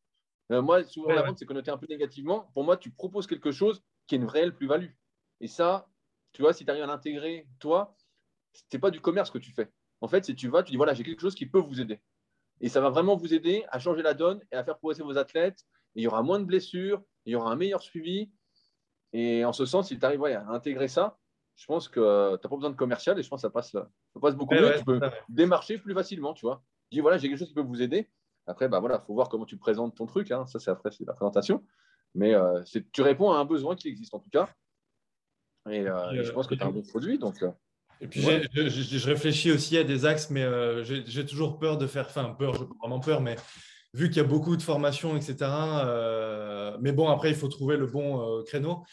[0.52, 2.50] Euh, moi, souvent, la vente, c'est connoté un peu négativement.
[2.54, 4.90] Pour moi, tu proposes quelque chose qui est une réelle plus-value.
[5.40, 5.88] Et ça,
[6.32, 7.96] tu vois, si tu arrives à l'intégrer, toi,
[8.52, 9.70] ce n'est pas du commerce que tu fais.
[10.00, 12.00] En fait, si tu vas, tu dis, voilà, j'ai quelque chose qui peut vous aider.
[12.60, 15.18] Et ça va vraiment vous aider à changer la donne et à faire progresser vos
[15.18, 15.64] athlètes.
[15.94, 18.30] il y aura moins de blessures, il y aura un meilleur suivi.
[19.12, 21.18] Et en ce sens, si tu arrives à intégrer ça,
[21.56, 23.50] je pense que euh, tu n'as pas besoin de commercial et je pense que ça
[23.50, 23.88] passe, ça
[24.20, 24.74] passe beaucoup mieux.
[24.78, 26.62] tu peux démarcher plus facilement, tu vois.
[26.92, 28.08] dis, voilà, j'ai quelque chose qui peut vous aider.
[28.46, 30.30] Après, bah voilà, faut voir comment tu présentes ton truc.
[30.30, 30.46] Hein.
[30.46, 31.64] Ça, c'est après, c'est la présentation.
[32.14, 34.48] Mais euh, tu réponds à un besoin qui existe en tout cas.
[35.68, 37.18] Et, euh, je pense que tu as un bon produit.
[37.18, 37.42] Donc,
[38.00, 40.46] et puis, je, je, réfléchis aussi à des axes, mais
[40.84, 43.36] j'ai toujours peur de faire, enfin, peur, j'ai vraiment peur, mais
[43.94, 45.36] vu qu'il y a beaucoup de formations, etc.
[46.80, 48.84] mais bon, après, il faut trouver le bon créneau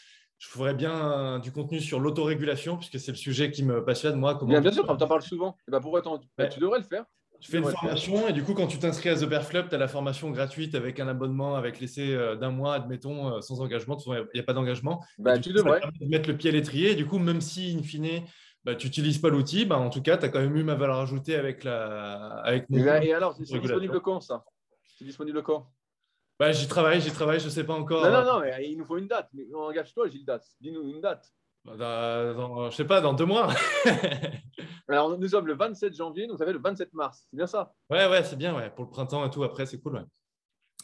[0.44, 4.34] je ferais bien du contenu sur l'autorégulation, puisque c'est le sujet qui me passionne, moi.
[4.34, 5.56] Comment bien, sûr, tu en parles souvent.
[5.66, 6.02] Et bah, pourquoi
[6.36, 7.04] bah, tu devrais le faire.
[7.40, 9.74] Tu fais une formation et du coup, quand tu t'inscris à The Bear Club, tu
[9.74, 13.60] as la formation gratuite avec un abonnement, avec l'essai euh, d'un mois, admettons, euh, sans
[13.60, 13.98] engagement.
[14.06, 15.02] Il n'y a pas d'engagement.
[15.18, 15.80] Bah, tu devrais.
[16.00, 16.92] mettre le pied à l'étrier.
[16.92, 18.22] Et du coup, même si, in fine,
[18.64, 20.74] bah, tu n'utilises pas l'outil, bah, en tout cas, tu as quand même eu ma
[20.74, 22.40] valeur ajoutée avec, la...
[22.44, 22.78] avec mon.
[22.78, 24.44] Et, alors, c'est disponible quand ça?
[24.98, 25.66] C'est disponible quand?
[26.38, 28.04] Bah, j'y travaille, j'y travaille, je ne sais pas encore.
[28.04, 29.28] Non, non, non, mais il nous faut une date.
[29.34, 30.44] Mais engage-toi, Gilles Date.
[30.60, 31.32] Dis-nous une date.
[31.64, 33.48] Bah, dans, je sais pas, dans deux mois.
[34.88, 37.26] Alors, nous sommes le 27 janvier, nous savez le 27 mars.
[37.30, 37.72] C'est bien ça?
[37.88, 38.70] Ouais, ouais, c'est bien, ouais.
[38.70, 40.04] Pour le printemps et tout, après, c'est cool, ouais.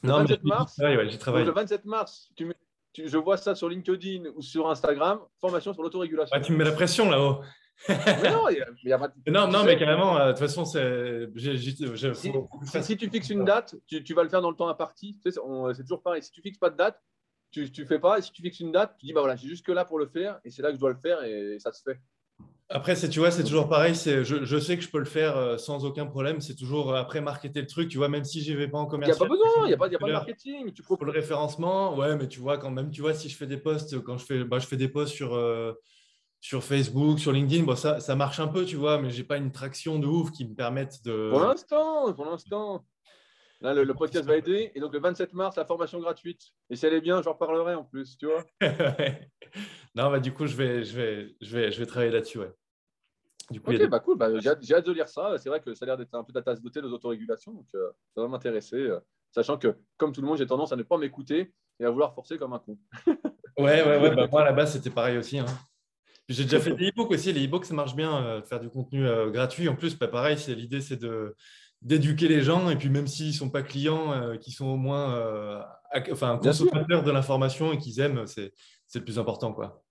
[0.02, 1.44] Le non, 27 mars ouais, travaille.
[1.44, 2.50] le 27 mars, tu,
[2.96, 6.34] je vois ça sur LinkedIn ou sur Instagram, formation sur l'autorégulation.
[6.34, 7.42] Ouais, tu me mets la pression là-haut
[7.88, 11.28] non, il y a, pas non, non, mais carrément, euh, de toute façon, c'est.
[12.82, 15.14] Si, tu fixes une date, tu, tu, vas le faire dans le temps à partie.
[15.14, 15.40] Tu sais,
[15.74, 16.22] c'est toujours pareil.
[16.22, 17.00] Si tu fixes pas de date,
[17.50, 18.18] tu ne fais pas.
[18.18, 20.06] Et si tu fixes une date, tu dis bah voilà, j'ai jusque là pour le
[20.06, 21.98] faire et c'est là que je dois le faire et ça se fait.
[22.72, 23.94] Après, tu vois, c'est toujours pareil.
[23.94, 26.40] Je, je, sais que je peux le faire euh, sans aucun problème.
[26.40, 28.86] C'est toujours euh, après marketer le truc, tu vois, même si j'y vais pas en
[28.86, 29.10] commerce.
[29.10, 30.72] Il n'y a pas besoin, il n'y a, pas, y a pas de marketing.
[30.72, 33.48] Tu Pour le référencement, ouais, mais tu vois, quand même, tu vois, si je fais
[33.48, 35.34] des posts, quand je fais, bah, je fais des posts sur,
[36.40, 39.24] sur Facebook, sur LinkedIn, bon, ça, ça marche un peu, tu vois, mais je n'ai
[39.24, 41.30] pas une traction de ouf qui me permette de.
[41.30, 42.84] Pour l'instant, pour l'instant.
[43.62, 44.72] Là, le, podcast va aider.
[44.74, 46.40] Et donc, le 27 mars, la formation gratuite.
[46.70, 48.42] Et si elle est bien, j'en reparlerai en plus, tu vois.
[49.94, 52.52] non, bah, du coup, je vais, je vais, je vais, je vais travailler là-dessus, ouais.
[53.50, 54.16] Du coup, ok, bah cool.
[54.16, 55.36] Bah, j'ai, hâte, de lire ça.
[55.36, 57.52] C'est vrai que ça a l'air d'être un peu ta tasse de thé, autorégulations.
[57.52, 58.76] Donc, euh, ça va m'intéresser.
[58.76, 61.90] Euh, sachant que, comme tout le monde, j'ai tendance à ne pas m'écouter et à
[61.90, 62.78] vouloir forcer comme un con.
[63.58, 64.10] ouais, ouais, ouais.
[64.16, 65.38] Bah, moi, à la base, c'était pareil aussi.
[65.38, 65.46] Hein.
[66.30, 67.32] J'ai déjà fait des e-books aussi.
[67.32, 69.68] Les e-books, ça marche bien, euh, faire du contenu euh, gratuit.
[69.68, 71.34] En plus, pas bah, pareil, l'idée, c'est de
[71.82, 74.76] d'éduquer les gens et puis même s'ils ne sont pas clients, euh, qu'ils sont au
[74.76, 75.64] moins
[76.12, 78.52] enfin, consommateurs de l'information et qu'ils aiment, c'est
[78.94, 79.54] le plus important.
[79.54, 79.82] Quoi.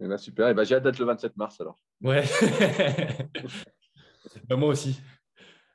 [0.00, 1.78] Et eh ben, super, et eh ben, j'ai hâte d'être le 27 mars alors.
[2.02, 2.24] Ouais,
[4.48, 5.00] bah, moi aussi.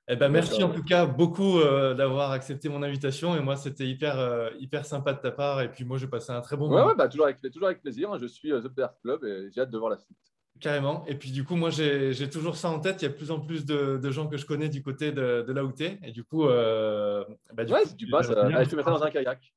[0.10, 3.38] Eh ben, merci en tout cas beaucoup euh, d'avoir accepté mon invitation.
[3.38, 5.62] Et moi, c'était hyper, euh, hyper sympa de ta part.
[5.62, 6.88] Et puis moi, j'ai passé un très bon moment.
[6.88, 8.18] Ouais, bah, toujours, avec, toujours avec plaisir.
[8.20, 10.18] Je suis euh, The Bear Club et j'ai hâte de voir la suite.
[10.60, 11.06] Carrément.
[11.08, 13.02] Et puis du coup, moi, j'ai toujours ça en tête.
[13.02, 15.14] Il y a de plus en plus de, de gens que je connais du côté
[15.14, 16.00] de, de là où tu es.
[16.04, 19.10] Et du coup, bah, du ouais, si tu passes, allez, tu mets ça dans un
[19.10, 19.54] kayak.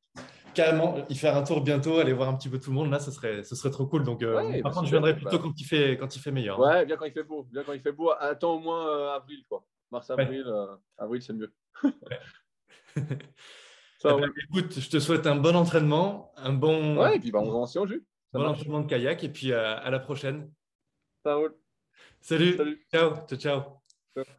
[0.54, 2.98] Carrément, y faire un tour bientôt, aller voir un petit peu tout le monde, là,
[2.98, 4.04] ce serait, ce serait trop cool.
[4.04, 5.42] Donc, par bah, contre, je viendrai plutôt bah.
[5.42, 6.58] quand, il fait, quand il fait meilleur.
[6.58, 7.46] Ouais, bien quand il fait beau.
[7.52, 8.12] Bien quand il fait beau.
[8.18, 9.64] Attends au moins avril, quoi.
[9.90, 11.52] Mars, avril, euh, avril c'est mieux.
[13.98, 16.98] Ça, eh ben, écoute, je te souhaite un bon entraînement, un bon.
[16.98, 18.04] Ouais, et puis bah, on va en jus.
[18.32, 20.52] Bon entraînement de kayak, et puis euh, à la prochaine.
[21.22, 21.56] Ça roule.
[22.20, 22.56] Salut.
[22.56, 22.86] Salut.
[22.92, 23.26] Ciao.
[23.26, 23.38] ciao.
[23.38, 24.34] ciao.